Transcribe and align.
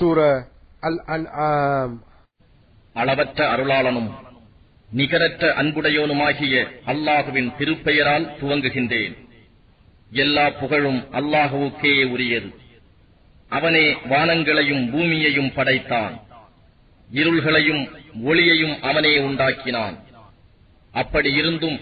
சூர 0.00 0.48
அல் 0.80 1.02
அன்ஆம். 1.06 2.02
அளவற்ற 2.94 3.56
அருளாளனும் 3.56 4.10
நிகரற்ற 4.90 5.54
அன்புடையோனுமாகிய 5.54 6.66
அல்லாஹுவின் 6.86 7.52
திருப்பெயரால் 7.58 8.30
துவங்குகின்றேன். 8.40 9.28
எல்லா 10.10 10.50
புகழும் 10.50 11.12
அல்லாஹுவுக்கே 11.12 12.10
உரியது. 12.10 12.54
அவனே 13.48 13.94
வானங்களையும் 13.94 14.90
பூமியையும் 14.90 15.52
படைத்தான். 15.52 16.20
இருள்களையும் 17.12 17.90
ஒளியையும் 18.22 18.82
அவனே 18.82 19.18
உண்டாக்கினான். 19.18 19.98
அப்படி 20.92 21.32
இருந்தும் 21.32 21.80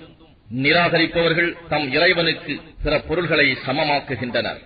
நிராகரிப்பவர்கள் 0.56 1.56
தம் 1.68 1.92
இறைவனுக்கு 1.92 2.60
பிற 2.82 2.98
பொருள்களை 2.98 3.56
சமமாக்குகின்றனர். 3.66 4.60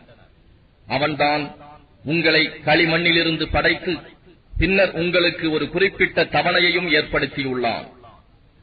அவன்தான் 0.89 1.71
உங்களை 2.05 2.50
களிமண்ணிலிருந்து 2.64 3.48
படைத்து 3.53 3.96
பின்னர் 4.59 4.90
உங்களுக்கு 4.90 5.50
ஒரு 5.50 5.68
குறிப்பிட்ட 5.68 6.25
தவணையையும் 6.25 6.90
ஏற்படுத்தியுள்ளான். 6.93 7.89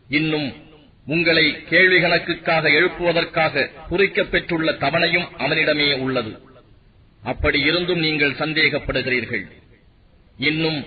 இன்னும் 0.09 0.53
உங்களை 1.05 1.63
கேள்வி 1.63 1.99
கணக்குக்காக 1.99 2.69
எழுப்புவதற்காக 2.69 3.69
குறிக்கப்பெற்றுள்ள 3.89 4.71
தவணையும் 4.71 5.27
அவனிடமே 5.37 5.93
உள்ளது. 5.93 6.39
அப்படி 7.23 7.59
இருந்தும் 7.59 7.99
நீங்கள் 7.99 8.31
சந்தேகப்படுகிறீர்கள். 8.31 9.51
இன்னும் 10.37 10.85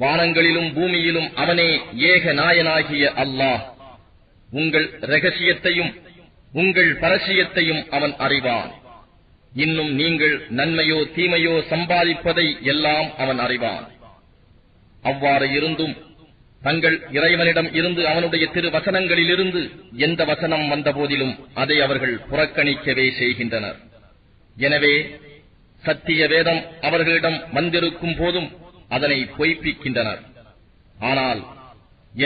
வானங்களிலும் 0.00 0.72
பூமியிலும் 0.74 1.32
அவனே 1.34 1.80
ஏக 1.96 2.32
நாயனாகிய 2.32 3.12
அல்லாஹ். 3.16 3.60
உங்கள் 4.50 4.98
ரகசியத்தையும் 5.00 6.02
உங்கள் 6.52 6.98
பரசியத்தையும் 6.98 7.88
அவன் 7.88 8.14
அறிவான். 8.16 8.74
இன்னும் 9.54 9.92
நீங்கள் 10.00 10.34
நன்மையோ 10.58 10.98
தீமையோ 11.16 11.54
சம்பாதிப்பதை 11.72 12.46
எல்லாம் 12.72 13.08
அவன் 13.22 13.40
அறிவான். 13.44 13.84
அவ்வாறு 15.02 15.46
இருந்தும் 15.58 15.94
தங்கள் 16.62 16.96
இறைவனிடம் 17.16 17.70
இருந்து 17.78 18.02
அவனுடைய 18.10 18.44
திரு 18.54 18.68
வசனங்களிலிருந்து 18.76 19.62
எந்த 20.06 20.20
வசனம் 20.30 20.66
வந்தபோதிலும் 20.72 21.34
அதை 21.62 21.76
அவர்கள் 21.86 22.14
புறக்கணிக்கவே 22.30 23.06
செய்கின்றனர். 23.20 23.78
எனவே 24.56 24.94
சத்திய 25.82 26.26
வேதம் 26.32 26.62
அவர்களிடம் 26.88 27.38
வந்திருக்கும் 27.56 28.16
போதும் 28.20 28.48
அதனை 28.88 29.18
பொய்ப்பிக்கின்றனர். 29.38 30.22
ஆனால் 31.10 31.40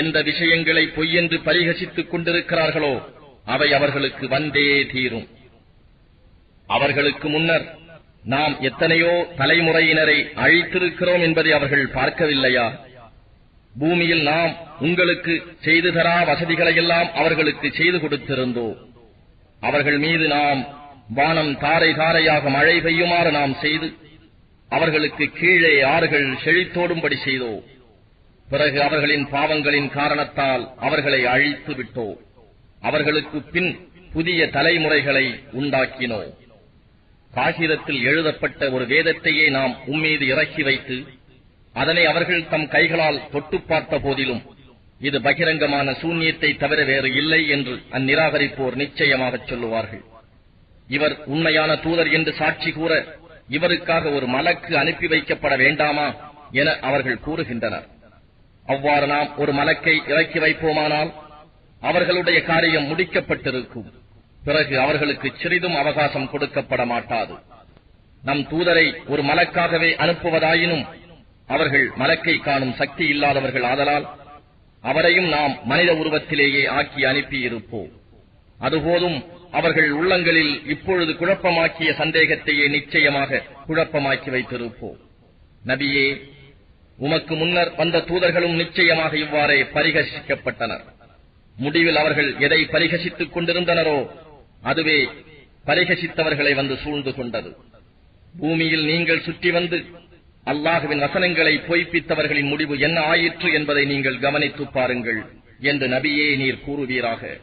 எந்த 0.03 0.16
விஷயங்களை 0.22 0.84
பொய்யென்று 0.97 1.38
பரிகசித்துக் 1.48 2.10
கொண்டிருக்கிறார்களோ 2.12 2.94
அவை 3.55 3.69
அவர்களுக்கு 3.78 4.25
வந்தே 4.28 4.70
தீரும். 4.94 5.27
அவர்களுக்கு 6.77 7.28
முன்னர் 7.28 7.66
நாம் 8.24 8.55
எத்தனையோ 8.61 9.12
தலைமுறையினரை 9.36 10.19
அழித்திருக்கிறோம் 10.44 11.22
என்பதை 11.22 11.52
அவர்கள் 11.52 11.84
பார்க்கவில்லையா? 11.98 12.66
பூமியில் 13.78 14.22
நாம் 14.22 14.52
உங்களுக்கு 14.80 15.34
செய்து 15.60 15.91
தரா 15.92 16.16
வசதிகளையெல்லாம் 16.30 17.08
அவர்களுக்கு 17.20 17.69
செய்து 17.72 17.98
கொடுத்திருந்தோம். 17.98 18.77
அவர்கள் 19.60 19.98
மீது 19.98 20.27
நாம் 20.28 20.60
வானம் 21.14 21.58
தாரை 21.58 21.91
தாரையாக 21.94 22.50
மழை 22.50 22.77
பெய்யுமாறு 22.80 23.30
நாம் 23.30 23.55
செய்து 23.60 23.88
அவர்களுக்கு 24.69 25.27
கீழே 25.38 25.75
ஆறுகள் 25.82 26.27
செழித்தோடும்படி 26.44 27.16
செய்தோம். 27.25 27.62
பிறகு 28.50 28.82
அவர்களின் 28.82 29.27
பாவங்களின் 29.32 29.88
காரணத்தால் 29.91 30.64
அவர்களை 30.78 31.20
அழித்து 31.27 31.75
விட்டோம். 31.75 32.19
அவர்களுக்கு 32.80 33.38
பின் 33.55 33.70
புதிய 34.12 34.41
தலைமுறைகளை 34.56 35.27
உண்டாக்கினோம். 35.60 36.30
காகிதத்தில் 37.34 38.01
எழுதப்பட்ட 38.05 38.71
ஒரு 38.71 38.84
வேதத்தையே 38.84 39.51
நாம் 39.51 39.75
உம்மீது 39.87 40.25
இறக்கி 40.27 40.62
வைத்து 40.62 40.97
அதனை 41.73 42.05
அவர்கள் 42.07 42.48
தம் 42.48 42.69
கைகளால் 42.69 43.29
தொட்டு 43.31 43.61
பார்த்த 43.61 43.98
போதிலும் 43.98 44.43
இது 45.01 45.21
பகிரங்கமான 45.21 45.93
சூன்யத்தை 45.93 46.56
தவிர 46.56 46.84
வேறு 46.84 47.15
இல்லை 47.15 47.49
என்று 47.49 47.75
அந்நிராகரிப்போர் 47.91 48.75
நிச்சயமாகச் 48.75 49.47
சொல்லுவார்கள். 49.47 50.03
இவர் 50.88 51.15
உண்மையான 51.25 51.77
தூதர் 51.77 52.11
என்று 52.11 52.33
சாட்சி 52.33 52.72
கூற 52.72 52.93
இவருக்காக 53.50 54.12
ஒரு 54.15 54.27
மலக்கு 54.27 54.78
அனுப்பி 54.78 55.06
வைக்கப்பட 55.06 55.56
வேண்டாமா 55.59 56.33
என 56.53 56.77
அவர்கள் 56.81 57.25
கூறுகின்றனர். 57.27 57.87
அவ்வாறு 58.67 59.06
நாம் 59.06 59.37
ஒரு 59.37 59.53
மலக்கை 59.53 59.94
இறக்கி 60.06 60.38
வைப்போமானால் 60.38 61.12
அவர்களுடைய 61.81 62.43
காரியம் 62.43 62.88
முடிக்கப்பட்டிருக்கும். 62.91 63.88
பிறகு 64.44 64.81
அவர்களுக்கு 64.81 65.32
சிறிதும் 65.41 65.76
அவகாசம் 65.76 66.31
கொடுக்கப்பட 66.32 66.87
மாட்டாது. 66.87 67.34
நம் 68.22 68.43
தூதரை 68.50 68.87
ஒரு 69.06 69.22
மலக்காகவே 69.22 69.91
அனுப்புவதாயினும் 70.04 70.87
அவர்கள் 71.47 71.91
மலக்கை 71.97 72.41
காணும் 72.41 72.75
சக்தி 72.75 73.06
இல்லாதவர்கள் 73.06 73.62
ஆதலால் 73.62 74.06
அவரையும் 74.82 75.28
நாம் 75.28 75.54
மனித 75.65 75.93
உருவத்திலேயே 75.93 76.69
ஆக்கி 76.69 77.03
அனுப்பியிருப்போம். 77.04 77.91
அதுபோதும் 78.60 79.19
அவர்கள் 79.50 79.91
உள்ளங்களில் 79.91 80.66
இப்பொழுது 80.66 81.12
குழப்பமாக்கிய 81.12 81.91
சந்தேகத்தையே 81.99 82.69
நிச்சயமாக 82.69 83.43
குழப்பமாக்கி 83.69 84.31
வைத்திருப்போம். 84.31 84.99
நபியே 85.66 86.06
உமக்கு 86.99 87.34
முன்னர் 87.37 87.75
வந்த 87.75 87.99
தூதர்களும் 87.99 88.55
நிச்சயமாக 88.55 89.16
இவ்வாறே 89.16 89.62
பரிகசிக்கப்பட்டனர் 89.62 90.84
முடிவில் 91.56 91.97
அவர்கள் 91.97 92.31
எதை 92.38 92.59
பரிகசித்துக் 92.65 93.32
கொண்டிருந்தனரோ 93.34 93.99
அதுவே 94.62 95.08
பரிகசித்தவர்களை 95.66 96.54
வந்து 96.54 96.76
சூழ்ந்து 96.76 97.14
கொண்டது. 97.14 97.56
பூமியில் 98.38 98.84
நீங்கள் 98.84 99.20
சுற்றி 99.20 99.50
வந்து 99.50 99.84
அல்லாஹுவின் 100.46 100.98
வசனங்களை 100.98 101.58
பொய்ப்பித்தவர்களின் 101.58 102.48
முடிவு 102.48 102.78
என்ன 102.78 103.00
ஆயிற்று 103.00 103.52
என்பதை 103.52 103.86
நீங்கள் 103.86 104.19
கவனித்து 104.19 104.66
பாருங்கள் 104.66 105.24
என்று 105.60 105.88
நபியே 105.88 106.36
நீர் 106.36 106.64
கூறுவீராக. 106.66 107.41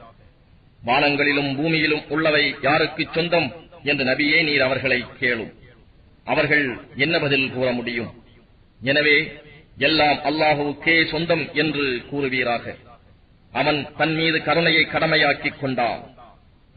வானங்களிலும் 0.86 1.56
பூமியிலும் 1.56 2.04
உள்ளவை 2.08 2.56
யாருக்கு 2.62 3.08
சொந்தம் 3.12 3.54
என்று 3.84 4.06
நபியே 4.06 4.44
நீர் 4.44 4.62
அவர்களை 4.62 5.06
கேளும். 5.20 5.54
அவர்கள் 6.26 6.78
என்ன 6.96 7.20
பதில் 7.20 7.52
கூற 7.52 7.72
முடியும்? 7.72 8.24
எனவே 8.82 9.32
எல்லாம் 9.78 10.18
அல்லாஹுவுக்கே 10.18 11.06
சொந்தம் 11.06 11.54
என்று 11.54 12.02
கூறுவீராக. 12.12 12.76
அவன் 13.52 13.88
தன் 13.98 14.16
மீது 14.16 14.44
கருணையை 14.44 14.86
கடமையாக்கிக் 14.86 15.60
கொண்டான். 15.60 16.15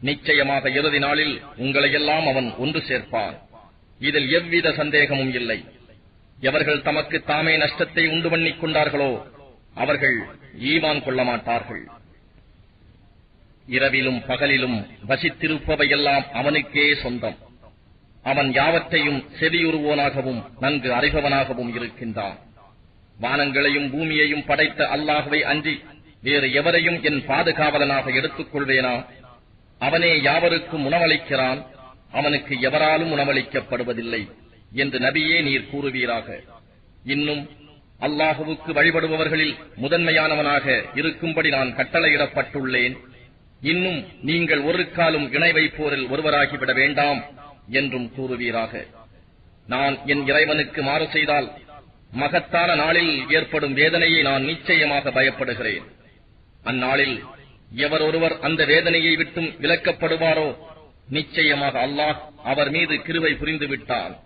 நிச்சயமாக 0.01 0.69
இறுதி 0.69 0.99
நாளில் 0.99 1.41
உங்களையெல்லாம் 1.57 2.27
அவன் 2.27 2.55
ஒன்று 2.57 2.79
சேர்ப்பான். 2.79 3.35
இதில் 3.99 4.31
எவ்வித 4.31 4.71
சந்தேகமும் 4.71 5.33
இல்லை. 5.33 5.65
எவர்கள் 6.39 6.81
தமக்கு 6.81 7.23
தாமே 7.23 7.57
நஷ்டத்தை 7.57 8.07
உண்டு 8.07 8.29
பண்ணிக் 8.29 8.63
கொண்டார்களோ 8.63 9.27
அவர்கள் 9.75 10.17
ஈமான் 10.59 11.03
கொள்ள 11.03 11.23
மாட்டார்கள். 11.23 11.87
இரவிலும் 13.67 14.21
பகலிலும் 14.27 14.87
வசித்திருப்பவையெல்லாம் 15.07 16.31
அவனுக்கே 16.31 16.95
சொந்தம். 16.95 17.37
அவன் 18.23 18.53
யாவற்றையும் 18.53 19.25
செவியுறுவோனாகவும் 19.39 20.43
நன்கு 20.59 20.89
அறிபவனாகவும் 20.91 21.75
இருக்கின்றான். 21.75 22.39
வானங்களையும் 23.21 23.89
பூமியையும் 23.89 24.45
படைத்த 24.45 24.85
அல்லாகவே 24.85 25.41
அன்றி 25.41 25.83
வேறு 26.21 26.53
எவரையும் 26.53 27.01
என் 27.03 27.21
பாதுகாவலனாக 27.25 28.13
எடுத்துக் 28.13 28.55
கொள்வேனா? 28.55 29.05
அவனே 29.79 30.11
யாவருக்கும் 30.21 30.85
உணவளிக்கிறான் 30.89 31.59
அவனுக்கு 32.11 32.53
எவராலும் 32.67 33.11
உணவளிக்கப்படுவதில்லை 33.15 34.21
என்று 34.73 34.97
நபியே 34.99 35.37
நீர் 35.47 35.69
கூறுவீராக. 35.71 36.27
இன்னும் 37.03 37.43
அல்லாஹுவுக்கு 38.01 38.71
வழிபடுபவர்களில் 38.77 39.55
முதன்மையானவனாக 39.81 40.65
இருக்கும்படி 40.95 41.49
நான் 41.49 41.75
கட்டளையிடப்பட்டுள்ளேன். 41.75 42.95
இன்னும் 43.61 43.99
நீங்கள் 44.21 44.61
ஒரு 44.69 44.83
காலும் 44.91 45.27
இணை 45.33 45.51
வைப்போரில் 45.51 46.05
ஒருவராகிவிட 46.13 46.73
வேண்டாம் 46.73 47.21
என்றும் 47.79 48.07
கூறுவீராக. 48.17 48.73
நான் 49.67 49.95
என் 50.05 50.23
இறைவனுக்கு 50.27 50.81
மாறு 50.83 51.07
செய்தால் 51.15 51.49
மகத்தான 52.11 52.75
நாளில் 52.75 53.13
ஏற்படும் 53.29 53.73
வேதனையை 53.73 54.21
நான் 54.21 54.43
நிச்சயமாக 54.43 55.11
பயப்படுகிறேன். 55.17 55.85
அந்நாளில் 56.63 57.17
எவர் 57.75 58.01
ஒருவர் 58.01 58.39
அந்த 58.39 58.65
வேதனையை 58.65 59.15
விட்டும் 59.15 59.45
விலக்கப்படுவாரோ? 59.45 60.57
நிச்சயமாக 61.09 61.87
அல்லாஹ் 61.87 62.17
அவர் 62.43 62.69
மீது 62.69 62.95
கிருவை 62.95 63.37
புரிந்து 63.37 63.67
விட்டால் 63.67 64.17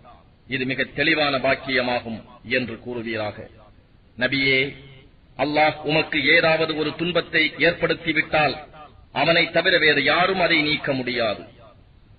இது 0.48 0.64
மிக 0.64 0.84
தெளிவான 0.84 1.38
பாக்கியமாகும் 1.38 2.22
என்று 2.42 2.78
கூறுவீராக. 2.86 3.50
நபியே 4.18 4.76
அல்லாஹ் 5.38 5.74
உமக்கு 5.82 6.24
ஏதாவது 6.24 6.76
ஒரு 6.76 6.94
துன்பத்தை 6.96 7.52
ஏற்படுத்திவிட்டால் 7.58 8.56
அவனை 9.12 9.50
தவிர 9.50 9.78
வேறு 9.78 10.02
யாரும் 10.02 10.40
அதை 10.40 10.62
நீக்க 10.62 10.92
முடியாது. 10.92 11.44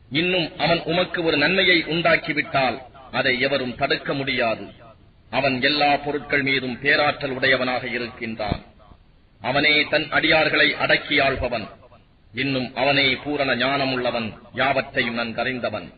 இன்னும் 0.10 0.58
அவன் 0.58 0.82
உமக்கு 0.84 1.24
ஒரு 1.24 1.38
நன்மையை 1.38 1.84
உண்டாக்கிவிட்டால் 1.84 2.82
அதை 3.12 3.40
எவரும் 3.40 3.76
தடுக்க 3.76 4.14
முடியாது. 4.14 4.68
அவன் 5.30 5.62
எல்லா 5.62 5.96
பொருட்கள் 5.96 6.42
மீதும் 6.42 6.80
பேராற்றல் 6.80 7.32
உடையவனாக 7.32 7.88
இருக்கின்றான். 7.88 8.75
அவனே 9.46 9.84
தன் 9.84 10.08
அடியார்களை 10.10 10.72
அடக்கி 10.72 11.20
ஆள்பவன் 11.20 11.68
இன்னும் 12.34 12.76
அவனே 12.76 13.16
பூரண 13.16 13.56
ஞானம் 13.56 13.94
உள்ளவன் 13.94 14.34
யாவற்றையும் 14.54 15.18
நன்கறிந்தவன் 15.18 15.94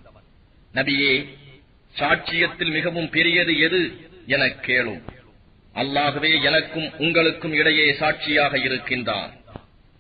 நபியே 0.74 1.28
சாட்சியத்தில் 2.00 2.72
மிகவும் 2.72 3.10
பெரியது 3.10 3.60
எது 3.60 4.10
எனக் 4.28 4.64
கேளும். 4.66 5.02
அல்லாகவே 5.76 6.44
எனக்கும் 6.44 6.92
உங்களுக்கும் 6.98 7.54
இடையே 7.54 7.94
சாட்சியாக 7.94 8.60
இருக்கின்றான். 8.60 9.32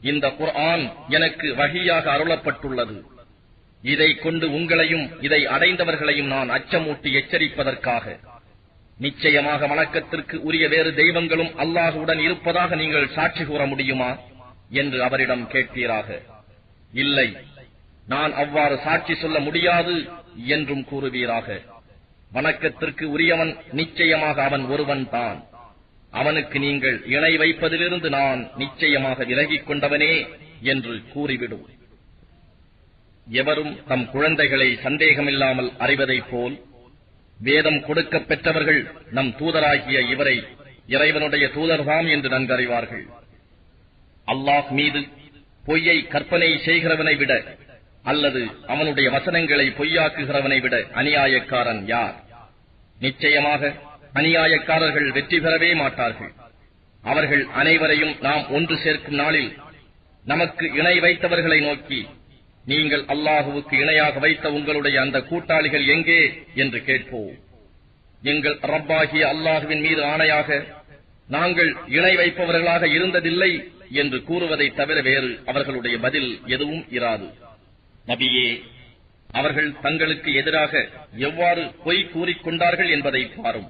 இந்த 0.01 0.29
குர்ஆன் 0.29 0.93
எனக்கு 1.09 1.55
வகையாக 1.55 2.13
அருளப்பட்டுள்ளது. 2.13 3.01
இதை 3.83 4.15
கொண்டு 4.15 4.49
உங்களையும் 4.49 5.23
இதை 5.23 5.45
அடைந்தவர்களையும் 5.45 6.27
நான் 6.27 6.49
அச்சமூட்டி 6.49 7.11
எச்சரிப்பதற்காக. 7.13 8.19
நிச்சயமாக 8.99 9.67
வணக்கத்திற்கு 9.67 10.35
உரிய 10.35 10.67
வேறு 10.67 10.93
தெய்வங்களும் 10.93 11.51
அல்லாஹுடன் 11.57 12.19
இருப்பதாக 12.19 12.75
நீங்கள் 12.75 13.07
சாட்சி 13.07 13.43
கூற 13.45 13.65
முடியுமா? 13.65 14.17
என்று 14.69 15.03
அவரிடம் 15.03 15.49
கேட்பீராக. 15.51 16.21
இல்லை 16.93 17.37
நான் 18.07 18.33
அவ்வாறு 18.33 18.77
சாட்சி 18.77 19.15
சொல்ல 19.15 19.39
முடியாது 19.39 20.09
என்றும் 20.45 20.85
கூறுவீராக. 20.91 21.61
வணக்கத்திற்கு 22.33 23.03
உரியவன் 23.03 23.57
நிச்சயமாக 23.71 24.43
அவன் 24.43 24.65
ஒருவன் 24.65 25.09
தான். 25.09 25.43
அவனுக்கு 26.11 26.59
நீங்கள் 26.59 27.05
இணை 27.05 27.37
வைப்பதிலிருந்து 27.37 28.09
நான் 28.09 28.51
நிச்சயமாக 28.57 29.23
விலகிக் 29.23 29.67
கொண்டவனே 29.67 30.27
என்று 30.61 31.03
கூறிவிடும். 31.13 31.65
எவரும் 33.27 33.79
தம் 33.87 34.09
குழந்தைகளை 34.09 34.75
சந்தேகமில்லாமல் 34.75 35.71
அறிவதைப் 35.77 36.29
போல் 36.31 36.65
வேதம் 37.39 37.83
கொடுக்கப் 37.85 38.27
பெற்றவர்கள் 38.27 38.91
நம் 39.11 39.35
தூதராகிய 39.39 40.09
இவரை 40.09 40.43
இறைவனுடைய 40.87 41.47
தூதர்தாம் 41.47 42.09
என்று 42.09 42.29
நன்கறிவார்கள். 42.29 43.05
அல்லாஹ் 44.27 44.69
மீது 44.69 45.07
பொய்யை 45.65 46.07
கற்பனை 46.07 46.61
செய்கிறவனை 46.65 47.17
விட 47.17 47.43
அல்லது 48.03 48.47
அவனுடைய 48.67 49.09
வசனங்களை 49.09 49.69
பொய்யாக்குகிறவனை 49.69 50.61
விட 50.61 50.77
அநியாயக்காரன் 50.95 51.85
யார்? 51.85 52.15
நிச்சயமாக 52.99 53.73
அநியாயக்காரர்கள் 54.13 55.11
வெற்றி 55.11 55.39
பெறவே 55.39 55.75
மாட்டார்கள். 55.75 56.33
அவர்கள் 57.03 57.45
அனைவரையும் 57.45 58.15
நாம் 58.21 58.49
ஒன்று 58.49 58.77
சேர்க்கும் 58.77 59.15
நாளில் 59.15 59.57
நமக்கு 60.25 60.71
இணை 60.73 60.99
வைத்தவர்களை 60.99 61.61
நோக்கி 61.61 62.07
நீங்கள் 62.71 63.03
அல்லாஹுவுக்கு 63.13 63.75
இணையாக 63.83 64.19
வைத்த 64.19 64.45
உங்களுடைய 64.57 64.95
அந்த 65.01 65.17
கூட்டாளிகள் 65.29 65.85
எங்கே 65.95 66.21
என்று 66.61 66.79
கேட்போம். 66.87 67.35
எங்கள் 68.31 68.57
ரப்பாகிய 68.73 69.23
அல்லாஹுவின் 69.33 69.83
மீது 69.85 70.01
ஆணையாக 70.13 70.49
நாங்கள் 71.35 71.71
இணை 71.97 72.13
வைப்பவர்களாக 72.17 72.83
இருந்ததில்லை 72.97 73.51
என்று 74.01 74.17
கூறுவதை 74.29 74.67
தவிர 74.79 74.97
வேறு 75.09 75.31
அவர்களுடைய 75.51 75.95
பதில் 76.05 76.29
எதுவும் 76.55 76.83
இராது. 76.97 77.27
நபியே 78.11 78.47
அவர்கள் 79.39 79.69
தங்களுக்கு 79.85 80.29
எதிராக 80.41 80.73
எவ்வாறு 81.27 81.63
பொய் 81.85 82.03
கூறிக்கொண்டார்கள் 82.13 82.89
என்பதை 82.95 83.23
பாரும். 83.37 83.69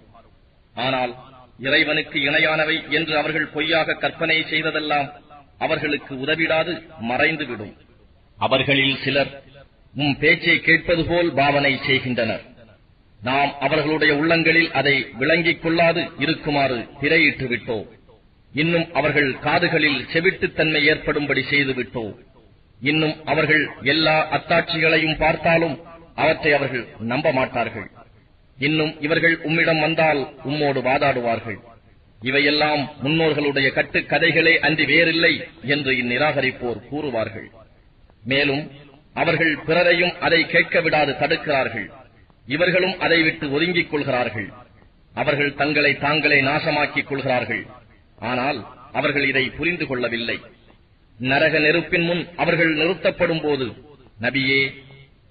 ஆனால் 0.86 1.14
இறைவனுக்கு 1.68 2.18
இணையானவை 2.30 2.78
என்று 2.98 3.14
அவர்கள் 3.22 3.54
பொய்யாக 3.56 3.98
கற்பனை 4.04 4.38
செய்ததெல்லாம் 4.52 5.10
அவர்களுக்கு 5.66 6.14
உதவிடாது 6.24 6.74
மறைந்துவிடும். 7.12 7.76
அவர்களில் 8.38 8.98
சிலர் 9.04 9.32
உம் 9.96 10.18
பேச்சை 10.18 10.60
கேட்பது 10.60 11.06
போல் 11.06 11.30
பாவனை 11.34 11.80
செய்கின்றனர். 11.86 12.44
நாம் 13.22 13.52
அவர்களுடைய 13.60 14.16
உள்ளங்களில் 14.16 14.72
அதை 14.72 15.06
விளங்கிக் 15.18 15.62
கொள்ளாது 15.62 16.02
இருக்குமாறு 16.18 16.78
திரையிட்டு 17.02 17.48
விட்டோம். 17.48 17.88
இன்னும் 18.54 18.94
அவர்கள் 18.94 19.40
காதுகளில் 19.40 20.06
செவிட்டுத்தன்மை 20.14 20.82
ஏற்படும்படி 20.92 21.44
செய்து 21.44 21.74
விட்டோம். 21.74 22.14
இன்னும் 22.82 23.16
அவர்கள் 23.26 23.70
எல்லா 23.84 24.16
அத்தாட்சிகளையும் 24.38 25.18
பார்த்தாலும் 25.18 25.76
அவற்றை 26.16 26.54
அவர்கள் 26.54 26.86
நம்ப 27.00 27.32
மாட்டார்கள். 27.32 27.88
இன்னும் 28.58 29.02
இவர்கள் 29.02 29.36
உம்மிடம் 29.42 29.80
வந்தால் 29.80 30.22
உம்மோடு 30.46 30.82
வாதாடுவார்கள். 30.82 31.58
இவையெல்லாம் 32.22 32.92
முன்னோர்களுடைய 33.04 33.68
கட்டுக்கதைகளே 33.74 34.58
அன்றி 34.58 34.86
வேறில்லை 34.86 35.44
என்று 35.64 35.92
இந்நிராகரிப்போர் 35.94 36.80
கூறுவார்கள். 36.92 37.48
மேலும் 38.32 38.64
அவர்கள் 39.14 39.54
பிறரையும் 39.68 40.14
அதை 40.26 40.40
கேட்க 40.46 40.82
விடாது 40.82 41.12
தடுக்கிறார்கள். 41.20 41.88
இவர்களும் 42.48 42.96
அதை 43.06 43.20
விட்டு 43.24 43.46
ஒதுங்கிக் 43.52 43.92
கொள்கிறார்கள். 43.92 44.50
அவர்கள் 45.14 45.58
தங்களை 45.62 45.94
தாங்களே 45.98 46.40
நாசமாக்கிக் 46.42 47.10
கொள்கிறார்கள். 47.10 47.64
ஆனால் 48.32 48.60
அவர்கள் 48.94 49.26
இதை 49.28 49.46
புரிந்து 49.50 49.86
கொள்ளவில்லை. 49.88 50.38
நரக 51.20 51.60
நெருப்பின் 51.60 52.06
முன் 52.10 52.24
அவர்கள் 52.36 52.74
நிறுத்தப்படும் 52.76 53.42
போது 53.42 53.68
நபியே 54.22 54.62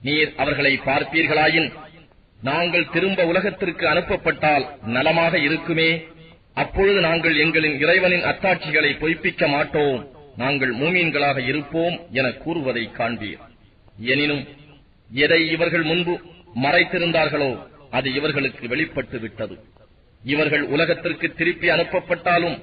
நீர் 0.02 0.32
அவர்களை 0.36 0.72
பார்ப்பீர்களாயின் 0.86 1.68
நாங்கள் 2.42 2.90
திரும்ப 2.92 3.20
உலகத்திற்கு 3.26 3.84
அனுப்பப்பட்டால் 3.92 4.64
நலமாக 4.96 5.38
இருக்குமே. 5.38 5.90
அப்பொழுது 6.54 7.00
நாங்கள் 7.00 7.36
எங்களின் 7.44 7.76
இறைவனின் 7.84 8.26
அத்தாட்சிகளை 8.32 8.90
பொய்ப்பிக்க 9.00 9.48
மாட்டோம். 9.54 10.00
நாங்கள் 10.36 10.72
மூமீன்களாக 10.74 11.38
இருப்போம் 11.50 11.96
என 12.12 12.26
கூறுவதை 12.44 12.84
காண்பீர். 12.98 13.42
எனினும் 14.12 14.42
எதை 15.10 15.40
இவர்கள் 15.50 15.82
முன்பு 15.82 16.14
மறைத்திருந்தார்களோ 16.62 17.50
அது 17.90 18.08
இவர்களுக்கு 18.12 18.68
வெளிப்பட்டு 18.68 19.18
விட்டது 19.18 19.56
இவர்கள் 20.22 20.64
உலகத்திற்கு 20.74 21.34
திருப்பி 21.34 21.68
அனுப்பப்பட்டாலும் 21.68 22.56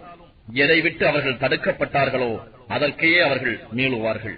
எதை 0.64 0.82
விட்டு 0.82 1.04
அவர்கள் 1.08 1.42
தடுக்கப்பட்டார்களோ 1.44 2.32
அதற்கே 2.68 3.20
அவர்கள் 3.20 3.58
மீளுவார்கள். 3.76 4.38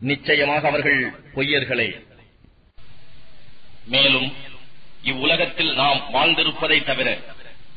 நிச்சயமாக 0.00 0.68
அவர்கள் 0.68 1.00
பொய்யர்களே. 1.34 1.88
மேலும் 3.86 4.28
இவ்வுலகத்தில் 5.02 5.72
நாம் 5.74 6.00
வாழ்ந்திருப்பதை 6.14 6.78
தவிர 6.84 7.08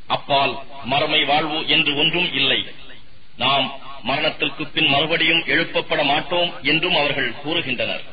அப்பால் 0.07 0.54
மறுமை 0.86 1.22
வாழ்வு 1.24 1.60
என்று 1.68 1.92
ஒன்றும் 1.95 2.30
இல்லை. 2.34 2.60
நாம் 3.38 3.68
மரணத்திற்கு 4.03 4.63
பின் 4.67 4.89
மறுபடியும் 4.94 5.44
எழுப்பப்பட 5.45 6.01
மாட்டோம் 6.03 6.51
என்றும் 6.71 6.95
அவர்கள் 6.95 7.31
கூறுகின்றனர். 7.44 8.03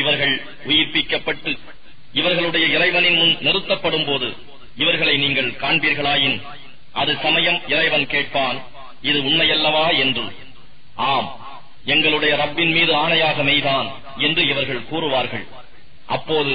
இவர்கள் 0.00 0.34
உயிர்ப்பிக்கப்பட்டு 0.66 1.52
இவர்களுடைய 2.12 2.66
இறைவனின் 2.76 3.18
முன் 3.20 3.34
நிறுத்தப்படும் 3.40 4.06
போது 4.06 4.28
இவர்களை 4.76 5.14
நீங்கள் 5.16 5.50
காண்பீர்களாயின் 5.62 6.38
அது 6.92 7.12
சமயம் 7.22 7.58
இறைவன் 7.66 8.06
கேட்பான் 8.06 8.58
இது 9.08 9.18
உண்மையல்லவா 9.22 9.86
என்று. 9.96 10.24
ஆம் 11.10 11.28
எங்களுடைய 11.84 12.32
ரப்பின் 12.36 12.72
மீது 12.76 12.92
ஆணையாக 13.04 13.42
மெய்தான் 13.48 13.88
என்று 14.26 14.42
இவர்கள் 14.48 14.88
கூறுவார்கள். 14.90 15.44
அப்போது 16.16 16.54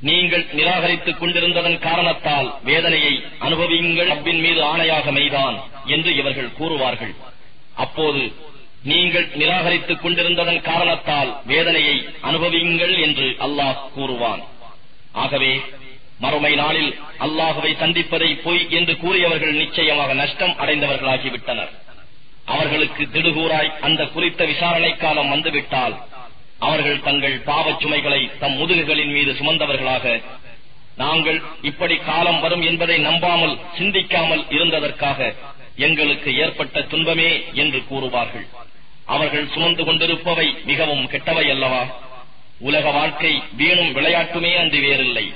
நீங்கள் 0.00 0.44
நிராகரித்துக் 0.58 1.18
கொண்டிருந்ததன் 1.18 1.78
காரணத்தால் 1.78 2.48
வேதனையை 2.64 3.14
அனுபவியுங்கள் 3.38 4.10
ரப்பின் 4.12 4.40
மீது 4.40 4.60
ஆணையாக 4.72 5.12
மெய்தான் 5.18 5.56
என்று 5.86 6.10
இவர்கள் 6.16 6.56
கூறுவார்கள். 6.58 7.14
அப்போது 7.84 8.22
நீங்கள் 8.90 9.26
நிராகரித்துக் 9.40 10.02
கொண்டிருந்ததன் 10.02 10.60
காரணத்தால் 10.68 11.30
வேதனையை 11.50 11.96
அனுபவியுங்கள் 12.28 12.94
என்று 13.06 13.26
அல்லாஹ் 13.46 13.80
கூறுவான். 13.94 14.42
ஆகவே 15.22 15.52
மறுமை 16.24 16.52
நாளில் 16.54 16.92
அல்லாஹுவை 17.26 17.72
சந்திப்பதை 17.82 18.30
பொய் 18.42 18.62
என்று 18.78 18.94
கூறியவர்கள் 18.96 19.58
நிச்சயமாக 19.62 20.14
நஷ்டம் 20.14 20.54
அடைந்தவர்களாகிவிட்டனர். 20.62 21.72
அவர்களுக்கு 22.54 23.04
திடுகூறாய் 23.14 23.70
அந்த 23.86 24.02
குறித்த 24.06 24.40
விசாரணை 24.44 24.92
காலம் 24.96 25.30
வந்துவிட்டால் 25.30 25.94
அவர்கள் 26.58 27.00
தங்கள் 27.00 27.36
பாவச் 27.48 27.80
சுமைகளை 27.80 28.20
தம் 28.38 28.56
முதுகுகளின் 28.60 29.12
மீது 29.16 29.32
சுமந்தவர்களாக 29.32 30.04
நாங்கள் 31.02 31.38
இப்படி 31.70 31.96
காலம் 31.96 32.40
வரும் 32.40 32.62
என்பதை 32.62 32.96
நம்பாமல் 32.98 33.56
சிந்திக்காமல் 33.78 34.44
இருந்ததற்காக 34.48 35.18
எங்களுக்கு 35.76 36.36
ஏற்பட்ட 36.36 36.82
துன்பமே 36.82 37.44
என்று 37.52 37.82
கூறுவார்கள். 37.90 38.46
அவர்கள் 39.04 39.48
சுமந்து 39.48 39.84
கொண்டிருப்பவை 39.84 40.64
மிகவும் 40.64 41.10
கெட்டவை 41.10 41.50
அல்லவா? 41.50 41.86
உலக 42.58 42.90
வாழ்க்கை 42.90 43.42
வீணும் 43.58 43.92
விளையாட்டுமே 43.92 44.56
அன்று 44.56 44.80
வேறில்லை. 44.80 45.34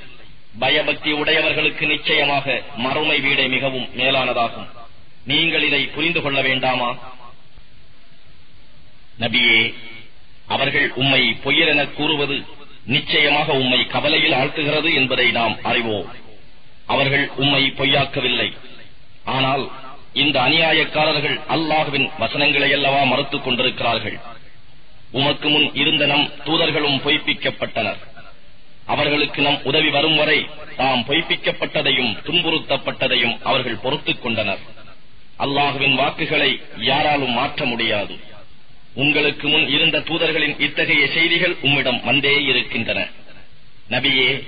பயபக்தி 0.59 1.13
உடையவர்களுக்கு 1.13 1.87
நிச்சயமாக 1.87 2.63
மறுமை 2.77 3.21
வீடை 3.21 3.49
மிகவும் 3.49 3.89
மேலானதாகும். 3.97 4.69
நீங்கள் 5.25 5.63
இதை 5.63 5.87
புரிந்து 5.87 6.23
கொள்ள 6.23 6.41
வேண்டாமா? 6.41 6.99
நபியே 9.19 9.75
அவர்கள் 10.47 10.93
உம்மை 10.95 11.37
பொய்யரென 11.45 11.93
கூறுவது 11.93 12.45
நிச்சயமாக 12.85 13.53
உம்மை 13.53 13.87
கவலையில் 13.87 14.33
ஆழ்த்துகிறது 14.33 14.95
என்பதை 14.95 15.31
நாம் 15.31 15.59
அறிவோம். 15.63 16.15
அவர்கள் 16.87 17.31
உம்மை 17.37 17.75
பொய்யாக்கவில்லை. 17.77 18.57
ஆனால் 19.25 19.71
இந்த 20.13 20.41
அநியாயக்காரர்கள் 20.41 21.41
அல்லாஹுவின் 21.49 22.11
வசனங்களை 22.19 22.73
அல்லவா 22.73 23.03
மறுத்துக் 23.03 23.45
கொண்டிருக்கிறார்கள். 23.45 24.19
உமக்கு 25.11 25.49
முன் 25.49 25.75
இருந்த 25.75 26.07
நம் 26.07 26.31
தூதர்களும் 26.45 27.01
பொய்ப்பிக்கப்பட்டனர். 27.01 27.99
அவர்களுக்கு 28.87 29.43
நம் 29.43 29.63
உதவி 29.63 29.89
வரும் 29.89 30.17
வரை 30.17 30.47
தாம் 30.77 31.05
பொய்ப்பிக்கப்பட்டதையும் 31.09 32.17
துன்புறுத்தப்பட்டதையும் 32.27 33.39
அவர்கள் 33.43 33.77
பொறுத்துக் 33.77 34.23
கொண்டனர். 34.23 34.59
அல்லாஹுவின் 35.39 35.95
வாக்குகளை 35.95 36.61
யாராலும் 36.77 37.31
மாற்ற 37.31 37.65
முடியாது. 37.65 38.17
உங்களுக்கு 38.95 39.49
முன் 39.49 39.69
இருந்த 39.69 39.99
தூதர்களின் 39.99 40.61
இத்தகைய 40.61 41.07
செய்திகள் 41.07 41.57
உம்மிடம் 41.61 42.05
வந்தே 42.05 42.43
இருக்கின்றன. 42.43 43.09
நபியே 43.91 44.47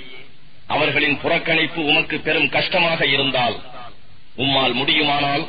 அவர்களின் 0.67 1.19
புறக்கணிப்பு 1.19 1.85
உமக்கு 1.85 2.21
பெரும் 2.21 2.49
கஷ்டமாக 2.49 3.07
இருந்தால் 3.07 3.61
உம்மால் 4.37 4.73
முடியுமானால் 4.73 5.49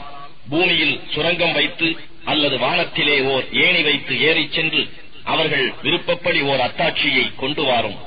பூமியில் 0.49 1.01
சுரங்கம் 1.13 1.51
வைத்து 1.51 1.95
அல்லது 2.25 2.57
வானத்திலே 2.57 3.21
ஓர் 3.21 3.51
ஏணி 3.51 3.83
வைத்து 3.83 4.21
ஏறிச் 4.21 4.51
சென்று 4.51 4.93
அவர்கள் 5.23 5.73
விருப்பப்படி 5.81 6.41
ஓர் 6.41 6.59
அத்தாட்சியை 6.59 7.35
கொண்டு 7.35 7.63
வாரும். 7.63 7.97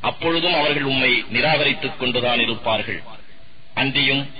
அப்பொழுதும் 0.00 0.54
அவர்கள் 0.54 0.82
உம்மை 0.82 1.24
நிராகரித்துக் 1.32 1.96
கொண்டுதான் 1.96 2.40
இருப்பார்கள். 2.40 3.02
அன்றியும் 3.74 4.30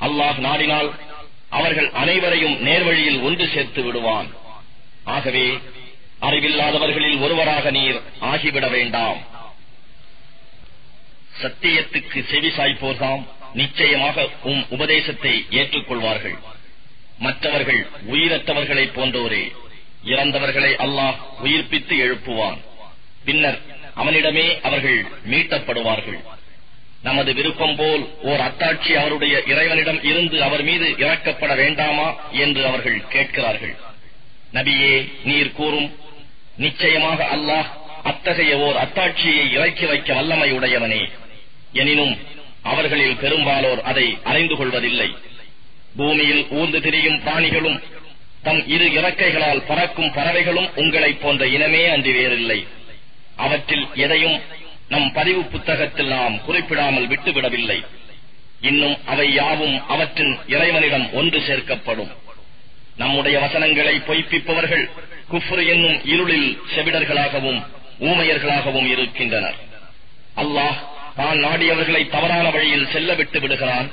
அல்லாஹ் 0.00 0.40
நாடினால் 0.40 0.90
அவர்கள் 1.48 1.90
அனைவரையும் 1.90 2.66
நேர்வழியில் 2.66 3.22
ஒன்று 3.22 3.48
சேர்த்து 3.48 3.82
விடுவான். 3.82 4.26
ஆகவே 5.04 5.58
அறிவில்லாதவர்களில் 6.20 7.20
ஒருவராக 7.20 7.70
நீர் 7.70 8.00
ஆகிவிட 8.20 8.70
வேண்டாம். 8.70 9.18
சத்தியத்துக்கு 11.42 12.26
செவி 12.30 12.48
சாய்ப்போர்தாம். 12.48 13.26
நிச்சயமாக 13.60 14.28
உம் 14.42 14.64
உபதேசத்தை 14.68 15.34
ஏற்றுக்கொள்வார்கள். 15.50 16.36
மற்றவர்கள் 17.18 17.82
உயிரற்றவர்களைப் 18.12 18.96
போன்றோரே 18.96 19.44
இறந்தவர்களை 20.12 20.72
அல்லாஹ் 20.84 21.16
உயிர்ப்பித்து 21.44 21.94
எழுப்புவான். 22.06 22.58
பின்னர் 23.24 23.58
அவனிடமே 23.94 24.46
அவர்கள் 24.60 25.00
மீட்டப்படுவார்கள். 25.30 26.20
நமது 27.02 27.30
விருப்பம் 27.34 27.76
போல் 27.76 28.04
ஓர் 28.22 28.40
அத்தாட்சி 28.40 28.92
அவருடைய 29.00 29.34
இறைவனிடம் 29.46 30.00
இருந்து 30.02 30.36
அவர் 30.42 30.62
மீது 30.62 30.86
இறக்கப்பட 31.04 31.52
வேண்டாமா 31.56 32.06
என்று 32.44 32.62
அவர்கள் 32.66 33.00
கேட்கிறார்கள். 33.08 33.74
நபியே 34.52 34.94
நீர் 35.24 35.56
கூறும் 35.58 35.90
நிச்சயமாக 36.56 37.28
அல்லாஹ் 37.34 37.68
அத்தகைய 38.02 38.52
ஓர் 38.58 38.76
அத்தாட்சியை 38.84 39.44
இறக்கி 39.56 39.86
வைக்க 39.86 40.14
வல்லமை 40.14 40.48
உடையவனே. 40.52 41.02
எனினும் 41.72 42.14
அவர்களில் 42.72 43.16
பெரும்பாலோர் 43.16 43.80
அதை 43.82 44.06
அறிந்து 44.24 44.56
கொள்வதில்லை. 44.56 45.08
பூமியில் 45.96 46.46
ஊர்ந்து 46.50 46.80
திரியும் 46.80 47.20
பிராணிகளும் 47.20 47.78
தம் 48.42 48.62
இரு 48.68 48.86
இறக்கைகளால் 48.90 49.66
பறக்கும் 49.68 50.12
பறவைகளும் 50.12 50.68
உங்களைப் 50.74 51.22
போன்ற 51.22 51.46
இனமே 51.46 51.82
அன்றி 51.86 52.12
வேறில்லை. 52.12 52.66
அவற்றில் 53.36 53.86
எதையும் 53.94 54.40
நம் 54.88 55.12
பதிவு 55.12 55.42
புத்தகத்தில் 55.44 56.06
நாம் 56.06 56.44
குறிப்பிடாமல் 56.44 57.08
விட்டுவிடவில்லை. 57.08 57.78
இன்னும் 58.60 58.96
அவை 59.06 59.26
யாவும் 59.32 59.76
அவற்றின் 59.88 60.38
இறைவனிடம் 60.48 61.12
ஒன்று 61.12 61.38
சேர்க்கப்படும். 61.38 62.12
நம்முடைய 62.96 63.38
வசனங்களை 63.38 63.94
பொய்ப்பிப்பவர்கள் 64.08 64.84
குஃப்ரு 65.32 65.62
என்னும் 65.68 65.98
இருளில் 66.04 66.50
செவிடர்களாகவும் 66.74 67.60
ஊமையர்களாகவும் 68.00 68.88
இருக்கின்றனர். 68.88 69.58
அல்லாஹ் 70.36 70.76
தான் 71.16 71.38
நாடியவர்களை 71.38 72.08
தவறான 72.08 72.50
வழியில் 72.50 72.90
செல்ல 72.92 73.14
விட்டு 73.14 73.40
விடுகிறான். 73.40 73.88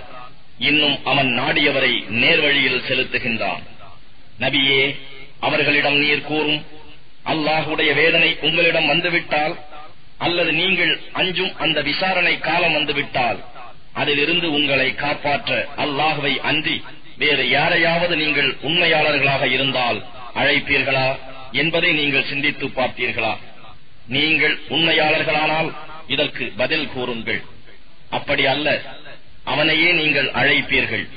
இன்னும் 0.69 0.97
அவன் 1.03 1.29
நாடியவரை 1.39 1.93
நேர்வழியில் 2.21 2.85
செலுத்துகின்றான். 2.87 3.63
நபியே 4.39 4.81
அவர்களிடம் 5.39 5.97
நீர் 5.99 6.21
கூறும் 6.21 6.61
அல்லாஹுடைய 7.25 7.93
வேதனை 7.93 8.29
உங்களிடம் 8.41 8.87
வந்துவிட்டால் 8.87 9.55
அல்லது 10.17 10.51
நீங்கள் 10.53 10.99
அஞ்சும் 11.13 11.53
அந்த 11.57 11.81
விசாரணை 11.81 12.39
காலம் 12.39 12.73
வந்துவிட்டால் 12.73 13.39
அதிலிருந்து 13.93 14.51
உங்களை 14.51 14.89
காப்பாற்ற 14.95 15.51
அல்லாஹுவை 15.77 16.33
அன்றி 16.41 16.77
வேறு 17.17 17.49
யாரையாவது 17.49 18.15
நீங்கள் 18.15 18.49
உண்மையாளர்களாக 18.61 19.43
இருந்தால் 19.51 19.99
அழைப்பீர்களா 20.35 21.07
என்பதை 21.51 21.89
நீங்கள் 21.93 22.29
சிந்தித்து 22.29 22.67
பார்த்தீர்களா? 22.67 23.33
நீங்கள் 24.07 24.55
உண்மையாளர்களானால் 24.69 25.69
இதற்கு 26.07 26.51
பதில் 26.57 26.87
கூறுங்கள். 26.87 27.41
அப்படி 28.09 28.45
அல்ல. 28.45 28.81
அவனையே 29.43 29.91
நீங்கள் 29.91 30.31
அழைப்பீர்கள். 30.31 31.07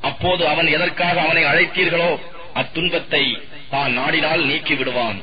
அப்போது 0.00 0.46
அவன் 0.46 0.66
எதற்காக 0.66 1.20
அவனை 1.20 1.44
அழைத்தீர்களோ 1.44 2.20
அத்துன்பத்தை 2.52 3.38
தான் 3.70 3.92
நாடினால் 3.98 4.44
நீக்கி 4.44 4.74
விடுவான் 4.74 5.22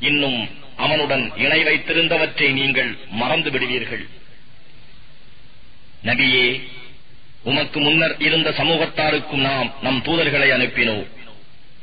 இன்னும் 0.00 0.50
அவனுடன் 0.76 1.32
இணை 1.36 1.64
வைத்திருந்தவற்றை 1.64 2.52
நீங்கள் 2.52 2.96
மறந்து 3.10 3.50
விடுவீர்கள். 3.50 4.06
நபியே 6.04 6.60
உமக்கு 7.42 7.80
முன்னர் 7.80 8.14
இருந்த 8.18 8.50
சமூகத்தாருக்கும் 8.50 9.44
நாம் 9.48 9.74
நம் 9.82 10.02
தூதர்களை 10.02 10.48
அனுப்பினோ 10.52 11.06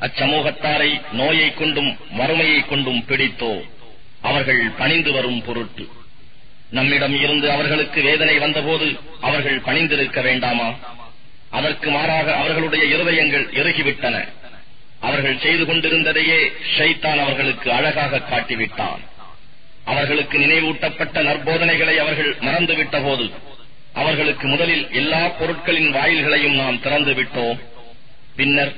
அச்சமூகத்தாரை 0.02 1.02
நோயை 1.12 1.54
கொண்டும் 1.54 1.98
வறுமையை 2.12 2.60
கொண்டும் 2.62 3.06
பிடித்தோ 3.06 3.62
அவர்கள் 4.22 4.70
பணிந்து 4.78 5.12
வரும் 5.12 5.42
பொருட்டு. 5.42 5.90
நம்மிடம் 6.72 7.16
இருந்து 7.22 7.52
அவர்களுக்கு 7.52 8.02
வேதனை 8.02 8.36
வந்தபோது 8.40 8.88
அவர்கள் 9.22 9.60
பணிந்திருக்க 9.60 10.22
வேண்டாமா? 10.22 10.70
அதற்கு 11.50 11.90
மாறாக 11.90 12.36
அவர்களுடைய 12.36 12.84
இருதயங்கள் 12.96 13.46
இறுகிவிட்டன 13.60 14.18
அவர்கள் 15.00 15.40
செய்து 15.40 15.64
கொண்டிருந்ததையே 15.66 16.40
ஷைத்தான் 16.78 17.22
அவர்களுக்கு 17.26 17.72
அழகாக 17.72 18.22
காட்டிவிட்டான். 18.32 19.02
அவர்களுக்கு 19.86 20.38
நினைவூட்டப்பட்ட 20.38 21.24
நற்போதனைகளை 21.24 21.96
அவர்கள் 21.98 22.32
மறந்துவிட்ட 22.42 22.98
போது 23.04 23.26
அவர்களுக்கு 23.94 24.48
முதலில் 24.48 24.86
எல்லா 24.92 25.28
பொருட்களின் 25.40 25.92
வாயில்களையும் 25.96 26.56
நாம் 26.56 26.82
திறந்து 26.82 27.14
விட்டோம் 27.14 27.60
பின்னர் 28.36 28.74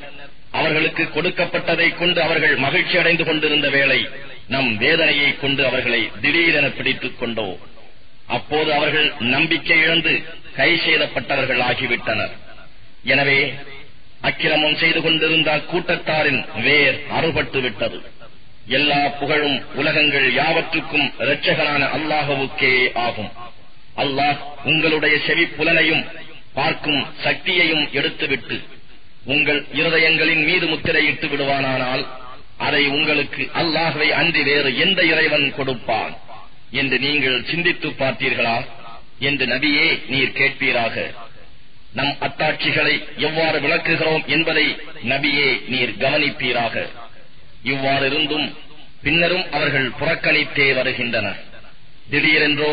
அவர்களுக்கு 0.51 1.03
கொடுக்கப்பட்டதை 1.03 1.87
கொண்டு 1.97 2.21
அவர்கள் 2.21 2.55
மகிழ்ச்சி 2.55 2.97
அடைந்து 2.97 3.23
கொண்டிருந்த 3.23 3.69
வேளை 3.69 3.99
நம் 4.47 4.71
வேதனையை 4.77 5.29
கொண்டு 5.35 5.65
அவர்களை 5.65 6.01
திடீரென 6.21 6.67
பிடித்துக் 6.69 7.19
கொண்டோம். 7.19 7.59
அப்போது 8.27 8.73
அவர்கள் 8.73 9.13
நம்பிக்கை 9.19 9.77
இழந்து 9.77 10.13
கை 10.55 10.79
செய்தப்பட்டவர்கள் 10.85 11.61
ஆகிவிட்டனர் 11.61 12.33
எனவே 13.03 13.53
அக்கிரமம் 14.21 14.75
செய்து 14.75 15.01
கொண்டிருந்த 15.01 15.61
கூட்டத்தாரின் 15.71 16.43
வேர் 16.55 16.97
அறுபட்டு 17.09 17.61
விட்டது 17.61 18.01
எல்லா 18.67 19.07
புகழும் 19.07 19.63
உலகங்கள் 19.75 20.33
யாவற்றுக்கும் 20.33 21.11
இரட்சகனான 21.19 21.83
அல்லாஹவுக்கே 21.97 22.91
ஆகும். 22.93 23.31
அல்லாஹ் 23.95 24.39
உங்களுடைய 24.63 25.17
செவி 25.27 25.45
புலனையும் 25.45 26.03
பார்க்கும் 26.53 27.07
சக்தியையும் 27.25 27.87
எடுத்துவிட்டு 27.91 28.61
உங்கள் 29.25 29.65
இருதயங்களின் 29.71 30.43
மீது 30.45 30.67
முத்திரையிட்டு 30.67 31.27
விடுவானானால் 31.27 32.03
அதை 32.57 32.87
உங்களுக்கு 32.87 33.49
அல்லாஹவை 33.61 34.07
அன்றி 34.11 34.43
வேறு 34.43 34.77
எந்த 34.77 35.01
இறைவன் 35.03 35.53
கொடுப்பான்? 35.55 36.13
என்று 36.73 36.99
நீங்கள் 36.99 37.43
சிந்தித்து 37.43 37.89
பார்த்தீர்களா? 37.89 38.57
என்று 39.19 39.45
நபியே 39.45 39.87
நீர் 40.07 40.37
கேட்பீராக. 40.37 40.95
நம் 41.93 42.15
அத்தாட்சிகளை 42.21 42.93
எவ்வாறு 43.17 43.59
விளக்குகிறோம் 43.59 44.25
என்பதை 44.25 44.65
நபியே 45.03 45.49
நீர் 45.67 45.97
கவனிப்பீராக. 45.97 46.75
இவ்வாறு 47.63 48.05
இருந்தும் 48.05 48.47
பின்னரும் 49.03 49.45
அவர்கள் 49.51 49.89
புறக்கணித்தே 49.99 50.73
வருகின்றனர். 50.73 51.39
திடீரென்றோ 52.09 52.71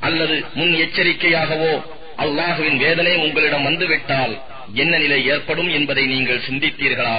அல்லது 0.00 0.44
முன் 0.54 0.74
எச்சரிக்கையாகவோ 0.74 1.72
அல்லாஹுவின் 2.18 2.76
வேதனை 2.76 3.14
உங்களிடம் 3.16 3.62
வந்துவிட்டால் 3.62 4.34
என்ன 4.74 4.98
நிலை 4.98 5.26
ஏற்படும் 5.26 5.68
என்பதை 5.68 6.04
நீங்கள் 6.06 6.44
சிந்தித்தீர்களா? 6.48 7.16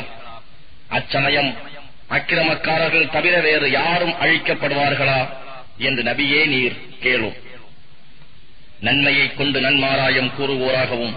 அச்சமயம் 0.88 1.52
அக்கிரமக்காரர்கள் 2.10 3.12
தவிர 3.12 3.36
வேறு 3.40 3.72
யாரும் 3.72 4.16
அழிக்கப்படுவார்களா? 4.22 5.20
என்று 5.78 6.04
நபியே 6.04 6.46
நீர் 6.46 6.76
கேளும் 7.02 7.36
நன்மையைக் 8.80 9.38
கொண்டு 9.38 9.62
நன்மாராயம் 9.62 10.32
கூறுவோராகவும் 10.40 11.16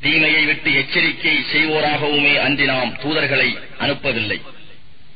தீமையை 0.00 0.44
விட்டு 0.44 0.74
எச்சரிக்கை 0.74 1.44
செய்வோராகவுமே 1.52 2.36
அன்றி 2.36 2.64
நாம் 2.64 2.96
தூதர்களை 3.02 3.58
அனுப்பவில்லை. 3.78 4.40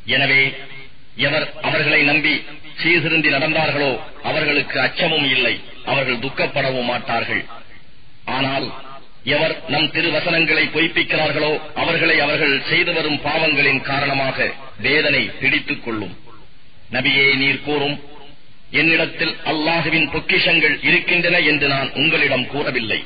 எனவே 0.05 0.55
எவர் 1.17 1.53
அவர்களை 1.63 2.03
நம்பி 2.03 2.43
சீர்திருந்தி 2.83 3.29
நடந்தார்களோ 3.29 4.01
அவர்களுக்கு 4.23 4.81
அச்சமும் 4.81 5.31
இல்லை 5.31 5.61
அவர்கள் 5.85 6.19
துக்கப்படவும் 6.19 6.85
மாட்டார்கள். 6.85 7.45
ஆனால் 8.25 8.73
எவர் 9.25 9.69
நம் 9.69 9.91
திருவசனங்களை 9.91 10.65
பொய்ப்பிக்கிறார்களோ 10.67 11.61
அவர்களை 11.75 12.21
அவர்கள் 12.21 12.63
செய்து 12.69 12.93
வரும் 12.93 13.21
பாவங்களின் 13.21 13.81
காரணமாக 13.81 14.53
வேதனை 14.79 15.31
பிடித்துக் 15.41 15.85
கொள்ளும். 15.85 16.19
நபியே 16.93 17.35
நீர் 17.35 17.63
கூறும் 17.63 18.03
என்னிடத்தில் 18.71 19.37
அல்லாஹுவின் 19.45 20.11
பொக்கிஷங்கள் 20.11 20.85
இருக்கின்றன 20.85 21.39
என்று 21.39 21.69
நான் 21.69 21.93
உங்களிடம் 21.93 22.47
கூறவில்லை. 22.47 23.05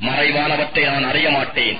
மறைவானவற்றை 0.00 0.84
நான் 0.84 1.04
அறிய 1.04 1.30
மாட்டேன். 1.30 1.78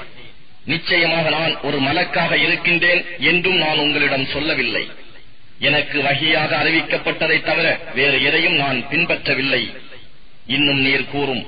நிச்சயமாக 0.65 1.31
நான் 1.31 1.61
ஒரு 1.61 1.79
மலக்காக 1.81 2.37
இருக்கின்றேன் 2.37 3.05
என்றும் 3.19 3.57
நான் 3.57 3.79
உங்களிடம் 3.79 4.27
சொல்லவில்லை. 4.27 4.91
எனக்கு 5.59 6.03
வகையாக 6.03 6.57
அறிவிக்கப்பட்டதை 6.57 7.43
தவிர 7.43 7.81
வேறு 7.95 8.23
எதையும் 8.23 8.57
நான் 8.57 8.85
பின்பற்றவில்லை. 8.91 9.75
இன்னும் 10.47 10.81
நீர் 10.81 11.07
கூறும் 11.07 11.47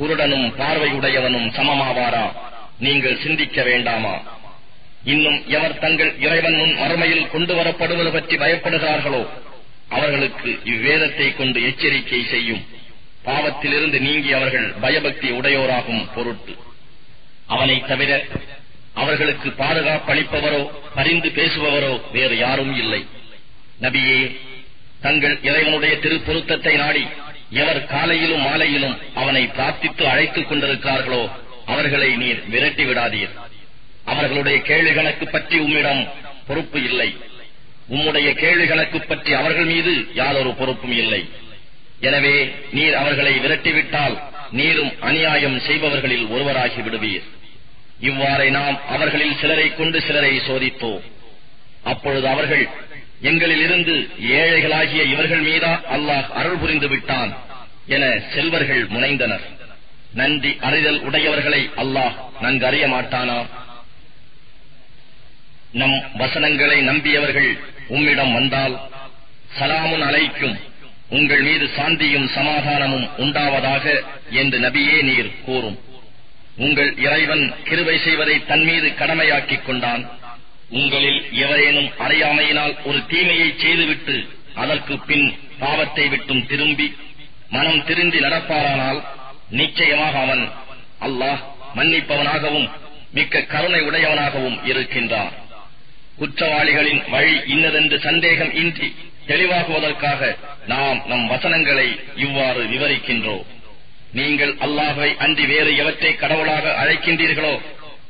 குருடனும் 0.00 0.52
பார்வையுடையவனும் 0.58 1.48
சமமாவாரா? 1.50 2.32
நீங்கள் 2.78 3.20
சிந்திக்க 3.22 3.62
வேண்டாமா? 3.62 4.40
இன்னும் 5.04 5.48
எவர் 5.48 5.78
தங்கள் 5.78 6.14
இறைவன் 6.18 6.54
முன் 6.54 6.76
மறுமையில் 6.78 7.30
கொண்டு 7.30 7.54
வரப்படுவது 7.54 8.10
பற்றி 8.12 8.36
பயப்படுகிறார்களோ? 8.36 9.28
அவர்களுக்கு 9.96 10.50
இவ்வேதத்தை 10.72 11.28
கொண்டு 11.34 11.58
எச்சரிக்கை 11.68 12.20
செய்யும். 12.32 12.62
பாவத்திலிருந்து 13.26 13.98
நீங்கி 14.06 14.30
அவர்கள் 14.32 14.68
பயபக்தி 14.84 15.28
உடையோராகும் 15.30 16.04
பொருட்டு. 16.14 16.54
அவனை 17.54 17.76
தவிர 17.90 18.10
அவர்களுக்கு 19.02 19.48
பாதுகாப்பளிப்பவரோ 19.58 20.62
பரிந்து 20.94 21.28
பேசுபவரோ 21.38 21.92
வேறு 22.14 22.34
யாரும் 22.38 22.72
இல்லை. 22.76 23.02
நபியே 23.84 24.18
தங்கள் 25.04 25.36
இறைவனுடைய 25.48 25.94
திருப்பொருத்தத்தை 26.02 26.74
நாடி 26.82 27.04
எவர் 27.60 27.80
காலையிலும் 27.86 28.44
மாலையிலும் 28.48 28.96
அவனை 29.14 29.42
பிரார்த்தித்து 29.56 30.04
அழைத்துக் 30.12 30.48
கொண்டிருக்கிறார்களோ 30.50 31.22
அவர்களை 31.72 32.10
நீர் 32.22 32.42
விரட்டி 32.52 32.84
விடாதீர். 32.84 33.32
அவர்களுடைய 34.12 34.58
கேள்வி 34.68 34.92
கணக்கு 34.94 35.26
பற்றி 35.28 35.56
உம்மிடம் 35.58 36.02
பொறுப்பு 36.46 36.78
இல்லை. 36.88 37.08
உம்முடைய 37.94 38.28
கேள்வி 38.42 38.66
கணக்கு 38.66 38.98
பற்றி 39.00 39.32
அவர்கள் 39.40 39.68
மீது 39.72 39.92
யாதொரு 40.20 40.50
பொறுப்பும் 40.60 40.94
இல்லை. 41.02 41.22
எனவே 42.08 42.36
நீர் 42.76 42.96
அவர்களை 43.00 43.32
விரட்டிவிட்டால் 43.44 44.16
நீரும் 44.58 44.92
அநியாயம் 45.08 45.58
செய்பவர்களில் 45.66 46.26
ஒருவராகி 46.34 46.80
விடுவீர். 46.86 47.26
இவ்வாறே 48.10 48.46
நாம் 48.58 48.76
அவர்களில் 48.94 49.38
சிலரை 49.40 49.66
கொண்டு 49.80 49.98
சிலரை 50.06 50.32
சோதித்தோம் 50.48 51.04
அப்பொழுது 51.92 52.26
அவர்கள் 52.34 52.64
எங்களில் 53.30 53.62
இருந்து 53.66 53.94
ஏழைகளாகிய 54.38 55.02
இவர்கள் 55.14 55.42
மீதா 55.48 55.72
அல்லாஹ் 55.96 56.28
அருள் 56.40 56.60
புரிந்து 56.62 56.88
விட்டான் 56.92 57.32
என 57.94 58.04
செல்வர்கள் 58.34 58.82
முனைந்தனர். 58.94 59.44
நன்றி 60.20 60.50
அறிதல் 60.68 61.00
உடையவர்களை 61.08 61.60
அல்லாஹ் 61.82 62.16
நன்கு 62.44 62.66
அறிய 62.70 62.86
மாட்டானா? 62.94 63.38
நம் 65.80 65.96
வசனங்களை 66.22 66.78
நம்பியவர்கள் 66.88 67.50
உம்மிடம் 67.88 68.32
வந்தால் 68.32 68.80
சலாமுன் 69.58 70.02
அலைக்கும். 70.02 70.56
உங்கள் 71.08 71.42
மீது 71.42 71.70
சாந்தியும் 71.76 72.28
சமாதானமும் 72.28 73.08
உண்டாவதாக 73.18 74.04
என்று 74.30 74.58
நபியே 74.58 75.02
நீர் 75.02 75.44
கூறும். 75.44 75.78
உங்கள் 76.56 76.96
இறைவன் 76.96 77.54
கிருவை 77.64 78.04
செய்வதை 78.04 78.44
தன் 78.44 78.64
மீது 78.64 78.88
கடமையாக்கிக் 78.88 79.62
கொண்டான். 79.62 80.10
உங்களில் 80.68 81.32
எவரேனும் 81.32 81.90
அறியாமையினால் 81.98 82.76
ஒரு 82.84 83.06
தீமையை 83.06 83.54
செய்துவிட்டு 83.58 84.28
அதற்கு 84.54 84.98
பின் 84.98 85.34
பாவத்தை 85.58 86.08
விட்டும் 86.08 86.46
திரும்பி 86.46 86.96
மனம் 87.50 87.84
திருந்தி 87.84 88.18
நடப்பாரானால் 88.18 89.02
நிச்சயமாக 89.50 90.18
அவன் 90.18 90.48
அல்லாஹ் 91.00 91.40
மன்னிப்பவனாகவும் 91.74 92.70
மிக்க 93.12 93.42
கருணை 93.42 93.80
உடையவனாகவும் 93.80 94.64
இருக்கின்றான். 94.64 95.32
குற்றவாளிகளின் 96.18 97.02
வழி 97.10 97.40
இன்னதென்று 97.46 97.98
சந்தேகம் 97.98 98.52
இன்றி 98.54 98.94
தெளிவாகுவதற்காக 99.26 100.36
நாம் 100.66 101.02
நம் 101.06 101.26
வசனங்களை 101.26 101.88
இவ்வாறு 102.16 102.62
விவரிக்கின்றோம். 102.64 103.44
நீங்கள் 104.12 104.52
அல்லாஹை 104.54 105.16
அன்றி 105.16 105.46
வேறு 105.46 105.76
எவற்றை 105.76 106.16
கடவுளாக 106.16 106.74
அழைக்கின்றீர்களோ 106.82 107.54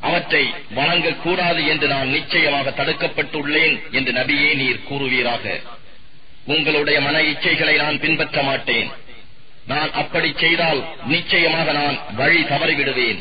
அவற்றை 0.01 0.45
வணங்கக்கூடாது 0.77 1.67
என்று 1.67 1.89
நான் 1.89 2.09
நிச்சயமாக 2.09 2.71
தடுக்கப்பட்டுள்ளேன் 2.71 3.77
என்று 3.91 4.13
நபியே 4.13 4.55
நீர் 4.55 4.85
கூறுவீராக. 4.89 5.45
உங்களுடைய 6.47 7.01
மன 7.01 7.19
இச்சைகளை 7.23 7.77
நான் 7.77 8.01
பின்பற்ற 8.01 8.43
மாட்டேன். 8.43 8.91
நான் 9.67 9.91
அப்படி 9.93 10.35
செய்தால் 10.37 10.81
நிச்சயமாக 11.07 11.73
நான் 11.73 11.99
வழி 12.17 12.41
தவறிவிடுவேன். 12.43 13.21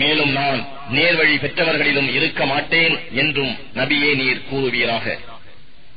மேலும் 0.00 0.32
நான் 0.32 0.60
நேர்வழி 0.96 1.36
பெற்றவர்களிலும் 1.42 2.10
இருக்க 2.16 2.46
மாட்டேன் 2.46 2.94
என்றும் 3.22 3.54
நபியே 3.78 4.10
நீர் 4.22 4.42
கூறுவீராக. 4.50 5.06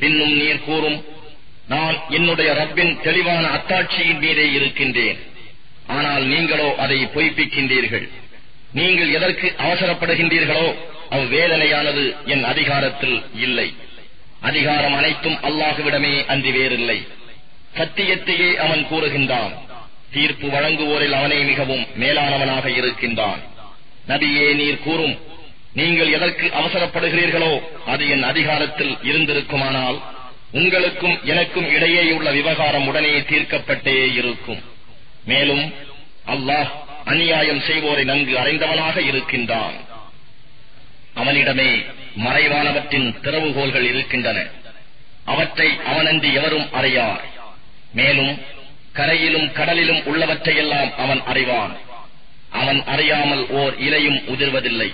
பின்னும் 0.01 0.35
நீர் 0.41 0.63
கூறும் 0.67 0.99
நான் 1.73 1.97
என்னுடைய 2.17 2.49
ரப்பின் 2.59 2.93
தெளிவான 3.01 3.43
அத்தாட்சியின் 3.57 4.21
மீதே 4.23 4.45
இருக்கின்றேன். 4.51 5.19
ஆனால் 5.97 6.23
நீங்களோ 6.23 6.69
அதை 6.83 6.97
பொய்ப்பிக்கின்றீர்கள். 7.15 8.07
நீங்கள் 8.79 9.11
எதற்கு 9.17 9.47
அவசரப்படுகின்றீர்களோ 9.65 10.67
அவ்வேதனையானது 11.17 12.03
என் 12.25 12.43
அதிகாரத்தில் 12.43 13.17
இல்லை. 13.45 13.69
அதிகாரம் 14.49 14.95
அனைத்தும் 14.97 15.37
அல்லாஹுவிடமே 15.47 16.15
அன்றி 16.33 16.51
வேறில்லை. 16.57 16.99
சத்தியத்தையே 17.77 18.49
அவன் 18.65 18.83
கூறுகின்றான். 18.91 19.53
தீர்ப்பு 20.13 20.47
வழங்குவோரில் 20.47 21.15
அவனே 21.19 21.39
மிகவும் 21.43 21.85
மேலானவனாக 22.01 22.65
இருக்கின்றான். 22.79 23.41
நபியே 24.09 24.55
நீர் 24.55 24.83
கூறும் 24.83 25.15
நீங்கள் 25.73 26.11
எதற்கு 26.11 26.51
அவசரப்படுகிறீர்களோ 26.61 27.51
அது 27.85 28.09
என் 28.09 28.23
அதிகாரத்தில் 28.23 28.97
இருந்திருக்குமானால் 29.03 29.99
உங்களுக்கும் 30.51 31.19
எனக்கும் 31.23 31.67
இடையேயுள்ள 31.69 32.31
விவகாரம் 32.31 32.87
உடனே 32.87 33.19
தீர்க்கப்பட்டே 33.21 34.13
இருக்கும். 34.13 34.61
மேலும் 35.25 35.73
அல்லாஹ் 36.27 36.69
அநியாயம் 37.05 37.59
செய்வோரை 37.59 38.03
நன்கு 38.03 38.37
அறிந்தவனாக 38.37 38.97
இருக்கின்றான். 39.01 39.77
அவனிடமே 41.13 41.69
மறைவானவற்றின் 42.17 43.07
திறவுகோள்கள் 43.21 43.87
இருக்கின்றன. 43.89 44.47
அவற்றை 45.25 45.67
அவனன்றி 45.67 46.33
எவரும் 46.33 46.73
அறியார். 46.73 47.23
மேலும் 47.93 48.41
கரையிலும் 48.93 49.47
கடலிலும் 49.53 50.01
உள்ளவற்றையெல்லாம் 50.03 50.95
அவன் 50.95 51.21
அறிவான். 51.23 51.77
அவன் 52.51 52.83
அறியாமல் 52.83 53.49
ஓர் 53.49 53.77
இலையும் 53.77 54.21
உதிர்வதில்லை. 54.27 54.93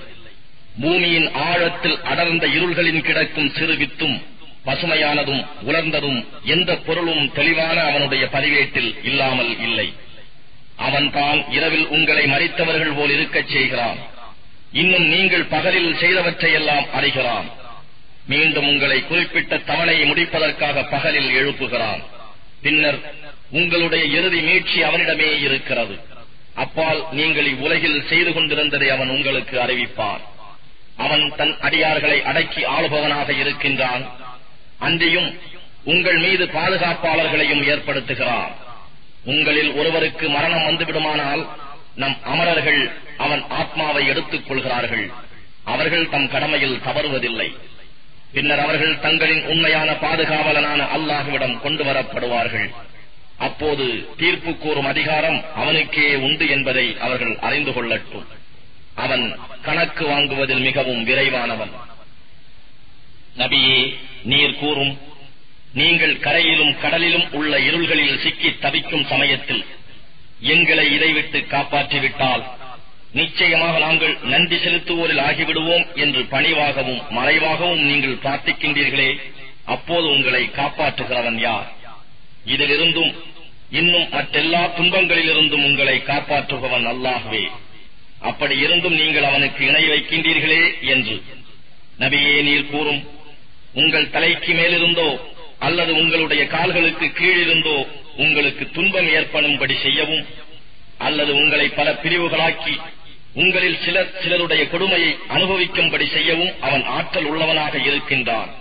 பூமியின் 0.81 1.31
ஆழத்தில் 1.33 2.01
அடர்ந்த 2.03 2.47
இருள்களின் 2.47 3.01
கிடக்கும் 3.01 3.51
சிறு 3.51 3.75
வித்தும் 3.75 4.23
பசுமையானதும் 4.65 5.45
உலர்ந்ததும் 5.67 6.25
எந்த 6.43 6.75
பொருளும் 6.75 7.31
தெளிவான 7.33 7.81
அவனுடைய 7.81 8.27
பதிவேட்டில் 8.27 8.95
இல்லாமல் 9.03 9.59
இல்லை. 9.59 9.93
அவன் 10.75 11.11
தான் 11.11 11.51
இரவில் 11.51 11.87
உங்களை 11.87 12.25
மறித்தவர்கள் 12.25 12.95
போல் 12.95 13.09
இருக்கச் 13.09 13.47
செய்கிறான். 13.47 13.97
இன்னும் 14.71 15.07
நீங்கள் 15.07 15.43
பகலில் 15.43 15.93
செய்தவற்றையெல்லாம் 15.93 16.89
அறிகிறான். 16.89 17.49
மீண்டும் 18.27 18.67
உங்களை 18.67 19.07
குறிப்பிட்ட 19.07 19.57
தவணையை 19.57 20.05
முடிப்பதற்காக 20.05 20.83
பகலில் 20.83 21.29
எழுப்புகிறான். 21.29 22.03
பின்னர் 22.61 23.13
உங்களுடைய 23.51 24.19
இறுதி 24.19 24.41
மீட்சி 24.41 24.81
அவனிடமே 24.83 25.39
இருக்கிறது. 25.39 26.13
அப்பால் 26.55 27.05
நீங்கள் 27.11 27.45
இவ்வுலகில் 27.45 28.07
செய்து 28.09 28.33
கொண்டிருந்ததை 28.33 28.89
அவன் 28.89 29.09
உங்களுக்கு 29.09 29.59
அறிவிப்பான். 29.59 30.21
அவன் 30.97 31.33
தன் 31.37 31.55
அடியார்களை 31.61 32.23
அடக்கி 32.23 32.63
ஆளுபவனாக 32.65 33.29
இருக்கின்றான். 33.39 34.03
அன்றியும் 34.79 35.39
உங்கள் 35.83 36.17
மீது 36.17 36.45
பாதுகாப்பாளர்களையும் 36.45 37.63
ஏற்படுத்துகிறான். 37.63 38.51
உங்களில் 39.23 39.73
ஒருவருக்கு 39.73 40.29
மரணம் 40.29 40.67
வந்துவிடுமானால் 40.67 41.47
நம் 41.95 42.17
அமரர்கள் 42.23 42.91
அவன் 43.17 43.43
ஆத்மாவை 43.49 44.07
எடுத்துக் 44.07 44.47
கொள்கிறார்கள். 44.47 45.11
அவர்கள் 45.63 46.09
தம் 46.09 46.29
கடமையில் 46.29 46.81
தவறுவதில்லை. 46.85 47.55
பின்னர் 48.33 48.59
அவர்கள் 48.59 48.99
தங்களின் 48.99 49.45
உண்மையான 49.45 49.91
பாதுகாவலனான 49.91 50.87
அல்லாஹுவிடம் 50.95 51.59
கொண்டு 51.59 51.83
வரப்படுவார்கள். 51.83 52.71
அப்போது 53.37 54.07
தீர்ப்பு 54.17 54.57
கூறும் 54.57 54.85
அதிகாரம் 54.85 55.45
அவனுக்கே 55.55 56.15
உண்டு 56.15 56.49
என்பதை 56.49 56.97
அவர்கள் 56.99 57.37
அறிந்து 57.39 57.71
கொள்ளட்டும். 57.71 58.25
அவன் 58.95 59.39
கணக்கு 59.61 60.07
வாங்குவதில் 60.07 60.59
மிகவும் 60.59 61.05
விரைவானவன். 61.07 61.69
நபியே 63.37 63.95
நீர் 64.23 64.55
கூறும் 64.55 64.99
நீங்கள் 65.73 66.19
கரையிலும் 66.19 66.75
கடலிலும் 66.81 67.31
உள்ள 67.31 67.59
இருள்களில் 67.59 68.17
சிக்கி 68.17 68.55
தவிக்கும் 68.59 69.05
சமயத்தில் 69.05 69.65
எங்களை 70.39 70.93
இதைவிட்டு 70.93 71.39
காப்பாற்றிவிட்டால் 71.39 72.43
நிச்சயமாக 73.11 73.79
நாங்கள் 73.79 74.17
நன்றி 74.21 74.55
செலுத்துவோரில் 74.55 75.21
ஆகிவிடுவோம் 75.21 75.93
என்று 75.95 76.21
பணிவாகவும் 76.23 77.01
மறைவாகவும் 77.09 77.85
நீங்கள் 77.85 78.17
பிரார்த்திக்கின்றீர்களே 78.23 79.19
அப்போது 79.65 80.07
உங்களை 80.07 80.43
காப்பாற்றுகிறவன் 80.43 81.39
யார்? 81.39 81.74
இதிலிருந்தும் 82.45 83.11
இன்னும் 83.69 84.07
மற்றெல்லா 84.11 84.61
துன்பங்களிலிருந்தும் 84.77 85.63
உங்களை 85.63 85.97
காப்பாற்றுபவன் 85.99 86.85
அல்லாகவே 86.85 87.43
அப்படி 88.19 88.57
இருந்தும் 88.57 88.93
நீங்கள் 88.93 89.23
அவனுக்கு 89.23 89.65
இணை 89.67 89.83
வைக்கின்றீர்களே 89.89 90.79
என்று. 90.81 91.21
நபியே 91.99 92.41
நீர் 92.41 92.69
கூறும் 92.69 93.01
உங்கள் 93.73 94.09
தலைக்கு 94.09 94.53
மேலிருந்தோ 94.53 95.19
அல்லது 95.59 95.95
உங்களுடைய 95.95 96.47
கால்களுக்கு 96.47 97.05
கீழிருந்தோ 97.05 97.85
உங்களுக்கு 98.15 98.71
துன்பம் 98.71 99.07
ஏற்படும்படி 99.07 99.75
செய்யவும் 99.81 100.25
அல்லது 100.97 101.35
உங்களை 101.35 101.69
பல 101.69 101.93
பிரிவுகளாக்கி 101.93 102.75
உங்களில் 103.33 103.79
சிலர் 103.85 104.11
சிலருடைய 104.23 104.67
கொடுமையை 104.67 105.15
அனுபவிக்கும்படி 105.29 106.05
செய்யவும் 106.13 106.53
அவன் 106.61 106.83
ஆற்றல் 106.83 107.25
உள்ளவனாக 107.25 107.77
இருக்கின்றான். 107.77 108.51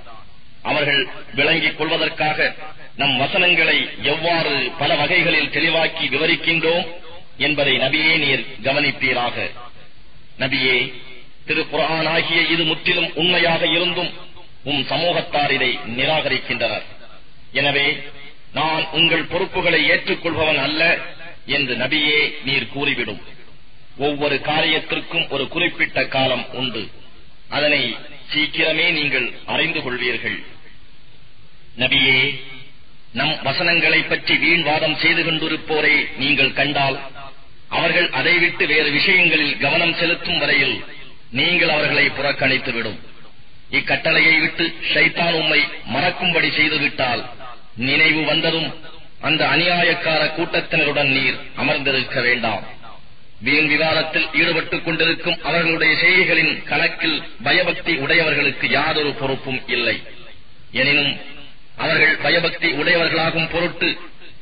அவர்கள் 0.62 1.08
விளங்கிக் 1.34 1.78
கொள்வதற்காக 1.78 2.38
நம் 2.96 3.16
வசனங்களை 3.16 3.78
எவ்வாறு 4.02 4.72
பல 4.78 4.94
வகைகளில் 4.94 5.50
தெளிவாக்கி 5.50 6.04
விவரிக்கின்றோம் 6.09 6.87
என்பதை 7.37 7.74
நபியே 7.78 8.12
நீர் 8.24 8.44
கவனிப்பீராக. 8.62 9.37
நபியே 10.38 10.76
திருக்குரான் 11.48 12.09
ஆகிய 12.09 12.40
இது 12.42 12.64
முற்றிலும் 12.64 13.11
உண்மையாக 13.14 13.66
இருந்தும் 13.66 14.12
உம் 14.64 14.85
சமூகத்தார் 14.90 15.50
இதை 15.50 15.70
நிராகரிக்கின்றனர். 15.96 16.87
எனவே 17.52 17.87
நான் 18.52 18.85
உங்கள் 18.92 19.26
பொறுப்புகளை 19.26 19.80
ஏற்றுக்கொள்பவன் 19.90 20.61
அல்ல 20.66 20.83
என்று 21.46 21.74
நபியே 21.76 22.18
நீர் 22.44 22.68
கூறிவிடும். 22.68 23.22
ஒவ்வொரு 23.98 24.37
காரியத்திற்கும் 24.50 25.26
ஒரு 25.28 25.44
குறிப்பிட்ட 25.48 26.04
காலம் 26.04 26.46
உண்டு. 26.52 26.83
அதனை 27.48 27.83
சீக்கிரமே 28.33 28.87
நீங்கள் 28.90 29.33
அறிந்து 29.46 29.80
கொள்வீர்கள். 29.80 30.38
நபியே 31.78 32.18
நம் 33.18 33.35
வசனங்களை 33.42 34.00
பற்றி 34.03 34.35
வீண்வாதம் 34.44 34.96
செய்து 35.03 35.22
கொண்டிருப்போரை 35.22 35.94
நீங்கள் 36.16 36.53
கண்டால் 36.53 36.96
அவர்கள் 37.68 38.09
அதை 38.18 38.35
விட்டு 38.38 38.64
வேறு 38.66 38.90
விஷயங்களில் 38.90 39.59
கவனம் 39.59 39.94
செலுத்தும் 39.94 40.38
வரையில் 40.38 40.77
நீங்கள் 41.38 41.68
அவர்களை 41.68 42.07
புறக்கணித்துவிடும். 42.09 42.98
இக்கட்டளையை 43.70 44.35
விட்டு 44.40 44.64
ஷைத்தான் 44.94 45.35
உம்மை 45.40 45.61
மறக்கும்படி 45.85 46.48
செய்துவிட்டால் 46.48 47.22
நினைவு 47.88 48.22
வந்ததும் 48.24 48.68
அந்த 49.20 49.42
அநியாயக்கார 49.46 50.22
கூட்டத்தினருடன் 50.37 51.11
நீர் 51.16 51.38
அமர்ந்திருக்க 51.57 52.20
வேண்டாம். 52.20 52.64
வீண் 53.40 53.68
விவாதத்தில் 53.68 54.29
ஈடுபட்டுக் 54.40 54.85
கொண்டிருக்கும் 54.85 55.38
அவர்களுடைய 55.42 55.94
செய்திகளின் 56.03 56.53
கணக்கில் 56.64 57.18
பயபக்தி 57.42 57.94
உடையவர்களுக்கு 58.05 58.68
யாதொரு 58.68 59.12
பொறுப்பும் 59.12 59.61
இல்லை. 59.66 59.96
எனினும் 60.72 61.14
அவர்கள் 61.76 62.16
பயபக்தி 62.16 62.72
உடையவர்களாகும் 62.72 63.50
பொருட்டு 63.50 63.98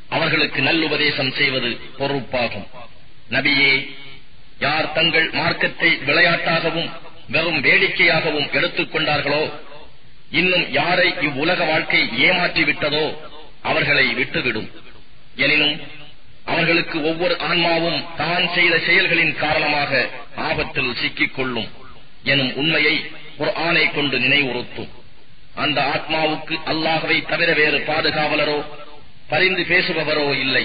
அவர்களுக்கு 0.09 0.63
நல்லுபதேசம் 0.63 1.33
செய்வது 1.33 1.81
பொறுப்பாகும். 1.99 2.67
நபியே 3.31 3.95
யார் 4.59 4.93
தங்கள் 4.93 5.31
மார்க்கத்தை 5.31 5.99
விளையாட்டாகவும் 6.07 6.91
வெறும் 7.29 7.63
வேடிக்கையாகவும் 7.63 8.51
எடுத்துக் 8.53 8.93
கொண்டார்களோ 8.93 9.51
இன்னும் 10.31 10.71
யாரை 10.71 11.15
இவ்வுலக 11.21 11.65
வாழ்க்கை 11.65 12.09
ஏமாற்றி 12.19 12.65
விட்டதோ 12.65 13.19
அவர்களை 13.63 14.15
விட்டுவிடும். 14.15 14.71
எனினும் 15.37 15.81
அவர்களுக்கு 16.45 17.03
ஒவ்வொரு 17.03 17.39
ஆன்மாவும் 17.39 18.05
தான் 18.17 18.49
செய்த 18.55 18.79
செயல்களின் 18.79 19.37
காரணமாக 19.37 20.09
ஆபத்தில் 20.37 20.95
சிக்கிக் 20.95 21.35
கொள்ளும் 21.35 21.69
எனும் 22.23 22.55
உண்மையை 22.55 23.05
ஒரு 23.39 23.55
ஆணை 23.55 23.91
கொண்டு 23.91 24.19
நினைவுறுத்தும். 24.19 24.89
அந்த 25.55 25.79
ஆத்மாவுக்கு 25.95 26.55
அல்லாஹவை 26.73 27.17
தவிர 27.27 27.53
வேறு 27.53 27.79
பாதுகாவலரோ 27.79 28.59
பரிந்து 29.29 29.63
பேசுபவரோ 29.63 30.27
இல்லை. 30.35 30.65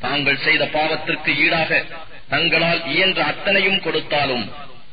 தாங்கள் 0.00 0.38
செய்த 0.46 0.64
பாவத்திற்கு 0.64 1.30
ஈடாக 1.44 1.84
தங்களால் 2.28 2.82
இயன்ற 2.94 3.24
அத்தனையும் 3.24 3.80
கொடுத்தாலும் 3.80 4.44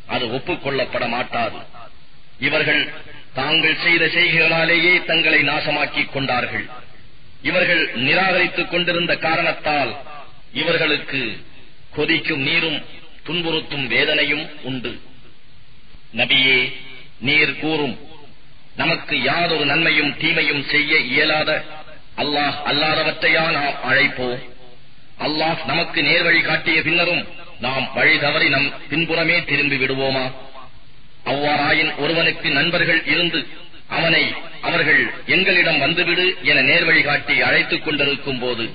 அது 0.08 0.26
ஒப்புக்கொள்ளப்பட 0.32 1.08
மாட்டாது. 1.08 1.60
இவர்கள் 2.40 2.94
தாங்கள் 3.34 3.78
செய்த 3.84 4.04
செய்கைகளாலேயே 4.06 4.94
தங்களை 5.06 5.42
நாசமாக்கிக் 5.42 6.14
கொண்டார்கள். 6.14 6.66
இவர்கள் 7.42 7.84
நிராகரித்துக் 7.96 8.70
கொண்டிருந்த 8.70 9.18
காரணத்தால் 9.18 9.92
இவர்களுக்கு 10.54 11.22
கொதிக்கும் 11.96 12.42
நீரும் 12.42 12.80
துன்புறுத்தும் 13.24 13.88
வேதனையும் 13.88 14.50
உண்டு. 14.64 15.00
நபியே 16.14 16.60
நீர் 17.20 17.60
கூறும் 17.60 17.96
நமக்கு 18.78 19.22
யாதொரு 19.22 19.66
நன்மையும் 19.66 20.18
தீமையும் 20.18 20.64
செய்ய 20.64 20.98
இயலாத 20.98 21.64
அல்லாஹ் 22.18 22.56
அல்லாதவற்றையா 22.66 23.52
நாம் 23.52 23.76
அழைப்போம். 23.90 24.40
அல்லாஹ் 25.20 25.66
நமக்கு 25.66 26.04
நேர்வழி 26.04 26.42
காட்டிய 26.42 26.82
பின்னரும் 26.82 27.28
நாம் 27.60 27.92
வழி 27.94 28.20
தவறி 28.20 28.50
நம் 28.50 28.74
பின்புறமே 28.90 29.44
திரும்பி 29.44 29.76
விடுவோமா? 29.76 30.32
அவ்வாறாயின் 31.26 31.96
ஒருவனுக்கு 31.96 32.50
நண்பர்கள் 32.50 33.06
இருந்து 33.06 33.48
அவனை 33.88 34.34
அவர்கள் 34.62 35.14
எங்களிடம் 35.26 35.80
வந்துவிடு 35.80 36.38
என 36.42 36.62
நேர்வழி 36.62 37.02
காட்டி 37.02 37.42
அழைத்துக் 37.42 37.84
கொண்டிருக்கும் 37.84 38.40
போது 38.40 38.74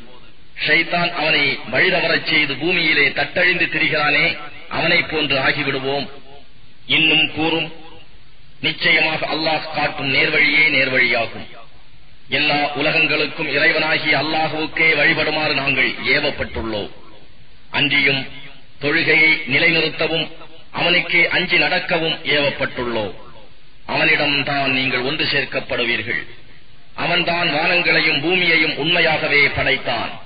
ஷைதான் 0.67 1.11
அவனை 1.11 1.59
வழிதவரச் 1.73 2.29
செய்து 2.29 2.55
பூமியிலே 2.55 3.09
தட்டழிந்து 3.09 3.67
திரிகிறானே 3.67 4.37
அவனைப் 4.69 5.11
போன்று 5.11 5.39
ஆகிவிடுவோம். 5.39 6.09
இன்னும் 6.87 7.33
கூறும் 7.35 7.73
நிச்சயமாக 8.61 9.27
அல்லாஹ் 9.27 9.75
காட்டும் 9.75 10.15
நேர்வழியே 10.15 10.69
நேர்வழியாகும். 10.69 11.47
எல்லா 12.29 12.75
உலகங்களுக்கும் 12.75 13.49
இறைவனாகிய 13.49 14.17
அல்லாஹுவுக்கே 14.17 14.95
வழிபடுமாறு 14.97 15.55
நாங்கள் 15.55 15.91
ஏவப்பட்டுள்ளோம். 15.91 16.91
அன்றியும் 17.71 18.27
தொழுகையை 18.81 19.43
நிலைநிறுத்தவும் 19.47 20.33
அவனுக்கே 20.71 21.29
அஞ்சி 21.29 21.59
நடக்கவும் 21.59 22.19
ஏவப்பட்டுள்ளோம். 22.25 23.15
அவனிடம்தான் 23.89 24.67
நீங்கள் 24.67 25.01
ஒன்று 25.01 25.25
சேர்க்கப்படுவீர்கள். 25.25 26.27
அவன்தான் 26.95 27.49
வானங்களையும் 27.49 28.21
பூமியையும் 28.21 28.77
உண்மையாகவே 28.77 29.49
படைத்தான். 29.49 30.21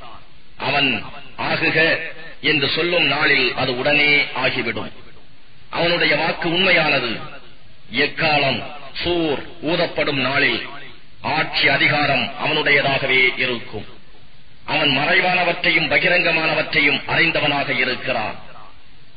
அவன் 0.56 1.04
ஆகுக 1.38 1.98
என்று 2.40 2.68
சொல்லும் 2.68 3.04
நாளில் 3.04 3.54
அது 3.54 3.78
உடனே 3.78 4.24
ஆகிவிடும். 4.34 4.92
அவனுடைய 5.70 6.16
வாக்கு 6.16 6.52
உண்மையானது. 6.52 7.42
எக்காலம் 7.92 8.62
சூர் 9.02 9.38
ஊதப்படும் 9.62 10.20
நாளில் 10.20 10.68
ஆட்சி 11.20 11.68
அதிகாரம் 11.68 12.30
அவனுடையதாகவே 12.44 13.38
இருக்கும். 13.38 13.86
அவன் 14.64 14.88
மறைவானவற்றையும் 14.88 15.90
பகிரங்கமானவற்றையும் 15.90 17.00
அறிந்தவனாக 17.06 17.68
இருக்கிறான். 17.68 18.36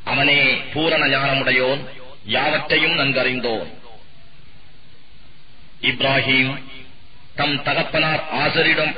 அவனே 0.04 0.54
பூரண 0.72 1.18
ஞானமுடையோன் 1.18 1.86
யாவற்றையும் 2.24 2.98
நன்கறிந்தோன். 2.98 3.68
இப்ராஹிம் 5.82 6.62
தம் 7.34 7.62
தகப்பனார் 7.62 8.24
ஆசரிடம் 8.32 8.96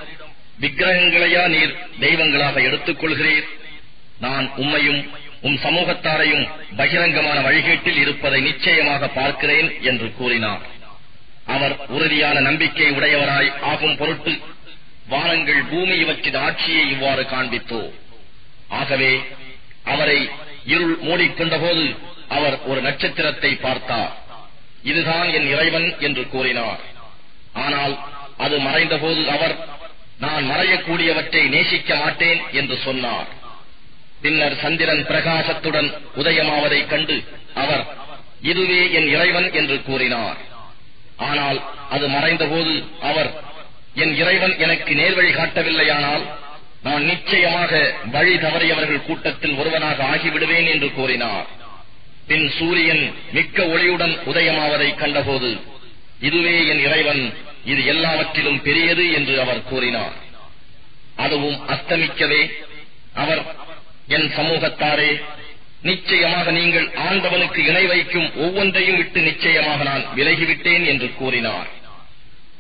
விக்கிரகங்களையா 0.61 1.49
நீர் 1.49 1.79
தெய்வங்களாக 2.01 2.61
எடுத்துக் 2.61 3.05
கொள்கிறீர் 3.05 3.45
நான் 4.21 4.51
உம்மையும் 4.57 5.11
உன் 5.49 5.59
சமூகத்தாரையும் 5.65 6.45
பகிரங்கமான 6.79 7.37
வழிகேட்டில் 7.47 8.01
இருப்பதை 8.05 8.41
நிச்சயமாக 8.41 9.09
பார்க்கிறேன் 9.09 9.69
என்று 9.91 10.09
கூறினார். 10.19 10.65
அவர் 11.55 11.75
உறுதியான 11.97 12.41
நம்பிக்கை 12.41 12.89
உடையவராய் 12.99 13.51
ஆகும் 13.71 13.97
பொருட்டு 14.01 14.33
வானங்கள் 15.13 15.63
பூமி 15.71 15.95
இவற்றின் 16.03 16.39
ஆட்சியை 16.47 16.85
இவ்வாறு 16.91 17.23
காண்பித்தோ. 17.33 17.83
ஆகவே 18.81 19.13
அவரை 19.93 20.19
இருள் 20.75 20.97
மூடிக்கொண்டபோது 21.09 21.85
அவர் 22.37 22.57
ஒரு 22.71 22.81
நட்சத்திரத்தை 22.81 23.53
பார்த்தார். 23.67 24.13
இதுதான் 24.91 25.29
என் 25.39 25.49
இறைவன் 25.55 25.89
என்று 25.99 26.23
கூறினார். 26.29 26.81
ஆனால் 27.65 27.95
அது 28.45 28.57
மறைந்தபோது 28.59 29.23
அவர் 29.37 29.55
நான் 30.25 30.45
மறையக்கூடியவற்றை 30.51 31.43
நேசிக்க 31.49 31.91
மாட்டேன் 31.95 32.41
என்று 32.53 32.77
சொன்னார். 32.87 33.29
பின்னர் 34.23 34.57
சந்திரன் 34.63 35.03
பிரகாசத்துடன் 35.11 35.89
உதயமாவதைக் 36.21 36.91
கண்டு 36.93 37.17
அவர் 37.63 37.85
இதுவே 38.53 38.83
என் 38.99 39.09
இறைவன் 39.15 39.49
என்று 39.61 39.77
கூறினார். 39.89 40.39
ஆனால் 41.29 41.59
அது 41.95 42.05
மறைந்தபோது 42.09 42.75
அவர் 43.11 43.31
என் 44.03 44.15
இறைவன் 44.23 44.55
எனக்கு 44.65 44.93
நேர்வழி 45.01 45.33
காட்டவில்லையானால் 45.39 46.25
நான் 46.87 47.05
நிச்சயமாக 47.11 47.73
வழி 48.13 48.35
தவறியவர்கள் 48.45 49.07
கூட்டத்தில் 49.09 49.57
ஒருவனாக 49.61 49.99
ஆகிவிடுவேன் 50.13 50.69
என்று 50.75 50.89
கூறினார். 50.99 51.49
பின் 52.29 52.47
சூரியன் 52.59 53.05
மிக்க 53.37 53.59
ஒளியுடன் 53.75 54.15
உதயமாவதை 54.33 54.89
கண்டபோது 54.95 55.51
இதுவே 56.29 56.57
என் 56.73 56.83
இறைவன் 56.87 57.23
இது 57.73 57.83
எல்லாவற்றிலும் 57.93 58.61
பெரியது 58.67 59.05
என்று 59.19 59.35
அவர் 59.45 59.63
கூறினார். 59.71 60.15
அதுவும் 61.25 61.59
அஸ்தமிக்கவே 61.75 62.43
அவர் 63.23 63.43
என் 64.17 64.29
சமூகத்தாரே 64.37 65.11
நிச்சயமாக 65.89 66.51
நீங்கள் 66.51 66.89
ஆண்டவனுக்கு 67.09 67.61
இணை 67.71 67.85
வைக்கும் 67.87 68.29
ஒவ்வொன்றையும் 68.37 68.97
விட்டு 68.97 69.21
நிச்சயமாக 69.21 69.83
நான் 69.83 70.05
விலகிவிட்டேன் 70.17 70.85
என்று 70.93 71.09
கூறினார். 71.21 71.69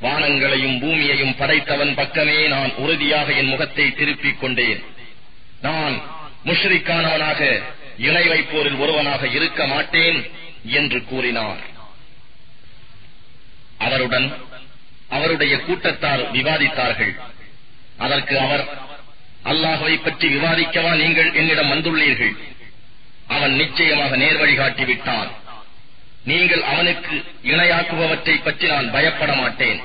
வானங்களையும் 0.02 0.76
பூமியையும் 0.82 1.34
படைத்தவன் 1.40 1.94
பக்கமே 1.94 2.38
நான் 2.48 2.70
உறுதியாக 2.74 3.32
என் 3.40 3.50
முகத்தை 3.52 3.86
திருப்பிக் 3.94 4.40
கொண்டேன். 4.40 4.82
நான் 5.60 5.96
முஷ்ரிக்கானவனாக 6.46 7.40
இணை 8.08 8.24
வைப்போரில் 8.28 8.78
ஒருவனாக 8.78 9.22
இருக்க 9.38 9.66
மாட்டேன் 9.66 10.18
என்று 10.78 11.00
கூறினார். 11.04 11.60
அவருடன் 13.78 14.28
அவருடைய 15.08 15.54
கூட்டத்தார் 15.66 16.22
விவாதித்தார்கள். 16.32 17.14
அதற்கு 17.98 18.34
அவர் 18.38 18.64
அல்லாஹுவை 19.44 20.02
பற்றி 20.02 20.28
விவாதிக்கவா 20.28 20.96
நீங்கள் 20.96 21.32
என்னிடம் 21.32 21.70
வந்துள்ளீர்கள்? 21.70 22.36
அவன் 23.26 23.54
நிச்சயமாக 23.54 24.16
நேர்வழி 24.16 24.54
காட்டிவிட்டான் 24.56 25.30
நீங்கள் 26.24 26.62
அவனுக்கு 26.62 27.24
இணையாக்குபவற்றை 27.42 28.42
பற்றி 28.42 28.68
நான் 28.68 28.90
பயப்பட 28.90 29.34
மாட்டேன். 29.34 29.80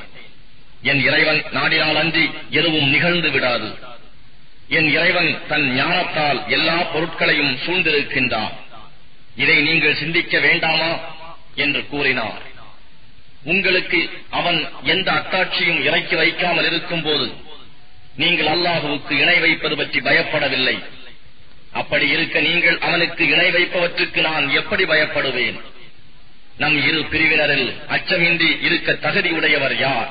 என் 0.82 1.02
இறைவன் 1.04 1.44
நாடினால் 1.52 1.96
அன்றி 1.96 2.30
எதுவும் 2.50 2.90
நிகழ்ந்து 2.90 3.32
விடாது. 3.32 3.76
என் 4.68 4.90
இறைவன் 4.90 5.42
தன் 5.48 5.76
ஞானத்தால் 5.76 6.48
எல்லா 6.48 6.82
பொருட்களையும் 6.82 7.58
சூழ்ந்திருக்கின்றான். 7.66 8.54
இதை 9.36 9.62
நீங்கள் 9.62 9.96
சிந்திக்க 9.96 10.40
வேண்டாமா? 10.40 11.00
என்று 11.56 11.88
கூறினார். 11.88 12.42
உங்களுக்கு 13.44 14.10
அவன் 14.30 14.68
எந்த 14.84 15.12
அத்தாட்சியும் 15.12 15.84
இறக்கி 15.84 16.16
வைக்காமல் 16.16 16.66
இருக்கும் 16.66 17.02
போது 17.02 17.34
நீங்கள் 18.22 18.50
அல்லாஹுவுக்கு 18.56 19.14
இணை 19.24 19.40
வைப்பது 19.40 19.76
பற்றி 19.76 20.00
பயப்படவில்லை. 20.00 20.76
அப்படி 21.72 22.06
இருக்க 22.08 22.40
நீங்கள் 22.40 22.78
அவனுக்கு 22.80 23.24
இணை 23.28 23.48
வைப்பவற்றுக்கு 23.52 24.22
நான் 24.22 24.46
எப்படி 24.60 24.84
பயப்படுவேன்? 24.84 25.58
நம் 26.62 26.78
இரு 26.88 27.00
பிரிவினரில் 27.14 27.68
அச்சமின்றி 27.96 28.50
இருக்க 28.68 28.92
தகுதியுடையவர் 29.06 29.76
யார்? 29.80 30.10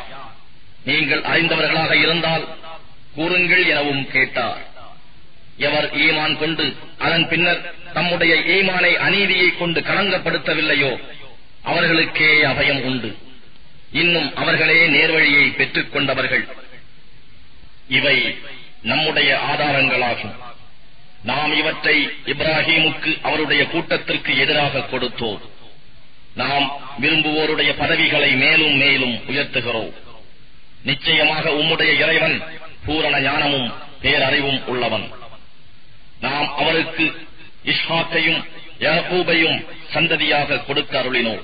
நீங்கள் 0.84 1.22
அறிந்தவர்களாக 1.32 1.92
இருந்தால் 2.04 2.44
கூறுங்கள் 3.14 3.64
எனவும் 3.66 4.04
கேட்டார். 4.14 4.62
எவர் 5.56 5.88
ஈமான் 6.04 6.36
கொண்டு 6.38 6.64
அதன் 6.98 7.26
பின்னர் 7.28 7.62
தம்முடைய 7.92 8.34
ஈமானை 8.56 8.92
அநீதியை 9.06 9.48
கொண்டு 9.56 9.80
களங்கப்படுத்தவில்லையோ 9.80 10.92
அவர்களுக்கே 11.62 12.30
அபயம் 12.50 12.82
உண்டு. 12.90 13.10
இன்னும் 14.02 14.28
அவர்களே 14.42 14.78
நேர்வழியை 14.88 15.46
பெற்றுக் 15.56 15.92
கொண்டவர்கள். 15.92 16.44
இவை 17.88 18.38
நம்முடைய 18.82 19.38
ஆதாரங்களாகும். 19.52 20.34
நாம் 21.22 21.56
இவற்றை 21.56 22.08
இப்ராஹீமுக்கு 22.26 23.20
அவருடைய 23.22 23.66
கூட்டத்திற்கு 23.66 24.38
எதிராக 24.38 24.78
கொடுத்தோம். 24.78 25.40
நாம் 26.34 26.80
விரும்புவோருடைய 27.00 27.76
பதவிகளை 27.78 28.32
மேலும் 28.32 28.74
மேலும் 28.74 29.14
உயர்த்துகிறோம். 29.14 29.92
நிச்சயமாக 30.82 31.50
உம்முடைய 31.50 31.94
இறைவன் 32.00 32.42
பூரண 32.86 33.20
ஞானமும் 33.20 33.72
பேரறிவும் 34.02 34.64
உள்ளவன். 34.64 35.10
நாம் 36.20 36.56
அவருக்கு 36.56 37.26
இஸ்ஹாக்கையும் 37.64 38.44
யாக்கூபையும் 38.78 39.66
சந்ததியாக 39.94 40.64
கொடுக்க 40.64 41.02
அருளினோம். 41.02 41.40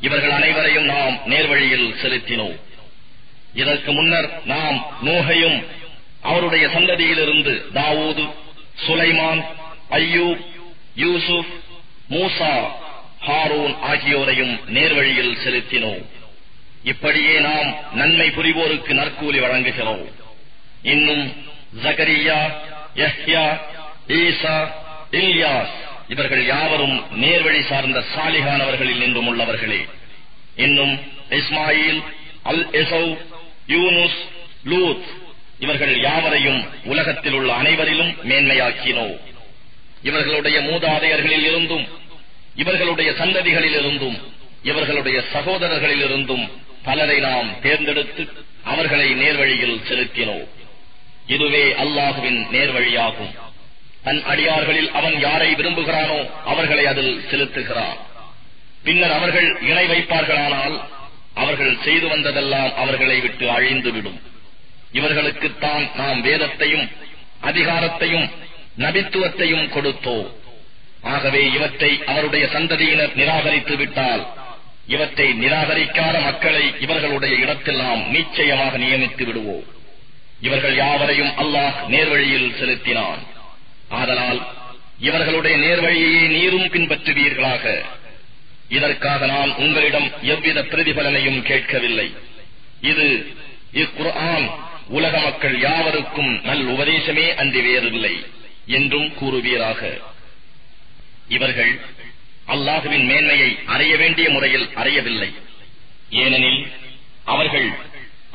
இவர்கள் 0.00 0.30
அனைவரையும் 0.30 0.84
நாம் 0.84 1.20
நேர்வழியில் 1.26 1.94
செலுத்தினோம். 2.02 2.60
இதற்கு 3.54 3.92
முன்னர் 3.92 4.42
நாம் 4.44 4.86
நூகையும் 5.04 5.66
அவருடைய 6.22 6.66
சந்ததியிலிருந்து 6.66 7.62
தாவூது 7.74 8.30
சுலைமான் 8.86 9.42
ஐயூப் 9.90 10.40
யூசுப் 10.94 11.50
மூசா 12.10 12.54
ஹாரூன் 13.26 13.74
ஆகியோரையும் 13.90 14.60
நேர்வழியில் 14.66 15.36
செலுத்தினோம். 15.44 16.02
இப்படியே 16.84 17.38
நாம் 17.38 17.74
நன்மை 17.92 18.28
புரிவோருக்கு 18.28 18.92
நற்கூலி 18.94 19.38
வழங்குகிறோம். 19.40 20.04
இன்னும் 20.82 21.32
ஜகரியா 21.82 22.38
யஹ்யா 22.96 23.44
ஈசா 24.08 24.56
இல்யாஸ் 25.10 25.76
இவர்கள் 26.08 26.46
யாவரும் 26.46 27.04
நேர்வழி 27.10 27.62
சார்ந்த 27.62 28.04
சாலிகானவர்களில் 28.14 28.98
நின்றும் 28.98 29.28
உள்ளவர்களே. 29.30 29.88
இன்னும் 30.56 31.00
இஸ்மாயில் 31.30 32.02
அல் 32.42 32.70
எசௌ 32.70 33.16
யூனுஸ் 33.66 34.18
லூத் 34.64 35.04
இவர்கள் 35.58 36.00
யாவரையும் 36.00 36.68
உலகத்தில் 36.84 37.32
உள்ள 37.32 37.52
அனைவரிலும் 37.52 38.16
மேன்மையாக்கினோ. 38.28 39.18
இவர்களுடைய 40.02 40.60
மூதாதையர்களில் 40.60 41.44
இருந்தும் 41.44 41.88
இவர்களுடைய 42.54 43.10
சந்ததிகளில் 43.10 43.78
இருந்தும் 43.78 44.32
இவர்களுடைய 44.62 45.22
சகோதரர்களில் 45.34 46.04
இருந்தும் 46.04 46.50
பலரை 46.82 47.18
நாம் 47.18 47.60
தேர்ந்தெடுத்து 47.60 48.28
அவர்களை 48.64 49.14
நேர்வழியில் 49.14 49.82
செலுத்தினோம் 49.88 50.48
இதுவே 51.26 51.72
அல்லாஹுவின் 51.72 52.46
நேர்வழியாகும். 52.52 53.38
தன் 54.04 54.22
அடியார்களில் 54.24 54.90
அவன் 54.90 55.20
யாரை 55.20 55.54
விரும்புகிறானோ 55.54 56.30
அவர்களை 56.44 56.86
அதில் 56.86 57.24
செலுத்துகிறான். 57.30 57.98
பின்னர் 58.84 59.10
அவர்கள் 59.10 59.60
இணை 59.60 59.86
வைப்பார்களானால் 59.86 60.80
அவர்கள் 61.34 61.78
செய்து 61.84 62.08
வந்ததெல்லாம் 62.08 62.74
அவர்களை 62.74 63.20
விட்டு 63.20 63.46
அழிந்துவிடும். 63.50 64.20
இவர்களுக்குத்தான் 64.92 65.90
நாம் 65.96 66.20
வேதத்தையும் 66.20 66.90
அதிகாரத்தையும் 67.42 68.30
நபித்துவத்தையும் 68.78 69.68
கொடுத்தோ. 69.68 70.26
ஆகவே 71.02 71.50
இவற்றை 71.50 72.02
அவருடைய 72.06 72.46
சந்ததியினர் 72.46 73.14
நிராகரித்து 73.14 73.76
விட்டால் 73.76 74.26
இவற்றை 74.86 75.32
நிராகரிக்காத 75.32 76.22
மக்களை 76.22 76.74
இவர்களுடைய 76.80 77.36
இடத்தில் 77.36 77.76
நாம் 77.76 78.10
நிச்சயமாக 78.10 78.78
நியமித்து 78.78 79.24
விடுவோம். 79.24 79.64
இவர்கள் 80.40 80.74
யாவரையும் 80.74 81.28
அல்லாஹ் 81.28 81.72
நேர்வழியில் 81.88 82.58
செலுத்தினான். 82.58 83.18
ஆதலால் 83.88 84.46
இவர்களுடைய 84.98 85.56
நேர்வழியையே 85.56 86.28
நீரும் 86.28 86.68
பின்பற்றுவீர்களாக. 86.68 87.84
இதற்காக 88.76 89.26
நான் 89.26 89.52
உங்களிடம் 89.54 90.08
எவ்வித 90.22 90.58
பிரதிபலனையும் 90.62 91.42
கேட்கவில்லை. 91.42 92.08
இது 92.80 93.06
இக்குர்ஆன் 93.72 94.46
உலக 94.88 95.14
மக்கள் 95.18 95.56
யாவருக்கும் 95.60 96.30
நல் 96.44 96.64
உபதேசமே 96.66 97.26
அன்றி 97.34 97.60
வேறில்லை 97.60 98.14
என்றும் 98.66 99.08
கூறுவீராக. 99.18 99.80
இவர்கள் 101.28 101.72
அல்லாஹுவின் 102.46 103.04
மேன்மையை 103.04 103.50
அறிய 103.66 103.96
வேண்டிய 103.96 104.30
முறையில் 104.30 104.66
அறியவில்லை. 104.74 105.30
ஏனெனில் 106.22 106.60
அவர்கள் 107.24 107.68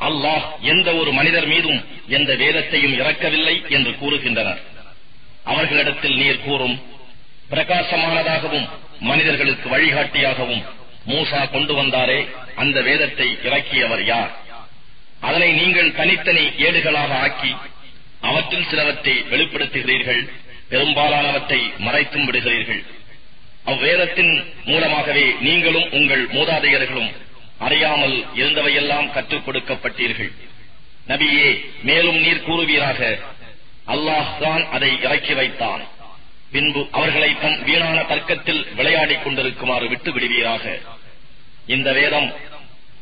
அல்லாஹ் 0.00 0.46
எந்த 0.60 0.88
ஒரு 0.94 1.12
மனிதர் 1.12 1.46
மீதும் 1.46 1.80
எந்த 2.08 2.30
வேதத்தையும் 2.34 2.94
இறக்கவில்லை 2.94 3.56
என்று 3.68 3.92
கூறுகின்றனர். 4.00 4.60
அவர்களிடத்தில் 5.44 6.16
நீர் 6.16 6.44
கூறும் 6.46 6.76
பிரகாசமானதாகவும் 7.50 8.68
மனிதர்களுக்கு 9.00 9.68
வழிகாட்டியாகவும் 9.68 10.64
மூசா 11.08 11.50
கொண்டு 11.50 11.74
வந்தாரே 11.74 12.28
அந்த 12.54 12.80
வேதத்தை 12.80 13.38
இறக்கியவர் 13.42 14.04
யார்? 14.04 14.32
அதனை 15.20 15.52
நீங்கள் 15.52 15.94
தனித்தனி 15.94 16.44
ஏடுகளாக 16.66 17.12
ஆக்கி 17.26 17.52
அவற்றில் 18.20 18.66
சிலவற்றை 18.70 19.24
வெளிப்படுத்துகிறீர்கள் 19.30 20.22
பெரும்பாலானவற்றை 20.68 21.60
மறைத்தும் 21.78 22.24
விடுகிறீர்கள். 22.24 22.82
அவ்வேதத்தின் 23.64 24.44
மூலமாகவே 24.64 25.34
நீங்களும் 25.40 25.88
உங்கள் 25.90 26.28
மூதாதையர்களும் 26.28 27.10
அறியாமல் 27.58 28.26
இருந்தவையெல்லாம் 28.34 29.10
கற்றுக் 29.10 29.46
கொடுக்கப்பட்டீர்கள். 29.46 30.32
நபியே 31.08 31.48
மேலும் 31.82 32.16
நீர் 32.16 32.44
கூறுவீராக 32.44 33.18
அல்லாஹ் 33.94 34.30
தான் 34.38 34.70
அதை 34.70 34.90
இறக்கி 35.02 35.34
வைத்தான். 35.34 35.82
பின்பு 36.56 36.82
அவர்களை 36.90 37.30
தம் 37.40 37.62
வீணான 37.64 38.02
தர்க்கத்தில் 38.02 38.66
விளையாடிக் 38.74 39.24
கொண்டிருக்குமாறு 39.24 39.88
விட்டு 39.88 40.12
விடுவீராக. 40.12 40.64
இந்த 41.66 41.92
வேதம் 41.92 42.28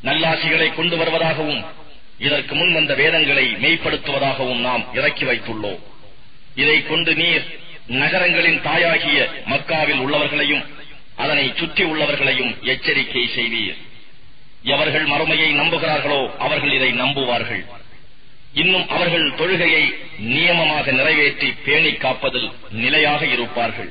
நல்லாசிகளை 0.02 0.74
கொண்டு 0.74 0.96
வருவதாகவும் 0.96 1.64
இதற்கு 2.18 2.54
முன் 2.54 2.72
வந்த 2.72 2.94
வேதங்களை 2.94 3.44
மெய்ப்படுத்துவதாகவும் 3.64 4.62
நாம் 4.68 4.84
இறக்கி 4.94 5.24
வைத்துள்ளோம். 5.24 5.80
இதை 6.62 6.76
கொண்டு 6.86 7.14
நீர் 7.14 7.46
நகரங்களின் 7.86 8.60
தாயாகிய 8.62 9.18
மக்காவில் 9.52 10.02
உள்ளவர்களையும் 10.04 10.64
அதனை 11.16 11.52
சுற்றி 11.56 11.84
உள்ளவர்களையும் 11.84 12.52
எச்சரிக்கை 12.72 13.24
செய்வீர். 13.36 13.78
எவர்கள் 14.62 15.06
மறுமையை 15.06 15.50
நம்புகிறார்களோ 15.60 16.20
அவர்கள் 16.38 16.72
இதை 16.72 16.92
நம்புவார்கள். 16.92 17.64
இன்னும் 18.62 18.86
அவர்கள் 18.94 19.26
தொழுகையை 19.38 19.84
நியமமாக 20.32 20.92
நிறைவேற்றி 20.98 21.48
பேணி 21.64 21.92
காப்பதில் 22.04 22.48
நிலையாக 22.82 23.22
இருப்பார்கள். 23.34 23.90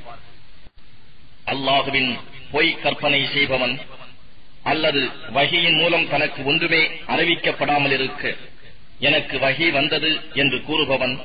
அல்லாஹுவின் 1.53 2.11
பொய் 2.53 2.71
கற்பனை 2.83 3.21
செய்பவன் 3.35 3.75
அல்லது 4.71 5.01
வகையின் 5.37 5.77
மூலம் 5.81 6.09
தனக்கு 6.11 6.41
ஒன்றுமே 6.51 6.81
அறிவிக்கப்படாமல் 7.13 7.95
இருக்க 7.97 8.23
எனக்கு 9.07 9.35
வகி 9.45 9.67
வந்தது 9.77 10.11
என்று 10.41 10.57
கூறுபவன் 10.67 11.15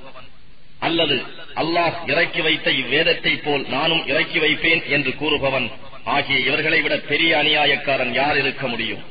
அல்லது 0.86 1.16
அல்லாஹ் 1.62 1.94
இறக்கி 2.12 2.40
வைத்த 2.46 2.68
இவ்வேதத்தை 2.80 3.34
போல் 3.44 3.64
நானும் 3.76 4.02
இறக்கி 4.06 4.38
வைப்பேன் 4.44 4.82
என்று 4.96 5.12
கூறுபவன். 5.22 5.68
ஆகிய 6.14 6.38
இவர்களை 6.48 6.80
விட 6.82 6.96
பெரிய 7.10 7.30
அநியாயக்காரன் 7.42 8.12
யார் 8.20 8.38
இருக்க 8.42 8.64
முடியும்? 8.72 9.02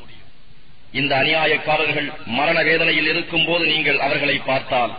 இந்த 0.92 1.12
அநியாயக்காரர்கள் 1.16 2.08
மரண 2.38 2.58
வேதனையில் 2.62 3.08
இருக்கும் 3.12 3.46
போது 3.48 3.64
நீங்கள் 3.72 3.98
அவர்களை 4.06 4.36
பார்த்தால் 4.50 4.92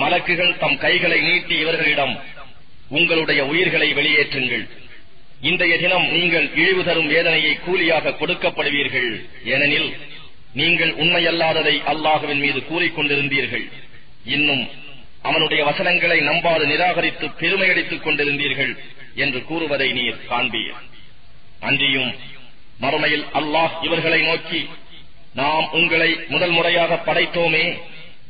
மலக்குகள் 0.00 0.56
தம் 0.62 0.78
கைகளை 0.84 1.18
நீட்டி 1.20 1.54
இவர்களிடம் 1.64 2.14
உங்களுடைய 2.88 3.40
உயிர்களை 3.50 3.88
வெளியேற்றுங்கள். 3.94 4.64
இன்றைய 5.40 5.74
தினம் 5.78 6.06
நீங்கள் 6.12 6.46
இழிவு 6.54 6.82
தரும் 6.84 7.08
வேதனையை 7.14 7.52
கூலியாக 7.66 8.14
கொடுக்கப்படுவீர்கள். 8.20 9.10
ஏனெனில் 9.44 9.90
நீங்கள் 10.60 10.92
உண்மையல்லாததை 11.02 11.76
அல்லாஹுவின் 11.92 12.42
மீது 12.44 12.60
கூறிக்கொண்டிருந்தீர்கள் 12.70 13.66
இன்னும் 14.34 14.64
அவனுடைய 15.22 15.64
வசனங்களை 15.64 16.18
நம்பாது 16.20 16.64
நிராகரித்து 16.66 17.26
பெருமையடித்துக் 17.40 18.04
கொண்டிருந்தீர்கள் 18.04 18.72
என்று 19.14 19.40
கூறுவதை 19.44 19.92
நீர் 19.92 20.20
காண்பீர். 20.30 20.78
அன்றியும் 21.60 22.10
மறுமையில் 22.80 23.26
அல்லாஹ் 23.40 23.74
இவர்களை 23.82 24.20
நோக்கி 24.22 24.60
நாம் 25.34 25.66
உங்களை 25.72 26.10
முதல் 26.28 26.50
முறையாக 26.50 27.00
படைத்தோமே. 27.06 27.64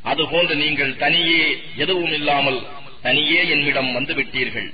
அதுபோன்று 0.05 0.55
நீங்கள் 0.55 0.97
தனியே 0.97 1.43
எதுவும் 1.75 2.13
இல்லாமல் 2.13 2.59
தனியே 3.01 3.41
என்னிடம் 3.49 3.91
வந்துவிட்டீர்கள். 3.97 4.69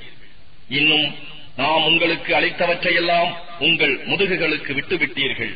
இன்னும் 0.79 1.07
நாம் 1.55 1.85
உங்களுக்கு 1.85 2.31
அளித்தவற்றையெல்லாம் 2.39 3.31
உங்கள் 3.59 3.95
முதுகுகளுக்கு 4.07 4.71
விட்டுவிட்டீர்கள். 4.73 5.53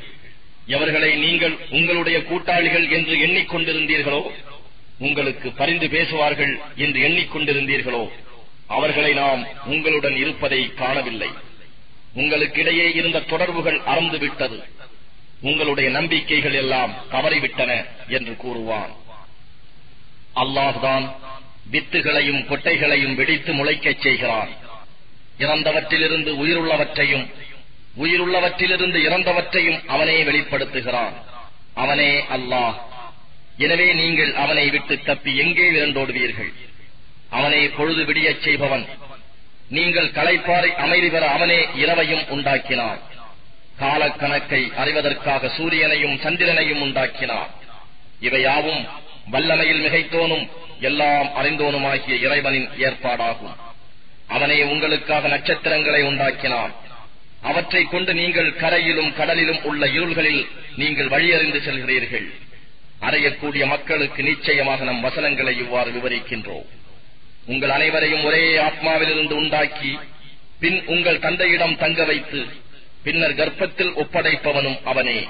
எவர்களை 0.67 1.15
நீங்கள் 1.15 1.55
உங்களுடைய 1.69 2.17
கூட்டாளிகள் 2.23 2.85
என்று 2.89 3.15
எண்ணிக்கொண்டிருந்தீர்களோ 3.25 4.21
உங்களுக்கு 4.99 5.47
பரிந்து 5.51 5.89
பேசுவார்கள் 5.89 6.53
என்று 6.75 6.99
எண்ணிக்கொண்டிருந்தீர்களோ 7.07 8.03
அவர்களை 8.67 9.11
நாம் 9.13 9.41
உங்களுடன் 9.65 10.15
இருப்பதை 10.15 10.61
காணவில்லை. 10.73 11.29
உங்களுக்கிடையே 12.15 12.85
இருந்த 12.95 13.25
தொடர்புகள் 13.31 13.79
அறந்துவிட்டது. 13.91 14.57
உங்களுடைய 15.41 15.89
நம்பிக்கைகள் 15.89 16.53
எல்லாம் 16.53 16.93
தவறிவிட்டன 17.11 17.85
என்று 18.07 18.35
கூறுவான். 18.37 18.95
அல்லாஹ்தான் 20.35 21.13
வித்துகளையும் 21.71 22.45
கொட்டைகளையும் 22.45 23.15
வெடித்து 23.15 23.53
முளைக்கச் 23.53 24.01
செய்கிறான். 24.01 24.49
இறந்தவற்றிலிருந்து 25.39 26.31
உயிருள்ளவற்றையும் 26.45 27.33
உயிருள்ளவற்றிலிருந்து 27.97 28.95
இறந்தவற்றையும் 28.95 29.85
அவனே 29.85 30.23
வெளிப்படுத்துகிறான். 30.23 31.13
அவனே 31.73 32.21
அல்லாஹ். 32.21 32.75
எனவே 33.57 33.93
நீங்கள் 33.93 34.35
அவனை 34.35 34.69
விட்டு 34.69 34.99
தப்பி 34.99 35.37
எங்கே 35.37 35.71
விரண்டோடுவீர்கள்? 35.71 36.53
அவனே 37.29 37.67
பொழுது 37.67 38.03
விடியச் 38.03 38.41
செய்பவன். 38.41 38.85
நீங்கள் 39.69 40.11
களைப்பாறை 40.11 40.75
அமைதி 40.75 41.09
பெற 41.09 41.29
அவனே 41.29 41.65
இரவையும் 41.65 42.27
உண்டாக்கினான். 42.29 42.99
காலக்கணக்கை 43.79 44.71
அறிவதற்காக 44.77 45.49
சூரியனையும் 45.57 46.19
சந்திரனையும் 46.19 46.81
உண்டாக்கினார். 46.81 47.49
இவையாவும் 48.19 48.87
வல்லமையில் 49.31 49.83
மிகைத்தோனும் 49.85 50.49
எல்லாம் 50.79 51.29
அறிந்தோனுமாகிய 51.35 52.15
இறைவனின் 52.21 52.69
ஏற்பாடாகும். 52.77 53.55
அவனே 54.27 54.63
உங்களுக்காக 54.63 55.27
நட்சத்திரங்களை 55.27 56.01
உண்டாக்கினான். 56.03 56.73
அவற்றை 57.41 57.83
கொண்டு 57.83 58.13
நீங்கள் 58.13 58.55
கரையிலும் 58.55 59.11
கடலிலும் 59.17 59.61
உள்ள 59.63 59.85
இருள்களில் 59.87 60.47
நீங்கள் 60.75 61.07
வழியறிந்து 61.07 61.59
செல்கிறீர்கள். 61.67 62.27
அறையக்கூடிய 63.01 63.65
மக்களுக்கு 63.65 64.23
நிச்சயமாக 64.23 64.83
நம் 64.83 65.01
வசனங்களை 65.01 65.57
இவ்வாறு 65.57 65.91
விவரிக்கின்றோம். 65.91 66.65
உங்கள் 67.45 67.69
அனைவரையும் 67.69 68.23
ஒரே 68.23 68.57
ஆத்மாவிலிருந்து 68.57 69.31
உண்டாக்கி 69.31 69.99
பின் 70.59 70.83
உங்கள் 70.85 71.19
தந்தையிடம் 71.19 71.77
தங்க 71.77 72.03
வைத்து 72.03 72.63
பின்னர் 73.05 73.35
கர்ப்பத்தில் 73.35 73.93
ஒப்படைப்பவனும் 73.95 74.79
அவனே. 74.83 75.27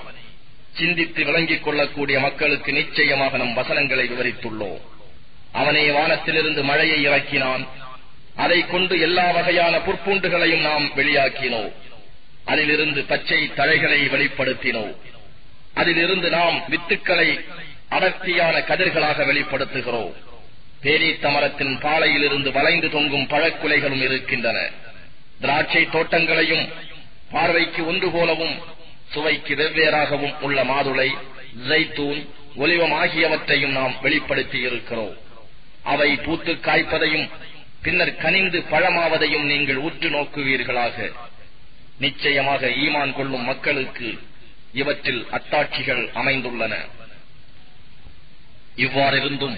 சிந்தித்து 0.73 1.25
விளங்கிக் 1.25 1.63
கொள்ளக்கூடிய 1.63 2.19
மக்களுக்கு 2.19 2.73
நிச்சயமாக 2.73 3.38
நம் 3.38 3.53
வசனங்களை 3.53 4.09
விவரித்துள்ளோம். 4.09 4.81
அவனே 5.51 5.91
வானத்திலிருந்து 5.91 6.63
மழையை 6.63 7.07
இறக்கினான். 7.07 7.67
அதை 8.35 8.65
கொண்டு 8.65 8.99
எல்லா 8.99 9.31
வகையான 9.31 9.77
புற்பூண்டுகளையும் 9.77 10.61
நாம் 10.61 10.93
வெளியாக்கினோம். 10.95 11.71
அதிலிருந்து 12.45 13.03
பச்சை 13.03 13.51
தழைகளை 13.57 14.07
வெளிப்படுத்தினோம். 14.09 14.95
அதிலிருந்து 15.73 16.29
நாம் 16.29 16.63
வித்துக்களை 16.69 17.45
அடர்த்தியான 17.89 18.57
கதிர்களாக 18.57 19.25
வெளிப்படுத்துகிறோம். 19.25 20.13
பேரீத்த 20.83 21.31
மரத்தின் 21.31 21.77
பாலையிலிருந்து 21.77 22.51
வளைந்து 22.51 22.89
தொங்கும் 22.89 23.27
பழக்குலைகளும் 23.27 24.03
இருக்கின்றன. 24.03 24.69
திராட்சை 25.41 25.85
தோட்டங்களையும் 25.85 26.93
பார்வைக்கு 27.31 27.81
ஒன்று 27.88 28.09
போலவும் 28.11 28.55
சுவைக்கு 29.13 29.55
வெவ்வேறாகவும் 29.55 30.35
உள்ள 30.41 30.63
மாதுளை 30.63 31.09
ஜைத்தூன் 31.67 32.21
ஒலிவம் 32.55 32.95
ஆகியவற்றையும் 33.01 33.71
நாம் 33.71 33.95
வெளிப்படுத்தி 34.01 34.59
இருக்கிறோம் 34.59 35.15
அவை 35.83 36.09
பூத்து 36.15 36.53
காய்ப்பதையும் 36.67 37.27
பின்னர் 37.81 38.15
கனிந்து 38.15 38.59
பழமாவதையும் 38.71 39.45
நீங்கள் 39.51 39.81
உற்று 39.88 40.09
நோக்குவீர்களாக. 40.09 40.97
நிச்சயமாக 41.99 42.67
ஈமான் 42.67 43.13
கொள்ளும் 43.13 43.43
மக்களுக்கு 43.43 44.07
இவற்றில் 44.73 45.21
அத்தாட்சிகள் 45.31 46.03
அமைந்துள்ளன. 46.13 46.73
இவ்வாறிருந்தும் 48.85 49.57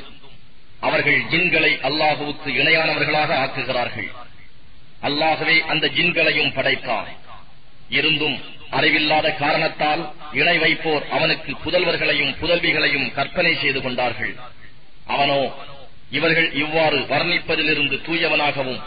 அவர்கள் 0.79 1.19
ஜின்களை 1.31 1.71
அல்லாஹுவுக்கு 1.89 2.49
இணையானவர்களாக 2.61 3.31
ஆக்குகிறார்கள். 3.43 4.09
அல்லாகவே 5.07 5.55
அந்த 5.65 5.85
ஜின்களையும் 5.87 6.53
படைத்தான் 6.53 7.09
இருந்தும் 7.89 8.41
அறிவில்லாத 8.69 9.31
காரணத்தால் 9.31 10.13
இணை 10.33 10.57
வைப்போர் 10.57 11.09
அவனுக்கு 11.09 11.55
புதல்வர்களையும் 11.65 12.35
புதல்விகளையும் 12.41 13.13
கற்பனை 13.13 13.55
செய்து 13.55 13.81
கொண்டார்கள். 13.81 14.35
அவனோ 15.05 15.53
இவர்கள் 16.11 16.53
இவ்வாறு 16.53 16.99
வர்ணிப்பதிலிருந்து 16.99 18.01
தூயவனாகவும் 18.07 18.81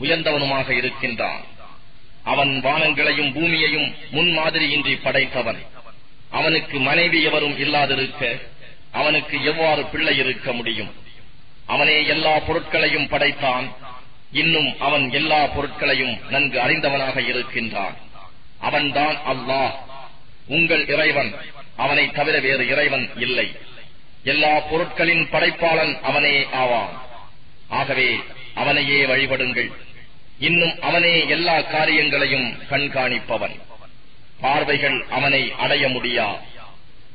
உயர்ந்தவனுமாக 0.00 0.70
இருக்கின்றான். 0.70 1.42
அவன் 2.24 2.60
வானங்களையும் 2.62 3.32
பூமியையும் 3.32 3.94
முன்மாதிரியின்றி 4.12 5.02
படைத்தவன். 5.02 5.62
அவனுக்கு 6.30 6.78
மனைவி 6.78 7.22
எவரும் 7.22 7.58
இல்லாதிருக்க 7.58 8.40
அவனுக்கு 8.92 9.44
எவ்வாறு 9.44 9.84
பிள்ளை 9.84 10.18
இருக்க 10.18 10.52
முடியும்? 10.52 10.94
அவனே 11.66 12.06
எல்லா 12.06 12.38
பொருட்களையும் 12.38 13.08
படைத்தான். 13.08 13.72
இன்னும் 14.32 14.80
அவன் 14.80 15.12
எல்லா 15.12 15.46
பொருட்களையும் 15.46 16.18
நன்கு 16.30 16.60
அறிந்தவனாக 16.60 17.28
இருக்கின்றான். 17.28 17.96
அவன்தான் 18.60 19.16
அல்லாஹ். 19.26 19.70
உங்கள் 20.46 20.86
இறைவன். 20.86 21.34
அவனை 21.76 22.10
தவிர 22.10 22.38
வேறு 22.38 22.68
இறைவன் 22.68 23.10
இல்லை. 23.16 23.56
எல்லா 24.24 24.60
பொருட்களின் 24.60 25.28
படைப்பாளன் 25.30 26.00
அவனே 26.00 26.46
ஆவான். 26.52 27.02
ஆகவே 27.68 28.18
அவனையே 28.54 29.04
வழிபடுங்கள். 29.04 29.72
இன்னும் 30.38 30.80
அவனே 30.80 31.28
எல்லா 31.28 31.60
காரியங்களையும் 31.60 32.62
கண்காணிப்பவன். 32.70 33.60
பார்வைகள் 34.40 35.06
அவனை 35.10 35.52
அடைய 35.52 35.88
முடியா? 35.88 36.36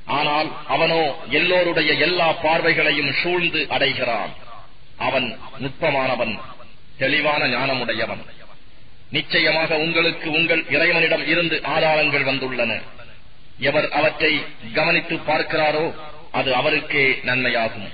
ஆனால் 0.05 0.57
அவனோ 0.67 1.15
எல்லோருடைய 1.29 1.93
எல்லா 1.93 2.31
பார்வைகளையும் 2.31 3.13
சூழ்ந்து 3.23 3.65
அடைகிறான். 3.69 4.33
அவன் 4.97 5.39
நுட்பமானவன் 5.59 6.39
தெளிவான 6.97 7.47
ஞானமுடையவன். 7.47 8.25
நிச்சயமாக 9.15 9.77
உங்களுக்கு 9.85 10.27
உங்கள் 10.31 10.63
இறைவனிடம் 10.75 11.25
இருந்து 11.27 11.55
ஆதாரங்கள் 11.75 12.27
வந்துள்ளன. 12.29 12.71
எவர் 13.69 13.87
அவற்றை 13.99 14.31
கவனித்து 14.73 15.15
பார்க்கிறாரோ 15.15 15.85
அது 16.39 16.49
அவருக்கே 16.59 17.05
நன்மையாகும். 17.23 17.89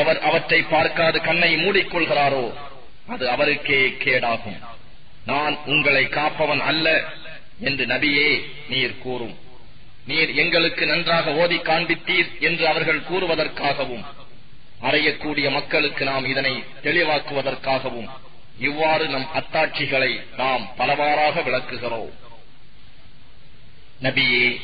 எவர் 0.00 0.20
அவற்றை 0.28 0.60
பார்க்காது 0.62 1.18
கண்ணை 1.20 1.50
மூடிக்கொள்கிறாரோ 1.56 2.44
அது 3.12 3.24
அவருக்கே 3.34 3.80
கேடாகும். 4.04 4.58
நான் 5.26 5.56
உங்களை 5.66 6.04
காப்பவன் 6.06 6.62
அல்ல 6.70 6.86
என்று 7.68 7.84
நபியே 7.86 8.28
நீர் 8.68 8.98
கூறும். 8.98 9.36
நீர் 10.06 10.30
எங்களுக்கு 10.42 10.84
நன்றாக 10.86 11.34
ஓதி 11.42 11.58
காண்பித்தீர் 11.58 12.30
என்று 12.48 12.64
அவர்கள் 12.72 13.06
கூறுவதற்காகவும் 13.10 14.04
அறையக்கூடிய 14.88 15.46
மக்களுக்கு 15.50 16.04
நாம் 16.04 16.26
இதனை 16.32 16.54
தெளிவாக்குவதற்காகவும் 16.82 18.08
இவ்வாறு 18.58 19.08
நம் 19.08 19.28
அத்தாட்சிகளை 19.34 20.20
நாம் 20.36 20.70
பலவாறாக 20.76 21.40
விளக்குகிறோம். 21.40 22.12
நபியே 24.02 24.60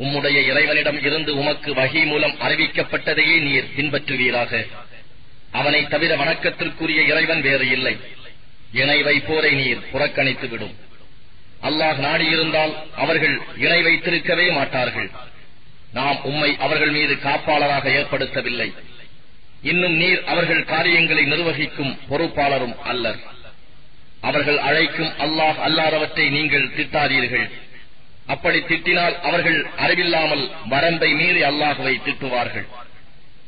உம்முடைய 0.00 0.44
இறைவனிடம் 0.44 1.02
இருந்து 1.02 1.36
உமக்கு 1.36 1.74
வகை 1.74 2.04
மூலம் 2.04 2.36
அறிவிக்கப்பட்டதையே 2.40 3.40
நீர் 3.40 3.72
பின்பற்றுவீராக. 3.76 4.66
அவனை 5.52 5.86
தவிர 5.88 6.16
வணக்கத்திற்குரிய 6.16 7.02
இறைவன் 7.06 7.40
வேறு 7.40 7.70
இல்லை. 7.70 7.96
இணை 8.72 9.02
வைப்போரை 9.02 9.52
நீர் 9.52 9.90
புறக்கணித்து 9.90 10.48
விடும் 10.48 10.76
அல்லாஹ் 11.62 11.98
நாடியிருந்தால் 11.98 12.74
அவர்கள் 12.96 13.40
இணை 13.56 13.82
வைத்திருக்கவே 13.82 14.52
மாட்டார்கள். 14.52 15.10
நாம் 15.92 16.24
உம்மை 16.24 16.56
அவர்கள் 16.58 16.90
மீது 16.90 17.14
காப்பாளராக 17.14 17.90
ஏற்படுத்தவில்லை. 17.90 18.74
இன்னும் 19.62 19.92
நீர் 19.92 20.24
அவர்கள் 20.24 20.64
காரியங்களை 20.64 21.24
நிர்வகிக்கும் 21.24 21.98
பொறுப்பாளரும் 22.10 22.76
அல்லர். 22.82 23.18
அவர்கள் 24.20 24.58
அழைக்கும் 24.58 25.08
அல்லாஹ் 25.08 25.58
அல்லாதவற்றை 25.66 26.30
நீங்கள் 26.30 26.70
திட்டாதீர்கள். 26.76 27.50
அப்படி 28.26 28.58
திட்டினால் 28.58 29.20
அவர்கள் 29.20 29.66
அறிவில்லாமல் 29.76 30.50
வரம்பை 30.64 31.12
மீறி 31.12 31.42
அல்லாஹுவை 31.42 32.02
திட்டுவார்கள். 32.02 32.66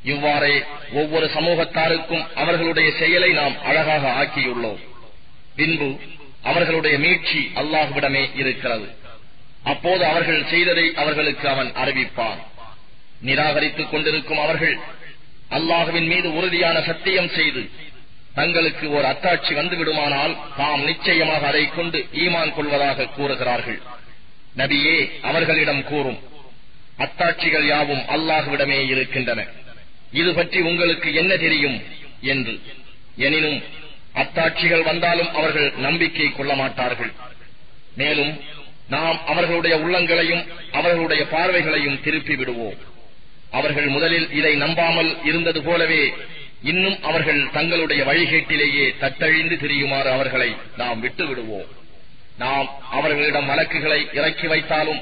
இவ்வாறே 0.05 0.65
ஒவ்வொரு 0.93 1.31
சமூகத்தாருக்கும் 1.35 2.27
அவர்களுடைய 2.35 2.93
செயலை 2.99 3.33
நாம் 3.33 3.63
அழகாக 3.63 4.25
ஆக்கியுள்ளோம். 4.25 4.79
பின்பு 5.57 6.01
அவர்களுடைய 6.43 6.99
மீட்சி 6.99 7.51
அல்லாஹுவிடமே 7.55 8.37
இருக்கிறது. 8.37 8.99
அப்போது 9.65 10.05
அவர்கள் 10.05 10.47
செய்ததை 10.49 10.93
அவர்களுக்கு 10.97 11.49
அவன் 11.49 11.73
அறிவிப்பான். 11.73 12.39
நிராகரித்துக் 13.23 13.91
கொண்டிருக்கும் 13.91 14.39
அவர்கள் 14.39 14.79
அல்லாஹுவின் 15.51 16.07
மீது 16.07 16.35
உறுதியான 16.35 16.81
சத்தியம் 16.81 17.29
செய்து 17.29 17.63
தங்களுக்கு 18.35 18.91
ஒரு 18.91 19.07
அத்தாட்சி 19.07 19.53
வந்துவிடுமானால் 19.55 20.37
தாம் 20.57 20.83
நிச்சயமாக 20.85 21.47
அதை 21.47 21.69
கொண்டு 21.69 21.99
ஈமான் 22.15 22.55
கொள்வதாக 22.55 23.07
கூறுகிறார்கள். 23.07 23.81
நபியே 24.57 24.97
அவர்களிடம் 25.23 25.85
கூறும். 25.85 26.19
அத்தாட்சிகள் 26.99 27.67
யாவும் 27.67 28.05
அல்லாஹுவிடமே 28.17 28.79
இருக்கின்றன. 28.87 29.47
இது 30.13 30.35
பற்றி 30.35 30.61
உங்களுக்கு 30.61 31.15
என்ன 31.15 31.37
தெரியும் 31.37 31.83
என்று. 32.21 32.55
எனினும் 33.17 33.63
அத்தாட்சிகள் 34.15 34.85
வந்தாலும் 34.85 35.35
அவர்கள் 35.35 35.73
நம்பிக்கை 35.77 36.33
கொள்ள 36.33 36.55
மாட்டார்கள். 36.55 37.13
மேலும் 37.97 38.41
நாம் 38.89 39.19
அவர்களுடைய 39.27 39.77
உள்ளங்களையும் 39.77 40.45
அவர்களுடைய 40.73 41.27
பார்வைகளையும் 41.27 42.01
திருப்பி 42.03 42.37
விடுவோம். 42.37 42.79
அவர்கள் 43.59 43.89
முதலில் 43.97 44.29
இதை 44.39 44.53
நம்பாமல் 44.65 45.11
இருந்தது 45.31 45.61
போலவே 45.63 46.03
இன்னும் 46.71 46.99
அவர்கள் 47.11 47.41
தங்களுடைய 47.57 48.01
வழிகேட்டிலேயே 48.11 48.87
தத்தழிந்து 49.03 49.57
திரியுமாறு 49.63 50.09
அவர்களை 50.17 50.51
நாம் 50.81 51.01
விட்டு 51.05 51.25
விடுவோம் 51.31 51.71
நாம் 52.43 52.69
அவர்களிடம் 52.99 53.49
வழக்குகளை 53.53 54.01
இறக்கி 54.19 54.47
வைத்தாலும் 54.53 55.01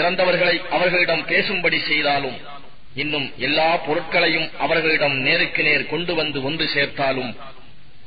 இறந்தவர்களை 0.00 0.56
அவர்களிடம் 0.76 1.24
பேசும்படி 1.30 1.78
செய்தாலும் 1.90 2.38
இன்னும் 3.02 3.26
எல்லா 3.46 3.68
பொருட்களையும் 3.86 4.48
அவர்களிடம் 4.64 5.16
நேருக்கு 5.26 5.62
நேர் 5.62 5.90
கொண்டு 5.92 6.12
வந்து 6.20 6.38
ஒன்று 6.48 6.66
சேர்த்தாலும் 6.74 7.32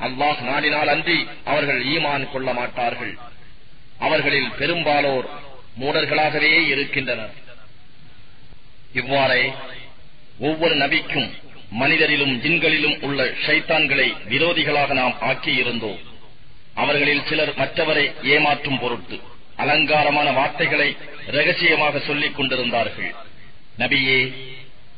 அல்லாஹ் 0.05 0.39
நாடினால் 0.49 0.91
அன்றி 0.93 1.17
அவர்கள் 1.51 1.81
ஈமான் 1.93 2.25
கொள்ள 2.31 2.49
மாட்டார்கள். 2.53 3.13
அவர்களில் 3.99 4.49
பெரும்பாலோர் 4.59 5.27
மூடர்களாகவே 5.81 6.53
இருக்கின்றனர். 6.73 7.33
இவ்வாறே 9.01 9.43
ஒவ்வொரு 10.47 10.75
நபிக்கும் 10.83 11.29
மனிதரிலும் 11.81 12.33
ஜின்களிலும் 12.43 12.97
உள்ள 13.05 13.19
ஷைத்தான்களை 13.43 14.07
விரோதிகளாக 14.31 14.89
நாம் 15.01 15.15
ஆக்கியிருந்தோம். 15.29 16.01
அவர்களில் 16.83 17.23
சிலர் 17.29 17.53
மற்றவரை 17.61 18.05
ஏமாற்றும் 18.33 18.79
பொருட்டு 18.83 19.17
அலங்காரமான 19.63 20.27
வார்த்தைகளை 20.39 20.89
ரகசியமாக 21.37 21.99
சொல்லிக் 22.07 22.35
கொண்டிருந்தார்கள். 22.37 23.11
நபியே 23.81 24.19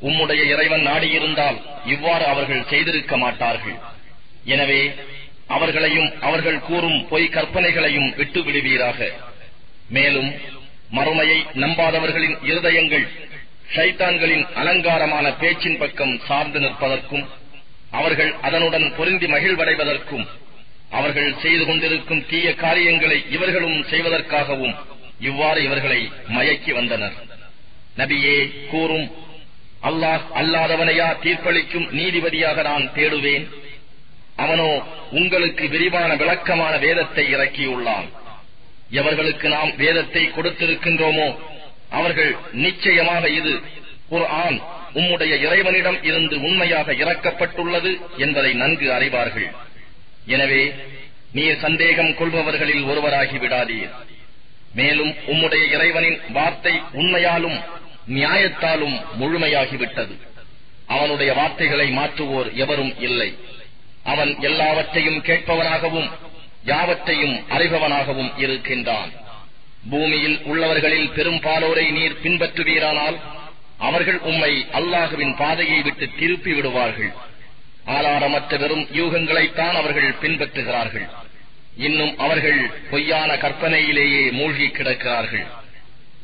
உம்முடைய 0.08 0.41
இறைவன் 0.54 0.84
நாடியிருந்தால் 0.89 1.60
இவ்வாறு 1.93 2.26
அவர்கள் 2.34 2.70
செய்திருக்க 2.72 3.16
மாட்டார்கள். 3.24 3.78
எனவே 4.54 4.82
அவர்களையும் 5.56 6.10
அவர்கள் 6.28 6.60
கூறும் 6.68 7.00
பொய் 7.12 7.34
கற்பனைகளையும் 7.36 8.10
விட்டு 8.20 8.41
விடுவீராக 8.46 9.00
மேலும் 9.98 10.30
மறுமையை 10.98 11.39
நம்பாதவர்களின் 11.64 12.38
இருதயங்கள் 12.50 13.06
ஷைத்தான்களின் 13.74 14.45
அலங்காரமான 14.61 15.26
பேச்சின் 15.41 15.78
பக்கம் 15.78 16.13
சார்ந்து 16.28 16.59
நிற்பதற்கும் 16.59 17.26
அவர்கள் 17.99 18.32
அதனுடன் 18.47 18.88
பொருந்தி 18.97 19.28
மகிழ்வடைவதற்கும் 19.34 20.26
அவர்கள் 20.97 21.30
செய்து 21.43 21.63
கொண்டிருக்கும் 21.66 22.26
தீய 22.32 22.47
காரியங்களை 22.55 23.18
இவர்களும் 23.36 23.78
செய்வதற்காகவும் 23.91 24.76
இவ்வாறு 25.20 25.59
இவர்களை 25.63 26.01
மயக்கி 26.36 26.72
வந்தனர். 26.72 27.16
நபியே 27.99 28.38
கூறும் 28.72 29.07
அல்லாஹ் 29.89 30.24
அல்லாதவனையா 30.41 31.07
தீர்ப்பளிக்கும் 31.24 31.88
நீதிபதியாக 31.97 32.61
நான் 32.70 32.86
தேடுவேன். 32.97 33.45
அவனோ 34.43 34.70
உங்களுக்கு 35.20 35.66
விரிவான 35.74 36.16
விளக்கமான 36.22 36.74
வேதத்தை 36.86 37.26
இறக்கியுள்ளான். 37.36 38.07
எவர்களுக்கு 38.99 39.47
நாம் 39.47 39.72
வேதத்தை 39.84 40.24
கொடுத்திருக்கின்றோமோ 40.28 41.28
அவர்கள் 41.90 42.36
நிச்சயமாக 42.52 43.30
இது 43.30 43.62
குர்ஆன். 44.10 44.62
உம்முடைய 44.94 45.40
இறைவனிடம் 45.40 46.04
இருந்து 46.04 46.42
உண்மையாக 46.42 46.94
இறக்கப்பட்டுள்ளது 46.94 48.02
என்பதை 48.18 48.54
நன்கு 48.54 48.92
அறிவார்கள். 48.92 49.52
எனவே 50.26 50.74
நீர் 51.32 51.60
சந்தேகம் 51.60 52.16
கொள்பவர்களில் 52.18 52.86
ஒருவராகி 52.86 53.38
விடாதீர். 53.38 53.90
மேலும் 54.74 55.16
உம்முடைய 55.28 55.72
இறைவனின் 55.72 56.20
வார்த்தை 56.30 56.82
உண்மையாலும் 56.94 57.60
நியாயத்தாலும் 58.08 59.02
முழுமையாகிவிட்டது. 59.20 60.16
அவனுடைய 60.88 61.34
வார்த்தைகளை 61.34 61.98
மாற்றுவோர் 61.98 62.54
எவரும் 62.54 63.00
இல்லை. 63.00 63.38
அவன் 64.04 64.40
எல்லாவற்றையும் 64.40 65.22
கேட்பவனாகவும் 65.22 66.10
யாவற்றையும் 66.64 67.36
அறிபவனாகவும் 67.50 68.32
இருக்கின்றான். 68.38 69.12
பூமியில் 69.90 70.38
உள்ளவர்களில் 70.44 71.10
பெரும்பாலோரை 71.16 71.92
நீர் 71.92 72.22
பின்பற்றுவீரானால் 72.24 73.18
அவர்கள் 73.78 74.20
உம்மை 74.20 74.66
அல்லாஹுவின் 74.74 75.36
பாதையை 75.36 75.82
விட்டு 75.82 76.10
திருப்பி 76.20 76.54
விடுவார்கள். 76.54 77.12
ஆதாரமற்ற 77.88 78.58
வெறும் 78.58 78.86
யூகங்களைத்தான் 79.00 79.76
அவர்கள் 79.82 80.16
பின்பற்றுகிறார்கள். 80.22 81.08
இன்னும் 81.78 82.18
அவர்கள் 82.18 82.60
பொய்யான 82.90 83.36
கற்பனையிலேயே 83.36 84.32
மூழ்கி 84.32 84.68
கிடக்கிறார்கள். 84.68 85.46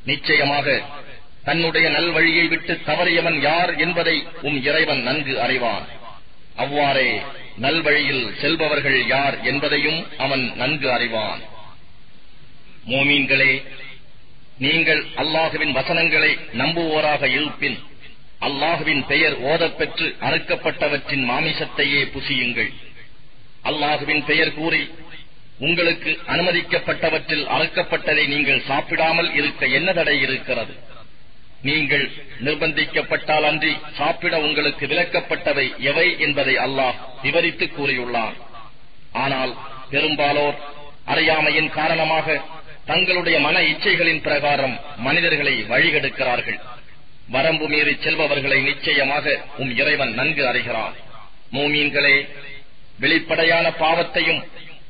நிச்சயமாக 0.06 0.82
தன்னுடைய 1.44 1.90
நல்வழியை 1.90 2.48
விட்டு 2.48 2.74
தவறியவன் 2.88 3.40
யார் 3.40 3.76
என்பதை 3.76 4.16
உம் 4.42 4.64
இறைவன் 4.64 5.02
நன்கு 5.02 5.42
அறிவான். 5.42 5.86
அவ்வாறே 6.56 7.22
நல்வழியில் 7.62 8.26
செல்பவர்கள் 8.42 9.08
யார் 9.08 9.42
என்பதையும் 9.42 10.08
அவன் 10.18 10.52
நன்கு 10.56 10.92
அறிவான். 10.92 11.42
மோமீன்களே 12.90 13.52
நீங்கள் 14.58 15.02
அல்லாஹுவின் 15.22 15.74
வசனங்களை 15.78 16.32
நம்புவோராக 16.62 17.24
இருப்பின் 17.38 17.78
அல்லாஹுவின் 18.48 19.04
பெயர் 19.12 19.36
ஓதப்பெற்று 19.52 20.08
அறுக்கப்பட்டவற்றின் 20.28 21.24
மாமிசத்தையே 21.32 22.02
புசியுங்கள். 22.14 22.72
அல்லாஹுவின் 23.70 24.24
பெயர் 24.30 24.54
கூறி 24.54 24.84
உங்களுக்கு 25.68 26.12
அனுமதிக்கப்பட்டவற்றில் 26.34 27.46
அறுக்கப்பட்டதை 27.56 28.24
நீங்கள் 28.28 28.62
சாப்பிடாமல் 28.70 29.30
இருக்க 29.34 29.68
என்ன 29.80 29.94
தடை 29.94 30.16
இருக்கிறது? 30.22 30.74
நீங்கள் 31.68 32.06
நிர்பந்திக்கப்பட்டால் 32.46 33.44
அன்றி 33.44 33.74
சாப்பிட 33.98 34.34
உங்களுக்கு 34.40 34.86
விலக்கப்பட்டவை 34.88 35.68
எவை 35.92 36.08
என்பதை 36.20 36.56
அல்லாஹ் 36.66 36.98
விவரித்து 37.24 37.66
கூறியுள்ளான். 37.66 38.36
ஆனால் 39.24 39.54
பெரும்பாலோர் 39.92 40.58
அறியாமையின் 41.06 41.70
காரணமாக 41.70 42.42
தங்களுடைய 42.90 43.40
மன 43.40 43.58
இச்சைகளின் 43.62 44.22
பிரகாரம் 44.28 44.76
மனிதர்களை 44.98 45.54
வழிகெடுக்கிறார்கள். 45.72 46.60
வரம்பு 47.36 47.68
மீறி 47.68 47.94
செல்பவர்களை 48.04 48.60
நிச்சயமாக 48.70 49.26
உம் 49.58 49.74
இறைவன் 49.82 50.14
நன்கு 50.14 50.44
அறிகிறான். 50.48 50.96
மூமீன்களே 51.56 52.16
வெளிப்படையான 53.00 53.68
பாவத்தையும் 53.84 54.42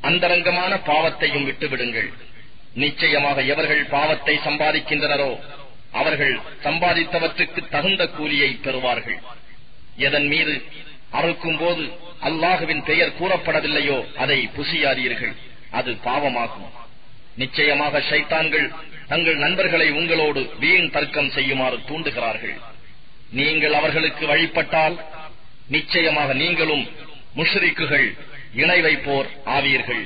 அந்தரங்கமான 0.09 0.73
பாவத்தையும் 0.91 1.45
விட்டுவிடுங்கள். 1.49 2.09
நிச்சயமாக 2.83 3.41
எவர்கள் 3.53 3.83
பாவத்தை 3.95 4.35
சம்பாதிக்கின்றனரோ 4.45 5.31
அவர்கள் 5.91 6.35
சம்பாதித்தவற்றுக்கு 6.65 7.61
தகுந்த 7.69 8.03
கூலியை 8.07 8.51
பெறுவார்கள். 8.65 9.19
எதன் 10.07 10.27
மீது 10.27 10.53
அறுக்கும் 11.19 11.57
போது 11.57 11.83
அல்லாஹுவின் 12.27 12.83
பெயர் 12.89 13.17
கூறப்படவில்லையோ 13.19 13.97
அதை 14.17 14.49
புசியாதீர்கள். 14.57 15.35
அது 15.71 15.91
பாவமாகும். 16.05 16.69
நிச்சயமாக 17.43 18.01
ஷைத்தான்கள் 18.09 18.67
தங்கள் 19.11 19.37
நண்பர்களை 19.43 19.87
உங்களோடு 19.99 20.41
வீண் 20.63 20.91
தர்க்கம் 20.95 21.31
செய்யுமாறு 21.37 21.77
தூண்டுகிறார்கள். 21.89 22.55
நீங்கள் 23.39 23.75
அவர்களுக்கு 23.79 24.23
வழிபட்டால் 24.31 24.95
நிச்சயமாக 25.75 26.29
நீங்களும் 26.41 26.85
முஷ்ரிக்குகள் 27.39 28.07
இணை 28.61 28.79
வைப்போர் 28.85 29.29
ஆவீர்கள். 29.55 30.03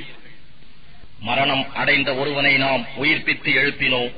மரணம் 1.28 1.64
அடைந்த 1.82 2.10
ஒருவனை 2.22 2.52
நாம் 2.64 2.82
உயிர்ப்பித்து 3.02 3.50
எழுப்பினோம் 3.60 4.12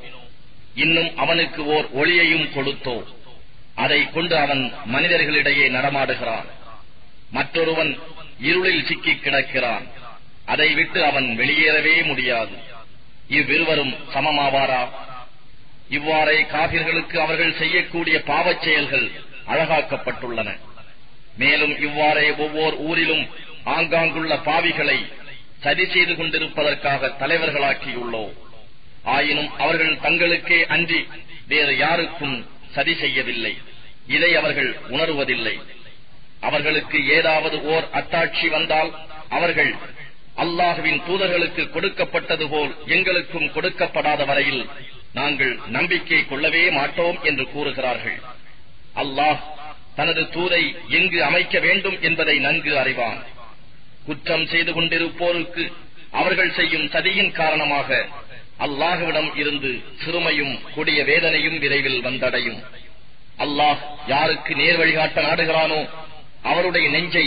இன்னும் 0.85 1.11
அவனுக்கு 1.23 1.61
ஓர் 1.75 1.87
ஒளியையும் 2.01 2.49
கொடுத்தோ 2.57 2.97
அதை 3.85 4.01
கொண்டு 4.15 4.35
அவன் 4.45 4.63
மனிதர்களிடையே 4.95 5.67
நடமாடுகிறான். 5.77 6.49
மற்றொருவன் 7.37 7.93
இருளில் 8.49 8.87
சிக்கிக் 8.89 9.23
கிடக்கிறான். 9.25 9.87
அதை 10.53 10.69
விட்டு 10.79 11.01
அவன் 11.11 11.29
வெளியேறவே 11.41 11.95
முடியாது. 12.11 12.57
இவ்விருவரும் 13.29 13.95
சமமாவாரா? 14.15 14.89
இவ்வாறே 15.89 16.43
காபிர்களுக்கு 16.43 17.17
அவர்கள் 17.17 17.57
செய்யக்கூடிய 17.57 18.23
பாவச் 18.27 18.63
செயல்கள் 18.63 19.11
அழகாக்கப்பட்டுள்ளன. 19.47 20.57
மேலும் 21.37 21.81
இவ்வாறே 21.81 22.35
ஒவ்வொரு 22.35 22.77
ஊரிலும் 22.77 23.29
ஆங்காங்குள்ள 23.67 24.35
பாவிகளை 24.45 25.13
சதி 25.61 25.87
செய்து 25.87 26.15
கொண்டிருப்பதற்காக 26.17 27.11
தலைவர்களாக்கியுள்ளோம் 27.21 28.33
ஆயினும் 29.05 29.59
அவர்கள் 29.59 29.99
தங்களுக்கே 30.03 30.67
அன்றி 30.67 31.07
வேறு 31.49 31.77
யாருக்கும் 31.77 32.47
சதி 32.73 32.95
செய்யவில்லை. 32.95 33.57
இதை 34.07 34.37
அவர்கள் 34.37 34.77
உணர்வதில்லை. 34.91 35.61
அவர்களுக்கு 36.41 37.07
ஏதாவது 37.09 37.65
ஓர் 37.65 37.87
அத்தாட்சி 37.93 38.49
வந்தால் 38.49 38.93
அவர்கள் 39.29 39.77
அல்லாஹுவின் 40.43 41.01
தூதர்களுக்கு 41.07 41.63
கொடுக்கப்பட்டது 41.75 42.47
போல் 42.53 42.73
எங்களுக்கும் 42.97 43.49
கொடுக்கப்படாத 43.55 44.21
வரையில் 44.31 44.63
நாங்கள் 45.19 45.55
நம்பிக்கை 45.77 46.21
கொள்ளவே 46.31 46.65
மாட்டோம் 46.79 47.19
என்று 47.29 47.45
கூறுகிறார்கள். 47.55 48.19
அல்லாஹ் 49.03 49.41
தனது 49.99 50.23
தூதை 50.35 50.63
எங்கு 50.99 51.19
அமைக்க 51.29 51.55
வேண்டும் 51.67 51.99
என்பதை 52.09 52.37
நன்கு 52.47 52.73
அறிவான். 52.83 53.21
குற்றம் 54.07 54.47
செய்து 54.53 54.73
கொண்டிருப்போருக்கு 54.77 55.65
அவர்கள் 56.21 56.53
செய்யும் 56.59 56.87
சதியின் 56.95 57.33
காரணமாக 57.41 57.89
அல்லாஹுவிடம் 58.67 59.31
இருந்து 59.43 59.71
சிறுமையும் 60.03 60.55
கொடிய 60.77 61.01
வேதனையும் 61.11 61.59
விரைவில் 61.65 62.01
வந்தடையும். 62.07 62.61
அல்லாஹ் 63.45 63.81
யாருக்கு 64.13 64.53
நேர் 64.61 64.79
வழிகாட்ட 64.81 65.19
நாடுகிறானோ 65.29 65.81
அவருடைய 66.51 66.87
நெஞ்சை 66.95 67.27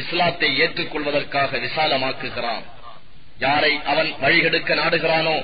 இஸ்லாத்தை 0.00 0.48
ஏற்றுக்கொள்வதற்காக 0.60 1.58
விசாலமாக்குகிறான். 1.58 2.64
யாரை 3.38 3.72
அவன் 3.84 4.10
வழிகெடுக்க 4.20 4.74
நாடுகிறானோ 4.74 5.36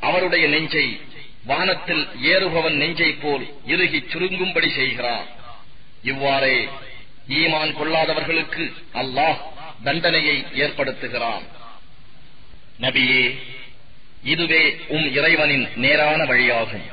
அவருடைய 0.00 0.48
நெஞ்சை 0.48 0.86
வானத்தில் 1.44 2.04
ஏறுபவன் 2.22 2.76
நெஞ்சை 2.76 3.10
போல் 3.12 3.44
இறுகிச் 3.66 4.10
சுருங்கும்படி 4.12 4.70
செய்கிறான். 4.74 5.26
இவ்வாறே 6.02 6.68
ஈமான் 7.28 7.72
கொள்ளாதவர்களுக்கு 7.78 8.64
அல்லாஹ் 8.94 9.38
தண்டனையை 9.84 10.36
ஏற்படுத்துகிறான். 10.54 11.44
நபியே 12.80 13.24
இதுவே 14.22 14.62
உம் 14.88 15.08
இறைவனின் 15.12 15.66
நேரான 15.76 16.24
வழியாகும். 16.24 16.86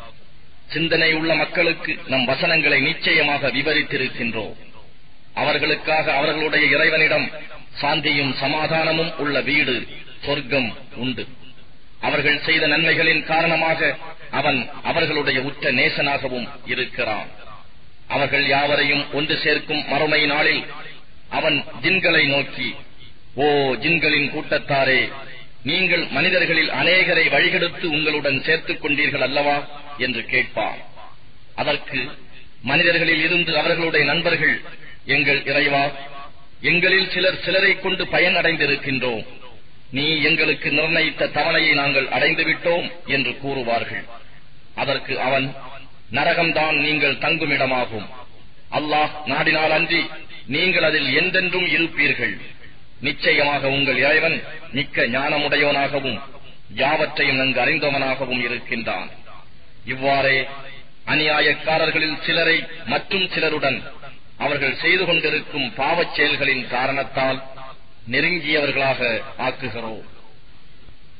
சிந்தனை 0.74 1.14
உள்ள 1.14 1.36
மக்களுக்கு 1.36 1.92
நம் 2.08 2.26
வசனங்களை 2.26 2.80
நிச்சயமாக 2.82 3.52
விவரித்திருக்கின்றோம். 3.58 4.56
அவர்களுக்காக 5.36 6.14
அவர்களுடைய 6.14 6.66
இறைவனிடம் 6.66 7.32
சாந்தியும் 7.82 8.34
சமாதானமும் 8.34 9.18
உள்ள 9.18 9.42
வீடு 9.42 9.88
சொர்க்கம் 10.26 10.78
உண்டு. 10.96 11.28
அவர்கள் 12.02 12.42
செய்த 12.42 12.68
நன்மைகளின் 12.68 13.24
காரணமாக 13.24 13.98
அவன் 14.32 14.70
அவர்களுடைய 14.84 15.42
உற்ற 15.42 15.72
நேசனாகவும் 15.72 16.48
இருக்கிறான். 16.66 17.28
அவர்கள் 18.08 18.48
யாவரையும் 18.48 19.14
ஒன்று 19.14 19.38
சேர்க்கும் 19.38 19.88
மறுமை 19.88 20.26
நாளில் 20.26 20.66
அவன் 21.30 21.64
ஜின்களை 21.82 22.28
நோக்கி 22.28 22.76
ஓ 23.36 23.46
ஜின்களின் 23.74 24.30
கூட்டத்தாரே 24.30 25.12
நீங்கள் 25.64 26.08
மனிதர்களில் 26.08 26.70
அநேகரை 26.70 27.30
வழிகெடுத்து 27.30 27.84
உங்களுடன் 27.84 28.44
சேர்த்துக் 28.44 28.86
கொண்டீர்கள் 28.86 29.22
அல்லவா? 29.22 29.68
என்று 29.98 30.26
கேட்பான். 30.26 30.78
அதற்கு 31.56 32.18
மனிதர்களில் 32.62 33.24
இருந்து 33.24 33.58
அவர்களுடைய 33.58 34.06
நண்பர்கள் 34.06 34.62
எங்கள் 35.14 35.42
இறைவா 35.52 35.86
எங்களில் 36.70 37.10
சிலர் 37.14 37.42
சிலரை 37.46 37.72
கொண்டு 37.80 38.04
பயன் 38.14 38.38
அடைந்திருக்கின்றோம் 38.40 39.26
நீ 39.98 40.06
எங்களுக்கு 40.30 40.70
நிர்ணயித்த 40.72 41.30
தவணையை 41.38 41.74
நாங்கள் 41.82 42.08
அடைந்து 42.16 42.44
விட்டோம் 42.44 42.88
என்று 43.16 43.32
கூறுவார்கள். 43.42 44.06
அதற்கு 44.82 45.14
அவன் 45.28 45.48
நரகம்தான் 46.18 46.78
நீங்கள் 46.86 47.22
தங்குமிடமாகும். 47.26 48.08
அல்லாஹ் 48.78 49.14
நாடினால் 49.32 49.74
அன்றி 49.78 50.02
நீங்கள் 50.56 50.88
அதில் 50.90 51.10
எந்தென்றும் 51.22 51.68
இருப்பீர்கள். 51.76 52.36
நிச்சயமாக 53.08 53.70
உங்கள் 53.78 54.00
இறைவன் 54.06 54.38
மிக்க 54.78 55.06
ஞானமுடையவனாகவும் 55.16 56.20
யாவற்றையும் 56.82 57.40
நன்கு 57.42 57.60
அறிந்தவனாகவும் 57.66 58.42
இருக்கின்றான். 58.48 59.10
இவ்வாறே 59.94 60.38
அநியாயக்காரர்களில் 61.14 62.18
சிலரை 62.26 62.58
மற்றும் 62.94 63.26
சிலருடன் 63.34 63.80
அவர்கள் 64.38 64.78
செய்து 64.78 65.06
கொண்டிருக்கும் 65.06 65.74
பாவச் 65.74 66.16
செயல்களின் 66.16 66.68
காரணத்தால் 66.68 67.44
நெருங்கியவர்களாக 68.12 69.22
ஆக்குகிறோம். 69.38 70.04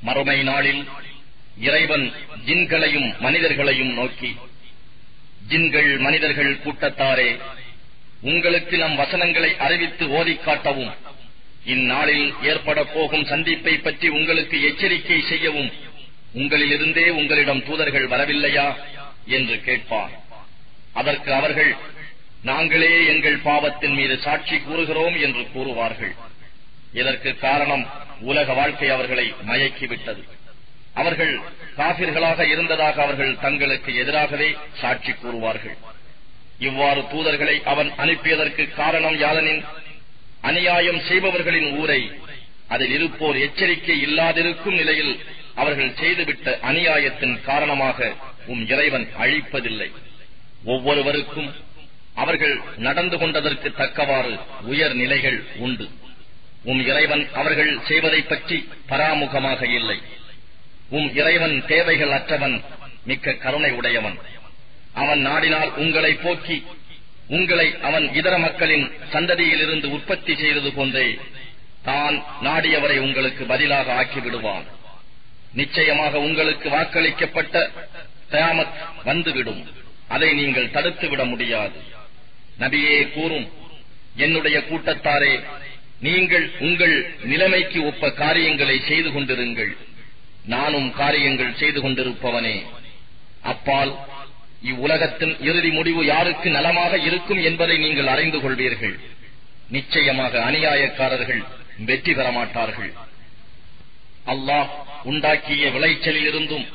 மறுமை 0.02 0.44
நாளில் 0.44 0.88
இறைவன் 1.60 2.14
ஜின்களையும் 2.46 3.18
மனிதர்களையும் 3.18 3.94
நோக்கி 3.94 4.38
ஜின்கள் 5.50 6.00
மனிதர்கள் 6.00 6.58
கூட்டத்தாரே 6.58 7.40
உங்களுக்கு 8.22 8.78
நம் 8.78 8.96
வசனங்களை 8.96 9.58
அறிவித்து 9.58 10.08
ஓதிக் 10.08 10.42
காட்டவும். 10.46 10.94
இந்நாளில் 11.66 12.34
ஏற்பட 12.44 12.84
போகும் 12.84 13.26
சந்திப்பை 13.26 13.78
பற்றி 13.78 14.08
உங்களுக்கு 14.08 14.64
எச்சரிக்கை 14.64 15.22
செய்யவும். 15.22 15.72
உங்களிலிருந்தே 16.36 17.10
உங்களிடம் 17.10 17.66
தூதர்கள் 17.66 18.08
வரவில்லையா? 18.08 18.76
என்று 19.26 19.62
கேட்பார் 19.62 20.20
அதற்கு 20.94 21.34
அவர்கள் 21.34 21.76
நாங்களே 22.46 23.06
எங்கள் 23.06 23.38
பாவத்தின் 23.38 23.94
மீது 23.94 24.18
சாட்சி 24.18 24.58
கூறுகிறோம் 24.58 25.22
என்று 25.22 25.40
கூறுவார்கள். 25.40 26.16
இதற்கு 26.94 27.38
காரணம் 27.38 27.90
உலக 28.20 28.54
வாழ்க்கை 28.54 28.90
அவர்களை 28.90 29.34
மயக்கிவிட்டது. 29.48 30.24
அவர்கள் 30.94 31.40
காபிர்களாக 31.78 32.50
இருந்ததாக 32.50 33.04
அவர்கள் 33.04 33.40
தங்களுக்கு 33.40 33.96
எதிராகவே 33.96 34.58
சாட்சி 34.74 35.12
கூறுவார்கள். 35.12 35.78
இவ்வாறு 36.60 37.02
தூதர்களை 37.02 37.64
அவன் 37.64 37.92
அனுப்பியதற்கு 37.92 38.74
காரணம் 38.74 39.20
யாதனின்? 39.22 39.66
அநியாயம் 40.42 41.00
செய்பவர்களின் 41.00 41.78
ஊரை. 41.78 42.12
அதில் 42.68 42.92
இருப்போர் 42.92 43.36
எச்சரிக்கை 43.36 44.06
இல்லாதிருக்கும் 44.06 44.76
நிலையில் 44.76 45.20
அவர்கள் 45.56 45.94
செய்துவிட்ட 45.94 46.60
அநியாயத்தின் 46.60 47.42
காரணமாக 47.44 48.14
உம் 48.46 48.68
இறைவன் 48.68 49.10
அழிப்பதில்லை. 49.20 49.92
ஒவ்வொருவருக்கும் 50.66 51.56
அவர்கள் 52.16 52.62
நடந்து 52.78 53.18
கொண்டதற்கு 53.18 53.72
தக்கவாறு 53.72 54.40
உயர் 54.62 54.94
நிலைகள் 54.94 55.46
உண்டு. 55.56 55.90
உம் 56.64 56.86
இறைவன் 56.86 57.28
அவர்கள் 57.34 57.80
செய்வதை 57.88 58.22
பற்றி 58.22 58.68
பராமுகமாக 58.90 59.62
இல்லை. 59.64 60.02
உம் 60.90 61.16
இறைவன் 61.16 61.66
தேவைகள் 61.68 62.12
அற்றவன் 62.12 62.64
மிக்க 63.04 63.34
கருணை 63.34 63.72
உடையவன். 63.72 64.20
அவன் 64.94 65.28
நாடினால் 65.28 65.70
உங்களை 65.70 66.14
போக்கி 66.14 66.66
உங்களை 67.28 67.76
அவன் 67.82 68.14
இதர 68.14 68.38
மக்களின் 68.38 68.92
சந்ததியிலிருந்து 69.14 69.86
உற்பத்தி 69.86 70.36
செய்தது 70.36 70.72
போன்றே 70.72 71.18
தான் 71.84 72.24
நாடியவரை 72.42 72.98
உங்களுக்கு 73.00 73.46
பதிலாக 73.46 73.94
ஆக்கிவிடுவான். 73.94 74.66
நிச்சயமாக 75.54 76.20
உங்களுக்கு 76.20 76.70
வாக்களிக்கப்பட்ட 76.70 77.72
தயாமத் 78.32 78.76
வந்துவிடும். 79.04 79.68
அதை 80.08 80.34
நீங்கள் 80.34 80.70
தடுத்துவிட 80.70 81.24
முடியாது. 81.26 81.94
நபியே 82.64 82.98
கூறும் 83.16 83.48
என்னுடைய 84.26 84.58
கூட்டத்தாரே 84.70 85.34
நீங்கள் 86.06 86.46
உங்கள் 86.68 86.96
நிலைமைக்கு 87.32 87.80
ஒப்ப 87.90 88.10
காரியங்களை 88.22 88.78
செய்து 88.90 89.10
கொண்டிருங்கள். 89.12 89.72
நானும் 90.54 90.90
காரியங்கள் 91.02 91.58
செய்து 91.62 91.80
கொண்டிருப்பவனே. 91.82 92.56
அப்பால் 93.52 93.92
இவ்வுலகத்தின் 94.72 95.34
இறுதி 95.50 95.72
முடிவு 95.78 96.02
யாருக்கு 96.06 96.50
நலமாக 96.58 96.94
இருக்கும் 97.08 97.42
என்பதை 97.50 97.76
நீங்கள் 97.86 98.12
அறிந்து 98.14 98.40
கொள்வீர்கள். 98.44 98.96
நிச்சயமாக 99.76 100.34
அநியாயக்காரர்கள் 100.48 101.42
வெற்றி 101.88 102.14
பெற 102.18 102.28
மாட்டார்கள் 102.38 102.92
அல்லாஹ் 104.34 104.70
உண்டாக்கிய 105.12 105.64
விளைச்சலில் 105.76 106.28
இருந்தும் 106.32 106.66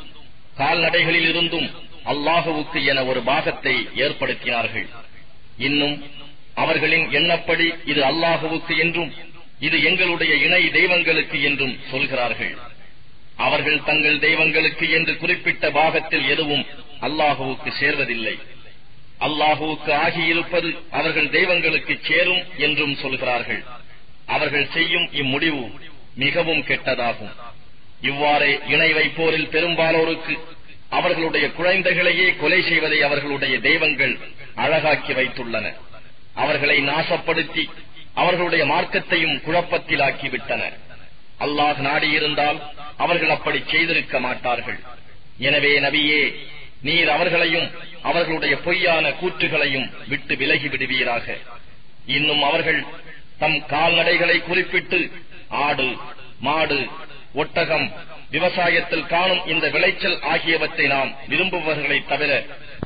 கால்நடைகளில் 0.61 1.28
இருந்தும் 1.33 1.68
அல்லாஹுவுக்கு 2.12 2.78
என 2.91 2.99
ஒரு 3.11 3.20
பாகத்தை 3.31 3.74
ஏற்படுத்தினார்கள். 4.05 4.89
இன்னும் 5.68 5.96
அவர்களின் 6.62 7.06
எண்ணப்படி 7.18 7.66
இது 7.92 8.00
அல்லாஹுவுக்கு 8.11 8.74
என்றும் 8.84 9.11
இது 9.66 9.76
எங்களுடைய 9.88 10.32
இணை 10.46 10.62
தெய்வங்களுக்கு 10.76 11.38
என்றும் 11.48 11.74
சொல்கிறார்கள். 11.90 12.54
அவர்கள் 13.46 13.84
தங்கள் 13.88 14.18
தெய்வங்களுக்கு 14.24 14.86
என்று 14.96 15.12
குறிப்பிட்ட 15.22 15.64
பாகத்தில் 15.78 16.26
எதுவும் 16.34 16.64
அல்லாஹுவுக்கு 17.06 17.70
சேர்வதில்லை. 17.80 18.34
அல்லாஹுவுக்கு 19.26 19.92
ஆகியிருப்பது 20.04 20.70
அவர்கள் 20.98 21.28
தெய்வங்களுக்கு 21.36 21.94
சேரும் 22.08 22.42
என்றும் 22.66 22.94
சொல்கிறார்கள். 23.02 23.62
அவர்கள் 24.34 24.66
செய்யும் 24.76 25.06
இம்முடிவு 25.20 25.64
மிகவும் 26.22 26.62
கெட்டதாகும். 26.68 27.34
இவ்வாறே 28.11 28.52
இணை 28.74 28.90
வைப்போரில் 28.98 29.50
பெரும்பாலோருக்கு 29.54 30.34
அவர்களுடைய 30.98 31.46
குழந்தைகளையே 31.58 32.28
கொலை 32.42 32.61
செய்வதை 32.68 32.98
அவர்களுடைய 33.08 33.54
தெய்வங்கள் 33.68 34.14
அழகாக்கி 34.64 35.12
வைத்துள்ளன. 35.12 35.66
அவர்களை 36.34 36.76
நாசப்படுத்தி 36.88 37.64
அவர்களுடைய 38.14 38.64
மார்க்கத்தையும் 38.64 39.36
குழப்பத்திலாக்கிவிட்டன. 39.46 40.62
அல்லாஹ் 41.40 41.78
நாடியிருந்தால் 41.88 42.58
அவர்கள் 42.96 43.30
அப்படி 43.30 43.58
செய்திருக்க 43.70 44.20
மாட்டார்கள். 44.20 44.80
எனவே 45.38 45.72
நபியே 45.80 46.22
நீர் 46.82 47.08
அவர்களையும் 47.08 47.68
அவர்களுடைய 48.02 48.54
பொய்யான 48.56 49.08
கூற்றுகளையும் 49.11 49.88
விட்டு 50.08 50.34
விலகி 50.36 50.68
விடுவீராக 50.68 51.26
இன்னும் 52.06 52.42
அவர்கள் 52.42 52.80
தம் 53.38 53.58
கால்நடைகளை 53.68 54.36
குறிப்பிட்டு 54.42 54.98
ஆடு 55.66 55.88
மாடு 56.40 56.78
ஒட்டகம் 57.34 57.86
விவசாயத்தில் 58.30 59.06
காணும் 59.06 59.42
இந்த 59.46 59.68
விளைச்சல் 59.68 60.18
ஆகியவற்றை 60.32 60.86
நாம் 60.86 61.11
விரும்புபவர்களைத் 61.28 62.08
தவிர 62.08 62.32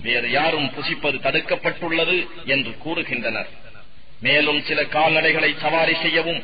வேறு 0.07 0.29
யாரும் 0.31 0.69
புசிப்பது 0.77 1.19
தடுக்கப்பட்டுள்ளது 1.27 2.17
என்று 2.55 2.73
கூறுகின்றனர். 2.85 3.51
மேலும் 4.27 4.61
சில 4.69 4.81
கால்நடைகளை 4.97 5.51
சவாரி 5.63 5.95
செய்யவும் 6.03 6.41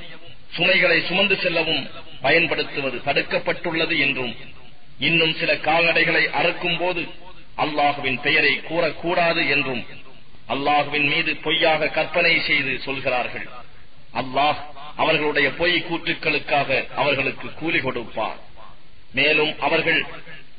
சுமைகளை 0.57 0.99
சுமந்து 1.09 1.37
செல்லவும் 1.43 1.83
பயன்படுத்துவது 2.25 2.99
தடுக்கப்பட்டுள்ளது 3.09 3.97
என்றும் 4.07 4.35
இன்னும் 5.09 5.35
சில 5.41 5.51
கால்நடைகளை 5.69 6.25
அறுக்கும் 6.41 6.79
போது 6.79 7.03
அல்லாஹுவின் 7.65 8.19
பெயரை 8.27 8.53
கூறக்கூடாது 8.71 9.43
என்றும் 9.55 9.83
அல்லாஹுவின் 10.55 11.09
மீது 11.13 11.33
பொய்யாக 11.47 11.89
கற்பனை 11.97 12.35
செய்து 12.49 12.73
சொல்கிறார்கள். 12.87 13.47
அல்லாஹ் 14.21 14.61
அவர்களுடைய 15.03 15.49
பொய் 15.61 15.77
கூற்றுக்களுக்காக 15.89 16.71
அவர்களுக்கு 16.95 17.49
கூலி 17.61 17.81
கொடுப்பார். 17.81 18.41
மேலும் 19.19 19.53
அவர்கள் 19.67 20.01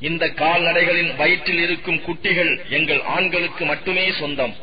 இந்த 0.09 0.25
கால்நடைகளின் 0.41 1.11
வயிற்றில் 1.15 1.61
இருக்கும் 1.65 1.99
குட்டிகள் 2.05 2.51
எங்கள் 2.77 3.01
ஆண்களுக்கு 3.15 3.63
மட்டுமே 3.65 4.05
சொந்தம். 4.19 4.55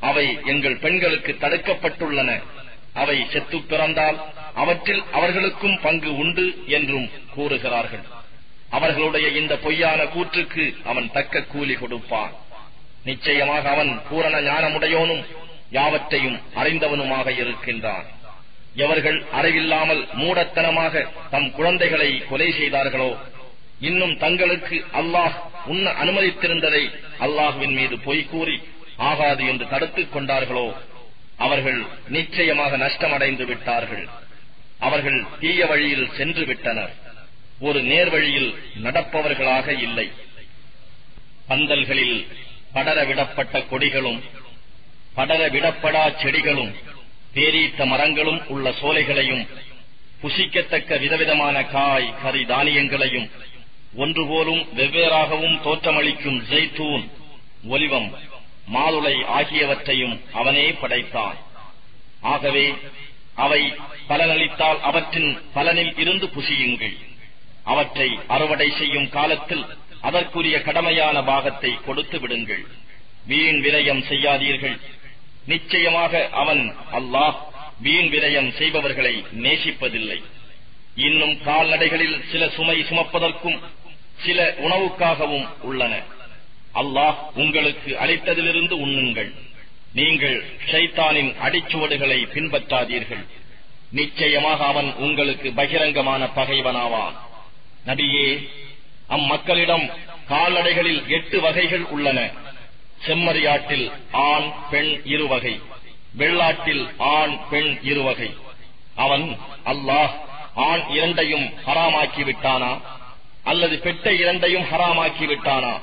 அவை 0.00 0.26
எங்கள் 0.44 0.76
பெண்களுக்கு 0.84 1.32
தடுக்கப்பட்டுள்ளன. 1.40 2.30
அவை 3.02 3.16
செத்து 3.32 3.58
பிறந்தால் 3.60 4.18
அவற்றில் 4.62 5.02
அவர்களுக்கும் 5.12 5.78
பங்கு 5.82 6.10
உண்டு 6.16 6.46
என்றும் 6.76 7.08
கூறுகிறார்கள். 7.34 8.04
அவர்களுடைய 8.70 9.26
இந்த 9.40 9.54
பொய்யான 9.64 10.00
கூற்றுக்கு 10.04 10.64
அவன் 10.84 11.10
தக்க 11.12 11.42
கூலி 11.42 11.74
கொடுப்பான். 11.74 12.32
நிச்சயமாக 13.04 13.64
அவன் 13.70 13.92
பூரண 14.08 14.36
ஞானமுடையோனும் 14.40 15.24
யாவற்றையும் 15.70 16.38
அறிந்தவனுமாக 16.56 17.28
இருக்கின்றான். 17.42 18.06
எவர்கள் 18.84 19.18
அறிவில்லாமல் 19.38 20.02
மூடத்தனமாக 20.20 21.04
தம் 21.30 21.50
குழந்தைகளை 21.58 22.10
கொலை 22.30 22.48
செய்தார்களோ 22.52 23.10
இன்னும் 23.80 24.18
தங்களுக்கு 24.18 24.84
அல்லாஹ் 24.92 25.32
உண்ண 25.66 25.90
அனுமதித்திருந்ததை 25.90 26.90
அல்லாஹுவின் 27.20 27.74
மீது 27.74 27.98
பொய் 27.98 28.26
கூறி 28.26 28.60
ஆகாது 28.96 29.46
என்று 29.46 29.68
தடுத்துக் 29.68 30.16
கொண்டார்களோ? 30.16 30.74
அவர்கள் 31.36 31.84
நிச்சயமாக 32.08 32.76
நஷ்டமடைந்து 32.76 33.44
விட்டார்கள். 33.44 34.08
அவர்கள் 34.78 35.24
தீய 35.40 35.66
வழியில் 35.66 36.10
சென்று 36.16 36.44
விட்டனர். 36.44 36.94
ஒரு 37.60 37.82
நேர்வழியில் 37.82 38.54
நடப்பவர்களாக 38.82 39.68
இல்லை. 39.68 40.10
பந்தல்களில் 41.48 42.26
படர 42.72 43.04
விடப்பட்ட 43.04 43.58
கொடிகளும் 43.58 44.22
படர 45.14 45.48
விடப்படா 45.48 46.20
செடிகளும் 46.22 46.74
பேரீத்த 47.34 47.86
மரங்களும் 47.86 48.46
உள்ள 48.46 48.70
சோலைகளையும் 48.70 49.46
புசிக்கத்தக்க 50.22 50.98
விதவிதமான 51.00 51.64
காய் 51.64 52.14
கறி 52.22 52.44
தானியங்களையும் 52.44 53.30
ஒன்றுபோலும் 53.94 54.62
வெவ்வேறாகவும் 54.76 55.60
தோற்றமளிக்கும் 55.60 56.42
ஜெய்தூன் 56.50 57.10
ஒலிவம் 57.68 58.14
மாதுளை 58.74 59.24
ஆகியவற்றையும் 59.24 60.20
அவனே 60.32 60.72
படைத்தான். 60.72 61.36
ஆகவே 62.20 62.74
அவை 63.34 63.74
பலனளித்தால் 64.08 64.80
அவற்றின் 64.80 65.38
பலனில் 65.54 65.98
இருந்து 65.98 66.26
புசியுங்கள். 66.26 66.96
அவற்றை 67.64 68.18
அறுவடை 68.28 68.72
செய்யும் 68.78 69.08
காலத்தில் 69.08 69.64
அதற்குரிய 70.00 70.62
கடமையான 70.62 71.24
பாகத்தை 71.24 71.78
கொடுத்து 71.86 72.20
விடுங்கள். 72.20 72.64
வீண் 73.26 73.64
விரயம் 73.64 74.02
செய்யாதீர்கள். 74.06 74.80
நிச்சயமாக 75.46 76.28
அவன் 76.32 76.76
அல்லாஹ் 76.92 77.36
வீண் 77.80 78.08
விரயம் 78.14 78.50
செய்பவர்களை 78.52 79.24
நேசிப்பதில்லை. 79.32 80.22
இன்னும் 80.96 81.42
கால்நடைகளில் 81.42 82.22
சில 82.32 82.48
சுமை 82.48 82.82
சுமப்பதற்கும் 82.82 83.60
சில 84.24 84.54
உணவுக்காகவும் 84.58 85.48
உள்ளன. 85.60 86.00
அல்லாஹ் 86.74 87.16
உங்களுக்கு 87.34 87.96
அளித்ததிலிருந்து 88.00 88.86
உண்ணுங்கள். 88.86 89.32
நீங்கள் 89.92 90.44
ஷைத்தானின் 90.70 91.34
அடிச்சுவடுகளை 91.42 92.26
பின்பற்றாதீர்கள். 92.26 93.26
நிச்சயமாக 93.90 94.64
அவன் 94.64 94.94
உங்களுக்கு 94.94 95.52
பகிரங்கமான 95.56 96.30
பகைவனாவான். 96.36 97.12
நபியே 97.86 98.48
அம்மக்களிடம் 99.08 99.92
கால்நடைகளில் 100.28 101.06
எட்டு 101.06 101.40
வகைகள் 101.40 101.84
உள்ளன. 101.84 102.30
செம்மறியாட்டில் 103.06 103.92
ஆண் 104.10 104.52
பெண் 104.70 105.00
இருவகை. 105.04 105.60
வெள்ளாட்டில் 106.18 106.88
ஆண் 106.98 107.38
பெண் 107.50 107.78
இருவகை. 107.82 108.34
அவன் 108.94 109.36
அல்லாஹ் 109.64 110.10
ஆண் 110.54 110.82
இரண்டையும் 110.88 111.50
ஹராமாக்கிவிட்டானா? 111.66 112.80
அல்லது 113.50 113.74
பெட்டை 113.78 114.14
இரண்டையும் 114.18 114.66
ஹராமாக்கி 114.70 115.26
விட்டானா 115.32 115.74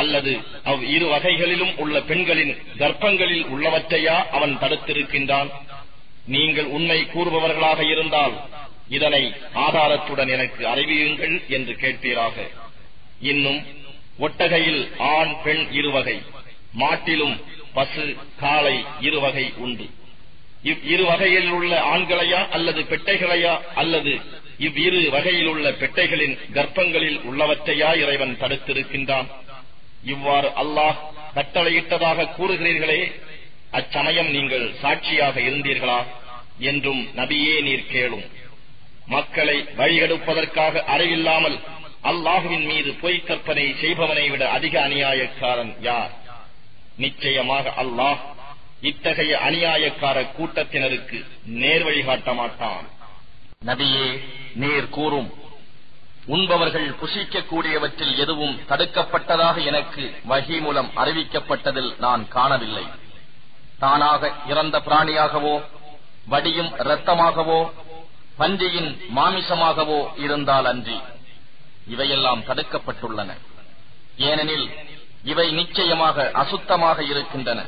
அல்லது 0.00 0.32
அவ் 0.64 0.82
இரு 0.94 1.06
வகைகளிலும் 1.06 1.74
உள்ள 1.76 1.96
பெண்களின் 2.10 2.52
கர்ப்பங்களில் 2.78 3.44
உள்ளவற்றையா 3.54 4.16
அவன் 4.36 4.54
தடுத்திருக்கின்றான்? 4.60 5.50
நீங்கள் 6.26 6.68
உண்மை 6.76 6.98
கூறுபவர்களாக 7.14 7.80
இருந்தால் 7.90 8.34
இதனை 8.88 9.22
ஆதாரத்துடன் 9.54 10.30
எனக்கு 10.36 10.62
அறிவியுங்கள் 10.66 11.34
என்று 11.48 11.74
கேட்பீராக. 11.82 12.36
இன்னும் 13.30 13.60
ஒட்டகையில் 14.18 14.82
ஆண் 15.14 15.34
பெண் 15.44 15.64
இருவகை 15.70 16.16
மாட்டிலும் 16.78 17.36
பசு 17.72 18.04
காளை 18.40 18.76
இருவகை 19.00 19.46
உண்டு. 19.56 19.86
இவ் 20.62 20.82
இரு 20.94 21.04
வகையில் 21.04 21.50
உள்ள 21.58 21.72
ஆண்களையா 21.94 22.40
அல்லது 22.56 22.80
பெட்டைகளையா 22.90 23.54
அல்லது 23.74 24.14
இவ்விரு 24.66 25.00
வகையில் 25.14 25.50
உள்ள 25.52 25.66
பெட்டைகளின் 25.80 26.36
கர்ப்பங்களில் 26.56 27.18
உள்ளவற்றையா 27.28 27.90
இறைவன் 28.02 28.34
தடுத்திருக்கின்றான். 28.42 29.28
இவ்வாறு 30.12 30.48
அல்லாஹ் 30.62 30.98
கட்டளையிட்டதாக 31.36 32.28
கூறுகிறீர்களே 32.36 33.00
அச்சமயம் 33.78 34.30
நீங்கள் 34.36 34.66
சாட்சியாக 34.82 35.36
இருந்தீர்களா 35.48 36.00
என்றும் 36.70 37.02
நபியே 37.18 37.56
நீர் 37.66 37.90
கேளும். 37.92 38.24
மக்களை 39.14 39.56
வழிகெடுப்பதற்காக 39.78 40.82
அறிவில்லாமல் 40.94 41.58
அல்லாஹுவின் 42.10 42.66
மீது 42.70 42.90
பொய் 43.02 43.24
கற்பனை 43.28 43.64
செய்பவனை 43.82 44.26
விட 44.32 44.42
அதிக 44.56 44.74
அநியாயக்காரன் 44.88 45.72
யார்? 45.88 46.12
நிச்சயமாக 47.04 47.72
அல்லாஹ் 47.82 48.20
இத்தகைய 48.90 49.32
அநியாயக்கார 49.48 50.18
கூட்டத்தினருக்கு 50.36 51.18
நேர்வழிகாட்ட 51.62 52.34
மாட்டான். 52.40 52.86
நபியே 53.70 54.06
நீர் 54.54 54.88
கூறும். 54.88 55.30
உண்பவர்கள் 56.26 56.94
புசிக்கக்கூடியவற்றில் 57.00 58.16
எதுவும் 58.16 58.58
தடுக்கப்பட்டதாக 58.68 59.64
எனக்கு 59.64 60.14
வகி 60.28 60.60
மூலம் 60.60 60.90
அறிவிக்கப்பட்டதில் 60.96 61.98
நான் 61.98 62.28
காணவில்லை. 62.28 62.86
தானாக 63.78 64.32
இறந்த 64.46 64.78
பிராணியாகவோ 64.78 65.62
வடியும் 66.28 66.72
இரத்தமாகவோ 66.76 67.70
பன்றியின் 68.36 69.00
மாமிசமாகவோ 69.16 70.00
இருந்தால் 70.16 70.64
அன்றி 70.64 70.98
இவையெல்லாம் 71.86 72.42
தடுக்கப்பட்டுள்ளன. 72.42 73.30
ஏனெனில் 74.16 74.70
இவை 75.24 75.50
நிச்சயமாக 75.50 76.30
அசுத்தமாக 76.34 76.98
இருக்கின்றன. 77.00 77.60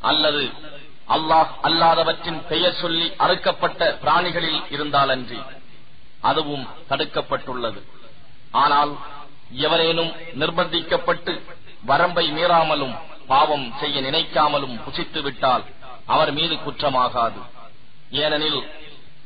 அல்லது 0.00 0.42
அல்லாஹ் 1.08 1.52
அல்லாதவற்றின் 1.62 2.40
பெயர் 2.48 2.74
சொல்லி 2.74 3.12
அறுக்கப்பட்ட 3.16 3.98
பிராணிகளில் 4.02 4.60
இருந்தாலன்றி 4.70 5.38
அதுவும் 6.20 6.66
தடுக்கப்பட்டுள்ளது. 6.90 7.80
ஆனால் 8.52 8.92
எவரேனும் 9.66 10.12
நிர்பந்திக்கப்பட்டு 10.40 11.40
வரம்பை 11.84 12.24
மீறாமலும் 12.32 12.94
பாவம் 13.26 13.66
செய்ய 13.80 14.00
நினைக்காமலும் 14.00 14.76
புசித்து 14.84 15.22
விட்டால் 15.22 15.64
அவர் 16.06 16.32
மீது 16.32 16.54
குற்றமாகாது. 16.54 17.40
ஏனெனில் 18.10 18.60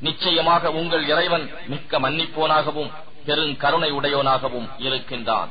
நிச்சயமாக 0.00 0.70
உங்கள் 0.70 1.04
இறைவன் 1.08 1.50
மிக்க 1.66 2.00
மன்னிப்போனாகவும் 2.00 2.90
பெருங்கருணை 3.26 3.90
உடையோனாகவும் 3.98 4.68
இருக்கின்றான். 4.78 5.50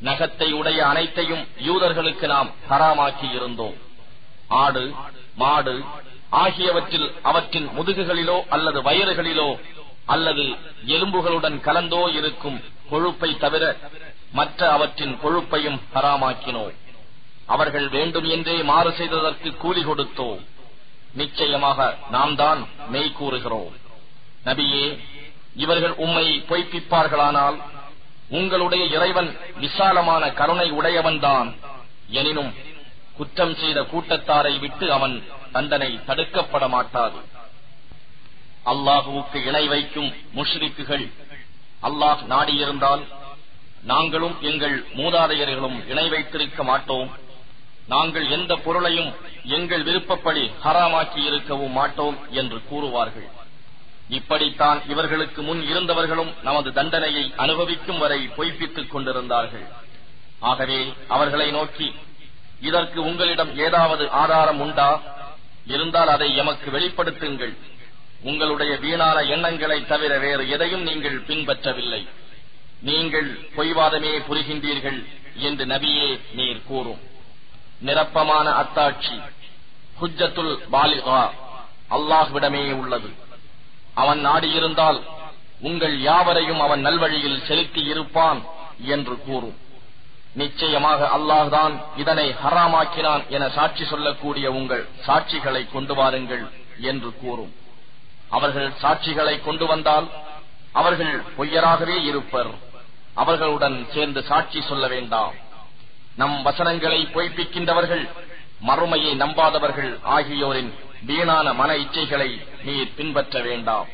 நகத்தை 0.00 0.52
உடைய 0.52 0.86
அனைத்தையும் 0.86 1.44
யூதர்களுக்கு 1.66 2.26
நாம் 2.26 2.50
ஹராமாக்கி 2.70 3.28
இருந்தோம். 3.34 3.76
ஆடு 4.48 4.94
மாடு 5.36 5.82
ஆகியவற்றில் 6.30 7.08
அவற்றின் 7.22 7.68
முதுகுகளிலோ 7.76 8.36
அல்லது 8.48 8.82
வயறுகளிலோ 8.82 9.48
அல்லது 10.06 10.44
எலும்புகளுடன் 10.86 11.60
கலந்தோ 11.60 12.02
இருக்கும் 12.12 12.58
கொழுப்பை 12.90 13.38
தவிர 13.38 13.64
மற்ற 14.32 14.70
அவற்றின் 14.72 15.18
கொழுப்பையும் 15.22 15.78
ஹராமாக்கினோம் 15.94 16.76
அவர்கள் 17.46 17.88
வேண்டும் 17.88 18.24
என்றே 18.24 18.62
மாறு 18.62 18.92
செய்ததற்கு 18.92 19.56
கூலி 19.56 19.82
கொடுத்தோ. 19.84 20.38
நிச்சயமாக 21.14 21.98
நாம் 22.10 22.34
தான் 22.36 22.68
மெய் 22.88 23.12
கூறுகிறோம். 23.12 23.72
நபியே 24.44 24.98
இவர்கள் 25.56 25.94
உம்மை 25.94 26.26
பொய்ப்பிப்பார்களானால் 26.48 27.56
உங்களுடைய 28.28 28.84
இறைவன் 28.84 29.38
விசாலமான 29.56 30.30
கருணை 30.30 30.72
உடையவன்தான் 30.72 31.56
எனினும் 32.08 32.54
குற்றம் 33.16 33.54
செய்த 33.54 33.80
கூட்டத்தாரை 33.82 34.58
விட்டு 34.58 34.92
அவன் 34.92 35.22
தண்டனை 35.52 36.00
தடுக்கப்பட 36.06 36.68
மாட்டாது. 36.68 37.18
அல்லாஹுவுக்கு 38.66 39.46
இணை 39.46 39.68
வைக்கும் 39.68 40.12
முஷ்ரிக்குகள். 40.34 41.12
அல்லாஹ் 41.82 42.24
நாடியிருந்தால் 42.26 43.04
நாங்களும் 43.82 44.36
எங்கள் 44.40 44.84
மூதாதையர்களும் 44.96 45.88
இணை 45.88 46.08
வைத்திருக்க 46.08 46.62
மாட்டோம். 46.62 47.10
நாங்கள் 47.88 48.28
எந்த 48.28 48.56
பொருளையும் 48.56 49.14
எங்கள் 49.44 49.82
விருப்பப்படி 49.82 50.50
ஹராமாக்கி 50.64 51.24
இருக்கவும் 51.24 51.72
மாட்டோம் 51.72 52.18
என்று 52.30 52.62
கூறுவார்கள். 52.70 53.28
இப்படித்தான் 54.08 54.82
இவர்களுக்கு 54.88 55.42
முன் 55.42 55.62
இருந்தவர்களும் 55.62 56.34
நமது 56.42 56.72
தண்டனையை 56.72 57.32
அனுபவிக்கும் 57.36 57.98
வரை 57.98 58.28
பொய்ப்பித்துக் 58.28 58.88
கொண்டிருந்தார்கள். 58.88 59.66
ஆகவே 60.40 60.92
அவர்களை 61.08 61.50
நோக்கி 61.50 61.94
இதற்கு 62.60 63.02
உங்களிடம் 63.02 63.58
ஏதாவது 63.58 64.10
ஆதாரம் 64.10 64.60
உண்டா? 64.60 65.00
இருந்தால் 65.66 66.08
அதை 66.08 66.36
எமக்கு 66.36 66.70
வெளிப்படுத்துங்கள். 66.70 67.56
உங்களுடைய 68.22 68.76
வீணான 68.76 69.20
எண்ணங்களை 69.20 69.86
தவிர 69.86 70.18
வேறு 70.18 70.48
எதையும் 70.48 70.82
நீங்கள் 70.82 71.18
பின்பற்றவில்லை. 71.20 72.02
நீங்கள் 72.82 73.28
பொய்வாதமே 73.56 74.12
புரிகின்றீர்கள் 74.28 75.00
என்று 75.36 75.64
நபியே 75.66 76.20
நீர் 76.34 76.62
கூறும். 76.66 77.00
நிரப்பமான 77.80 78.50
அத்தாட்சி 78.62 79.16
ஹுஜத்துல் 80.00 80.54
பாலிகா 80.72 81.30
அல்லாஹ்விடமே 81.90 82.72
உள்ளது. 82.72 83.10
அவன் 83.94 84.26
நாடியிருந்தால் 84.26 85.00
உங்கள் 85.60 86.00
யாவரையும் 86.00 86.60
அவன் 86.60 86.84
நல்வழியில் 86.86 87.44
செலுத்தி 87.46 87.82
இருப்பான் 87.82 88.40
என்று 88.94 89.16
கூறும். 89.22 89.56
நிச்சயமாக 90.34 91.10
அல்லாஹ்தான் 91.16 91.74
இதனை 91.96 92.34
ஹராமாக்கினான் 92.44 93.26
என 93.28 93.48
சாட்சி 93.48 93.84
சொல்லக்கூடிய 93.84 94.52
உங்கள் 94.52 94.88
சாட்சிகளை 95.06 95.62
கொண்டு 95.72 95.94
வாருங்கள் 95.94 96.44
என்று 96.80 97.12
கூறும். 97.20 97.52
அவர்கள் 98.36 98.68
சாட்சிகளை 98.82 99.34
கொண்டு 99.44 99.66
வந்தால் 99.66 100.06
அவர்கள் 100.72 101.14
பொய்யராகவே 101.38 101.96
இருப்பர். 102.10 102.50
அவர்களுடன் 103.14 103.76
சேர்ந்து 103.94 104.20
சாட்சி 104.22 104.60
சொல்ல 104.68 104.86
வேண்டாம். 104.86 105.34
நம் 106.16 106.36
வசனங்களை 106.42 107.00
பொய்ப்பிக்கின்றவர்கள் 107.14 108.04
மறுமையை 108.68 109.12
நம்பாதவர்கள் 109.16 109.92
ஆகியோரின் 110.16 110.70
வீணான 111.06 111.52
மன 111.52 111.70
இச்சைகளை 111.74 112.30
நீர் 112.64 112.94
பின்பற்ற 112.96 113.40
வேண்டாம். 113.40 113.88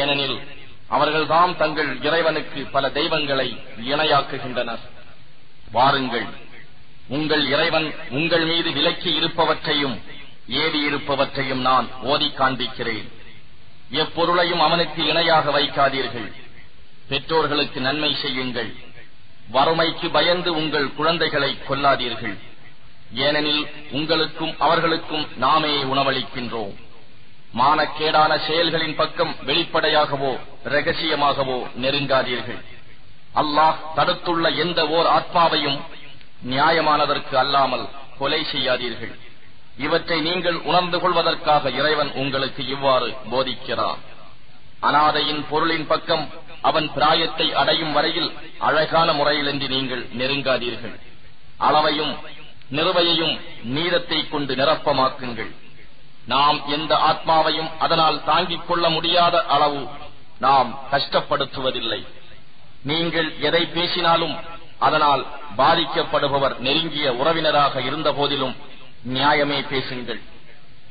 ஏனெனில் 0.00 0.38
அவர்கள்தாம் 0.90 1.56
தங்கள் 1.56 1.90
இறைவனுக்கு 2.02 2.60
பல 2.72 2.90
தெய்வங்களை 2.90 3.48
இணையாக்குகின்றனர். 3.90 4.82
வாருங்கள் 5.72 6.28
உங்கள் 7.08 7.44
இறைவன் 7.54 7.88
உங்கள் 8.10 8.44
மீது 8.44 8.70
விலக்கி 8.72 9.10
இருப்பவற்றையும் 9.20 9.96
ஏவி 10.48 10.80
இருப்பவற்றையும் 10.88 11.62
நான் 11.68 11.88
ஓதி 12.02 12.28
காண்பிக்கிறேன். 12.38 13.08
எப்பொருளையும் 13.92 14.60
அவனுக்கு 14.60 15.06
இணையாக 15.06 15.50
வைக்காதீர்கள். 15.50 16.32
பெற்றோர்களுக்கு 17.08 17.80
நன்மை 17.80 18.14
செய்யுங்கள். 18.14 18.72
வறுமைக்கு 19.50 20.10
பயந்து 20.10 20.54
உங்கள் 20.54 20.94
குழந்தைகளை 20.94 21.58
கொல்லாதீர்கள். 21.68 22.36
ஏனெனில் 23.14 23.68
உங்களுக்கும் 23.90 24.54
அவர்களுக்கும் 24.58 25.26
நாமே 25.36 25.82
உணவளிக்கின்றோம். 25.82 26.74
மானக்கேடான 27.58 28.38
செயல்களின் 28.46 28.94
பக்கம் 28.94 29.36
வெளிப்படையாகவோ 29.44 30.38
ரகசியமாகவோ 30.64 31.66
நெருங்காதீர்கள். 31.80 32.60
அல்லாஹ் 33.34 33.76
தடுத்துள்ள 33.96 34.56
எந்த 34.56 34.88
ஓர் 34.88 35.06
ஆத்மாவையும் 35.06 35.80
நியாயமானதற்கு 36.50 37.34
அல்லாமல் 37.34 37.88
கொலை 38.18 38.44
செய்யாதீர்கள். 38.44 39.18
இவற்றை 39.78 40.20
நீங்கள் 40.20 40.58
உணர்ந்து 40.70 40.98
கொள்வதற்காக 41.00 41.70
இறைவன் 41.70 42.10
உங்களுக்கு 42.12 42.66
இவ்வாறு 42.66 43.08
போதிக்கிறான். 43.30 44.00
அனாதையின் 44.88 45.42
பொருளின் 45.50 45.86
பக்கம் 45.86 46.24
அவன் 46.60 46.88
பிராயத்தை 46.92 47.46
அடையும் 47.60 47.92
வரையில் 47.92 48.30
அழகான 48.58 49.12
முறையிலின்றி 49.12 49.68
நீங்கள் 49.68 50.04
நெருங்காதீர்கள். 50.20 50.96
அளவையும் 51.58 52.14
நிறுவையையும் 52.70 53.34
நீரத்தை 53.74 54.28
கொண்டு 54.28 54.54
நிரப்பமாக்குங்கள். 54.54 55.52
நாம் 56.26 56.58
எந்த 56.66 56.92
ஆத்மாவையும் 57.10 57.70
அதனால் 57.78 58.24
தாங்கிக் 58.24 58.66
கொள்ள 58.66 58.88
முடியாத 58.88 59.44
அளவு 59.44 59.88
நாம் 60.38 60.70
கஷ்டப்படுத்துவதில்லை. 60.92 62.00
நீங்கள் 62.90 63.28
எதை 63.38 63.62
பேசினாலும் 63.66 64.36
அதனால் 64.78 65.26
பாதிக்கப்படுபவர் 65.56 66.58
நெருங்கிய 66.58 67.12
உறவினராக 67.12 67.82
இருந்த 67.82 68.12
போதிலும் 68.12 68.54
நியாயமே 69.08 69.68
பேசுங்கள். 69.68 70.20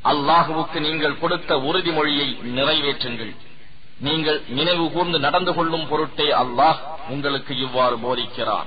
அல்லாஹுவுக்கு 0.03 0.79
நீங்கள் 0.79 1.19
கொடுத்த 1.19 1.57
உறுதிமொழியை 1.57 2.27
நிறைவேற்றுங்கள். 2.43 3.35
நீங்கள் 3.99 4.41
நினைவு 4.47 4.91
கூர்ந்து 4.91 5.19
நடந்து 5.19 5.53
கொள்ளும் 5.53 5.87
பொருட்டே 5.87 6.31
அல்லாஹ் 6.31 6.77
உங்களுக்கு 7.09 7.57
இவ்வாறு 7.57 7.97
போதிக்கிறார். 7.97 8.65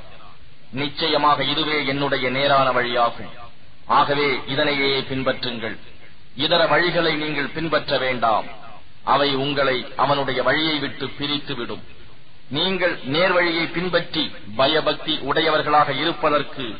நிச்சயமாக 0.72 1.44
இதுவே 1.44 1.86
என்னுடைய 1.86 2.30
நேரான 2.30 2.72
வழியாகும். 2.72 3.32
ஆகவே 3.86 4.38
இதனையே 4.46 5.00
பின்பற்றுங்கள். 5.00 5.76
இதர 6.36 6.66
வழிகளை 6.66 7.14
நீங்கள் 7.14 7.46
பின்பற்ற 7.46 7.98
வேண்டாம். 7.98 8.44
அவை 9.04 9.34
உங்களை 9.34 9.86
அவனுடைய 9.96 10.42
வழியை 10.42 10.78
விட்டு 10.78 11.06
பிரித்துவிடும். 11.18 11.82
நீங்கள் 12.48 12.98
நேர்வழியை 13.06 13.72
பின்பற்றி 13.72 14.32
பயபக்தி 14.56 15.18
உடையவர்களாக 15.18 15.92
இருப்பதற்கு 15.92 16.76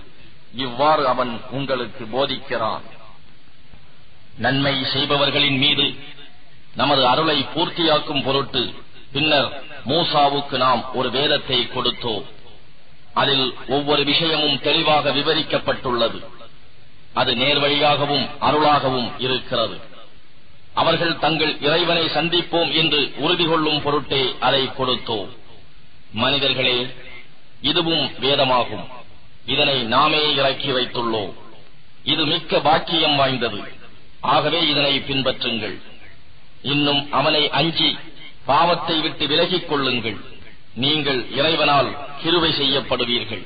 இவ்வாறு 0.55 1.09
அவன் 1.09 1.41
உங்களுக்கு 1.51 2.05
போதிக்கிறான். 2.05 2.81
நன்மை 4.39 4.85
செய்பவர்களின் 4.85 5.59
மீது 5.59 5.95
நமது 6.75 7.07
அருளை 7.07 7.47
பூர்த்தியாக்கும் 7.55 8.25
பொருட்டு 8.25 8.75
பின்னர் 9.13 9.63
மூசாவுக்கு 9.87 10.57
நாம் 10.57 10.95
ஒரு 10.95 11.11
வேதத்தை 11.11 11.69
கொடுத்தோம். 11.75 12.25
அதில் 13.15 13.55
ஒவ்வொரு 13.69 14.05
விஷயமும் 14.05 14.61
தெளிவாக 14.61 15.11
விவரிக்கப்பட்டுள்ளது. 15.11 16.25
அது 17.13 17.35
நேர்வழியாகவும் 17.35 18.31
அருளாகவும் 18.41 19.13
இருக்கிறது. 19.19 19.81
அவர்கள் 20.75 21.19
தங்கள் 21.19 21.61
இறைவனை 21.61 22.05
சந்திப்போம் 22.05 22.75
என்று 22.75 23.13
உறுதி 23.17 23.45
கொள்ளும் 23.45 23.83
பொருட்டே 23.83 24.35
அதை 24.41 24.67
கொடுத்தோம். 24.67 25.29
மனிதர்களே 26.13 26.95
இதுவும் 27.61 28.11
வேதமாகும். 28.21 29.03
இதனை 29.47 29.83
நாமே 29.83 30.35
இறக்கி 30.35 30.71
வைத்துள்ளோம். 30.73 31.33
இது 32.03 32.27
மிக்க 32.27 32.61
பாக்கியம் 32.61 33.17
வாய்ந்தது. 33.17 33.61
ஆகவே 34.21 34.61
இதனை 34.67 35.01
பின்பற்றுங்கள். 35.01 35.77
இன்னும் 36.63 37.13
அவனை 37.13 37.51
அஞ்சி 37.51 37.97
பாவத்தை 38.47 39.01
விட்டு 39.01 39.27
விலகிக் 39.27 39.69
கொள்ளுங்கள். 39.69 40.17
நீங்கள் 40.75 41.31
இறைவனால் 41.31 41.91
கிருவை 42.23 42.51
செய்யப்படுவீர்கள். 42.57 43.45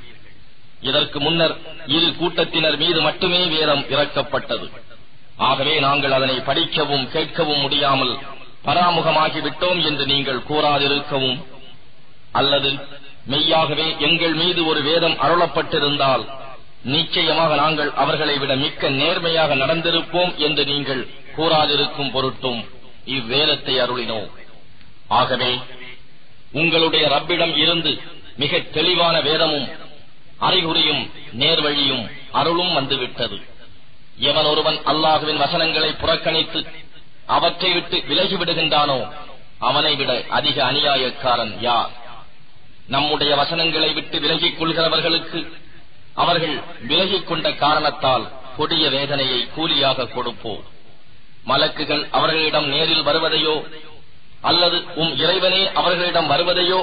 இதற்கு 0.81 1.21
முன்னர் 1.21 1.55
இரு 1.87 2.15
கூட்டத்தினர் 2.19 2.77
மீது 2.77 3.01
மட்டுமே 3.01 3.47
வேதம் 3.47 3.85
இறக்கப்பட்டது. 3.95 4.67
ஆகவே 5.37 5.81
நாங்கள் 5.81 6.13
அதனை 6.13 6.37
படிக்கவும் 6.41 7.09
கேட்கவும் 7.15 7.61
முடியாமல் 7.61 8.19
பராமுகமாகிவிட்டோம் 8.65 9.85
என்று 9.85 10.07
நீங்கள் 10.07 10.47
கூறாதிருக்கவும் 10.49 11.39
அல்லது 12.33 12.71
மெய்யாகவே 13.27 13.97
எங்கள் 13.99 14.35
மீது 14.35 14.67
ஒரு 14.67 14.83
வேதம் 14.83 15.17
அருளப்பட்டிருந்தால் 15.19 16.25
நிச்சயமாக 16.83 17.55
நாங்கள் 17.55 17.93
அவர்களை 17.93 18.39
விட 18.39 18.57
மிக்க 18.57 18.89
நேர்மையாக 18.89 19.55
நடந்திருப்போம் 19.55 20.37
என்று 20.37 20.65
நீங்கள் 20.65 21.09
கூறாதிருக்கும் 21.37 22.11
பொருட்டும் 22.11 22.61
இவ்வேதத்தை 23.05 23.81
அருளினோம் 23.81 24.29
ஆகவே 25.09 25.59
உங்களுடைய 26.53 27.09
ரப்பிடம் 27.09 27.57
இருந்து 27.57 27.93
மிக 28.37 28.59
தெளிவான 28.59 29.21
வேதமும் 29.21 29.69
அறிகுறியும் 30.41 31.11
நேர்வழியும் 31.33 32.05
அருளும் 32.31 32.73
வந்துவிட்டது. 32.73 33.37
எவன் 34.19 34.45
ஒருவன் 34.45 34.79
அல்லாஹுவின் 34.85 35.37
வசனங்களை 35.37 35.93
புறக்கணித்து 35.93 36.61
அவற்றை 37.27 37.73
விட்டு 37.73 37.97
விலகிவிடுகின்றானோ 38.09 38.99
அவனை 39.59 39.97
விட 39.97 40.25
அதிக 40.29 40.73
அநியாயக்காரன் 40.73 41.61
யார்? 41.61 41.91
நம்முடைய 42.89 43.37
வசனங்களை 43.37 43.93
விட்டு 43.93 44.21
விலகிக் 44.21 44.59
கொள்கிறவர்களுக்கு 44.59 45.41
அவர்கள் 46.15 46.57
விலகிக் 46.81 47.27
கொண்ட 47.27 47.53
காரணத்தால் 47.53 48.25
கொடிய 48.57 48.91
வேதனையை 48.91 49.49
கூலியாக 49.55 50.07
கொடுப்போம். 50.07 50.63
மலக்குகள் 51.47 52.09
அவர்களிடம் 52.11 52.69
நேரில் 52.69 53.05
வருவதையோ 53.05 53.57
அல்லது 54.41 54.79
உம் 54.95 55.17
இறைவனே 55.17 55.73
அவர்களிடம் 55.73 56.31
வருவதையோ 56.31 56.81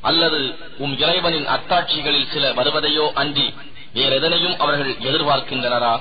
அல்லது 0.00 0.40
உம் 0.78 0.98
இறைவனின் 0.98 1.46
அத்தாட்சிகளில் 1.46 2.30
சில 2.32 2.52
வருவதையோ 2.52 3.12
அன்றி 3.12 3.54
வேறெதனையும் 3.94 4.56
அவர்கள் 4.56 4.92
எதிர்பார்க்கின்றனரா? 5.08 5.94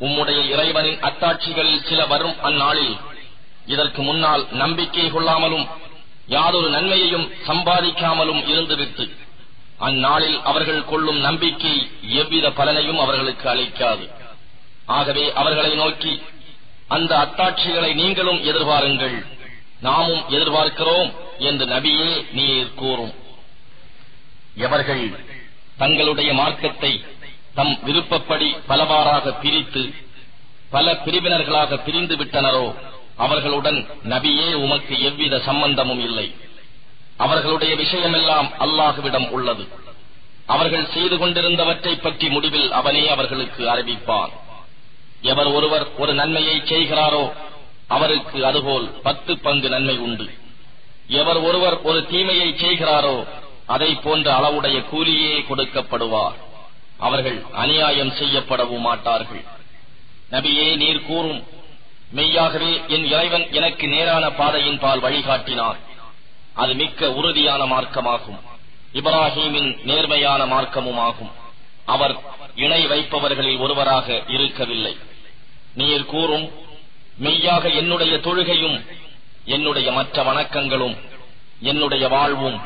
உம்முடைய 0.00 0.40
இறைவனின் 0.48 1.00
அத்தாட்சிகளில் 1.00 1.84
சில 1.88 2.06
வரும் 2.06 2.36
அந்நாளில் 2.42 2.96
இதற்கு 3.66 4.02
முன்னால் 4.02 4.46
நம்பிக்கை 4.52 5.10
கொள்ளாமலும் 5.10 5.66
யாதொரு 6.26 6.68
நன்மையையும் 6.70 7.32
சம்பாதிக்காமலும் 7.46 8.42
இருந்துவிட்டு 8.52 9.04
அந்நாளில் 9.78 10.42
அவர்கள் 10.42 10.84
கொள்ளும் 10.84 11.20
நம்பிக்கை 11.20 11.90
எவ்வித 12.02 12.50
பலனையும் 12.50 12.98
அவர்களுக்கு 12.98 13.48
அளிக்காது. 13.48 14.10
ஆகவே 14.86 15.32
அவர்களை 15.32 15.74
நோக்கி 15.74 16.22
அந்த 16.88 17.16
அத்தாட்சிகளை 17.16 17.94
நீங்களும் 17.94 18.40
எதிர்பாருங்கள். 18.44 19.26
நாமும் 19.80 20.24
எதிர்பார்க்கிறோம் 20.28 21.10
என்று 21.38 21.66
நபியே 21.66 22.24
நீர் 22.32 22.74
கூறும். 22.74 23.14
எவர்கள் 24.54 25.04
தங்களுடைய 25.78 26.32
மார்க்கத்தை 26.32 27.04
தம் 27.54 27.78
விருப்பப்படி 27.84 28.56
பலவாறாக 28.66 29.32
பிரித்து 29.32 29.94
பல 30.70 30.92
பிரிவினர்களாக 31.04 31.84
பிரிந்து 31.84 32.16
விட்டனரோ 32.16 32.66
அவர்களுடன் 33.16 33.86
நபியே 34.04 34.52
உமக்கு 34.54 35.02
எவ்வித 35.02 35.38
சம்பந்தமும் 35.38 36.00
இல்லை. 36.00 36.34
அவர்களுடைய 37.16 37.74
விஷயமெல்லாம் 37.74 38.48
அல்லாஹுவிடம் 38.58 39.30
உள்ளது. 39.30 39.68
அவர்கள் 40.46 40.90
செய்து 40.90 41.16
கொண்டிருந்தவற்றை 41.16 42.00
பற்றி 42.00 42.28
முடிவில் 42.28 42.72
அவனே 42.72 43.08
அவர்களுக்கு 43.08 43.68
அறிவிப்பான். 43.68 44.32
எவர் 45.20 45.46
ஒருவர் 45.46 45.94
ஒரு 45.96 46.14
நன்மையை 46.14 46.62
செய்கிறாரோ 46.64 47.32
அவருக்கு 47.88 48.46
அதுபோல் 48.46 48.90
பத்து 49.02 49.38
பங்கு 49.38 49.68
நன்மை 49.68 49.98
உண்டு. 49.98 50.30
எவர் 51.08 51.36
ஒருவர் 51.36 51.82
ஒரு 51.82 52.06
தீமையை 52.06 52.48
செய்கிறாரோ 52.50 53.24
அதை 53.66 53.94
போன்ற 53.94 54.26
அளவுடைய 54.38 54.84
கூலியே 54.92 55.44
கொடுக்கப்படுவார். 55.48 56.36
அவர்கள் 56.98 57.44
அநியாயம் 57.52 58.12
செய்யப்படவும் 58.12 58.80
மாட்டார்கள். 58.80 59.44
நபியே 60.30 60.76
நீர் 60.76 61.06
கூறும் 61.06 61.42
மெய்யாகவே 62.14 62.80
என் 62.88 63.06
இறைவன் 63.06 63.52
எனக்கு 63.52 63.88
நேரான 63.88 64.30
பாதையின் 64.30 64.78
பால் 64.78 65.00
வழிகாட்டினார். 65.00 65.78
அது 66.54 66.74
மிக்க 66.74 67.12
உறுதியான 67.12 67.64
மார்க்கமாகும். 67.64 68.40
இப்ராஹீமின் 68.92 69.84
நேர்மையான 69.84 70.46
மார்க்கமுமாகும். 70.46 71.32
அவர் 71.84 72.16
இணை 72.54 72.86
வைப்பவர்களில் 72.86 73.58
ஒருவராக 73.58 74.22
இருக்கவில்லை. 74.28 74.96
நீர் 75.74 76.04
கூறும் 76.04 76.50
மெய்யாக 77.16 77.68
என்னுடைய 77.68 78.14
தொழுகையும் 78.16 78.78
என்னுடைய 79.44 79.92
மற்ற 79.92 80.22
வணக்கங்களும் 80.22 80.96
என்னுடைய 81.60 82.08
வாழ்வும் 82.08 82.62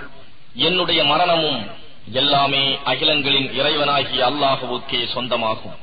என்னுடைய 0.54 1.04
மரணமும் 1.04 1.66
எல்லாமே 2.12 2.78
அகிலங்களின் 2.84 3.48
இறைவனாகிய 3.60 4.20
அல்லாஹுவுக்கே 4.30 5.00
சொந்தமாகும். 5.14 5.76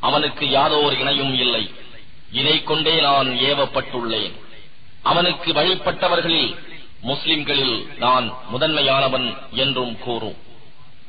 அவனுக்கு 0.00 0.50
யாதோர் 0.50 0.98
இணையும் 0.98 1.34
இல்லை. 1.38 1.64
இதை 2.34 2.62
கொண்டே 2.62 3.00
நான் 3.00 3.28
ஏவப்பட்டுள்ளேன். 3.28 4.34
அவனுக்கு 5.02 5.52
வழிபட்டவர்களில் 5.52 6.50
முஸ்லிம்களில் 7.00 7.76
நான் 7.98 8.26
முதன்மையானவன் 8.50 9.26
என்றும் 9.50 9.98
கூறும். 9.98 10.38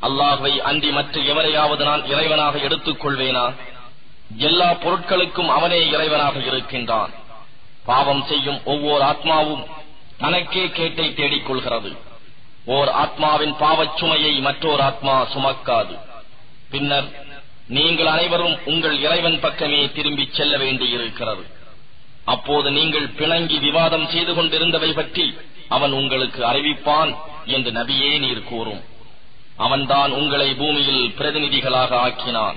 அல்லாஹை 0.01 0.53
அன்றி 0.59 0.89
மற்ற 0.91 1.21
எவரையாவது 1.21 1.83
நான் 1.83 2.03
இறைவனாக 2.03 2.61
எடுத்துக் 2.61 3.01
கொள்வேனா 3.05 3.45
எல்லா 4.37 4.69
பொருட்களுக்கும் 4.71 5.47
அவனே 5.47 5.79
இறைவனாக 5.91 6.45
இருக்கின்றான். 6.45 7.13
பாவம் 7.85 8.23
செய்யும் 8.25 8.59
ஒவ்வொரு 8.65 9.03
ஆத்மாவும் 9.03 9.63
தனக்கே 10.17 10.69
கேட்டை 10.69 11.13
தேடிக் 11.13 11.47
கொள்கிறது 11.47 11.91
ஓர் 12.65 12.89
ஆத்மாவின் 13.03 13.55
பாவச் 13.59 13.97
சுமையை 13.97 14.33
மற்றோர் 14.39 14.81
ஆத்மா 14.81 15.15
சுமக்காது. 15.33 15.95
பின்னர் 16.69 17.09
நீங்கள் 17.67 18.05
அனைவரும் 18.05 18.57
உங்கள் 18.65 18.99
இறைவன் 18.99 19.39
பக்கமே 19.39 19.91
திரும்பிச் 19.91 20.33
செல்ல 20.33 20.57
வேண்டியிருக்கிறது. 20.57 21.45
அப்போது 22.25 22.71
நீங்கள் 22.71 23.07
பிணங்கி 23.07 23.59
விவாதம் 23.59 24.07
செய்து 24.07 24.33
கொண்டிருந்தவை 24.33 24.93
பற்றி 24.93 25.37
அவன் 25.67 25.91
உங்களுக்கு 25.91 26.43
அறிவிப்பான் 26.45 27.17
என்று 27.45 27.71
நபியே 27.71 28.19
நீர் 28.19 28.43
கூறும். 28.43 28.83
அவன்தான் 29.57 30.11
உங்களை 30.11 30.53
பூமியில் 30.53 31.13
பிரதிநிதிகளாக 31.17 31.89
ஆக்கினான். 31.89 32.55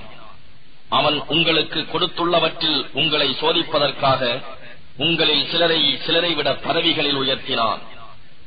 அவன் 0.89 1.23
உங்களுக்கு 1.27 1.85
கொடுத்துள்ளவற்றில் 1.93 2.85
உங்களை 2.93 3.35
சோதிப்பதற்காக 3.41 4.41
உங்களில் 4.97 5.49
சிலரை 5.49 5.97
சிலரை 6.05 6.33
விட 6.33 6.55
பதவிகளில் 6.55 7.17
உயர்த்தினான். 7.17 7.79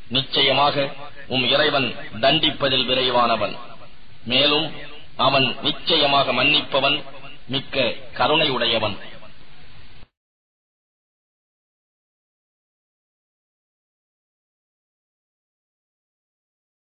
நிச்சயமாக 0.08 0.92
உம் 1.28 1.48
இறைவன் 1.48 1.94
தண்டிப்பதில் 2.20 2.88
விரைவானவன். 2.88 3.56
மேலும் 4.24 4.72
அவன் 5.22 5.46
நிச்சயமாக 5.62 6.32
மன்னிப்பவன் 6.32 6.98
மிக்க 7.46 7.76
கருணை 8.12 8.48
உடையவன் 8.50 8.96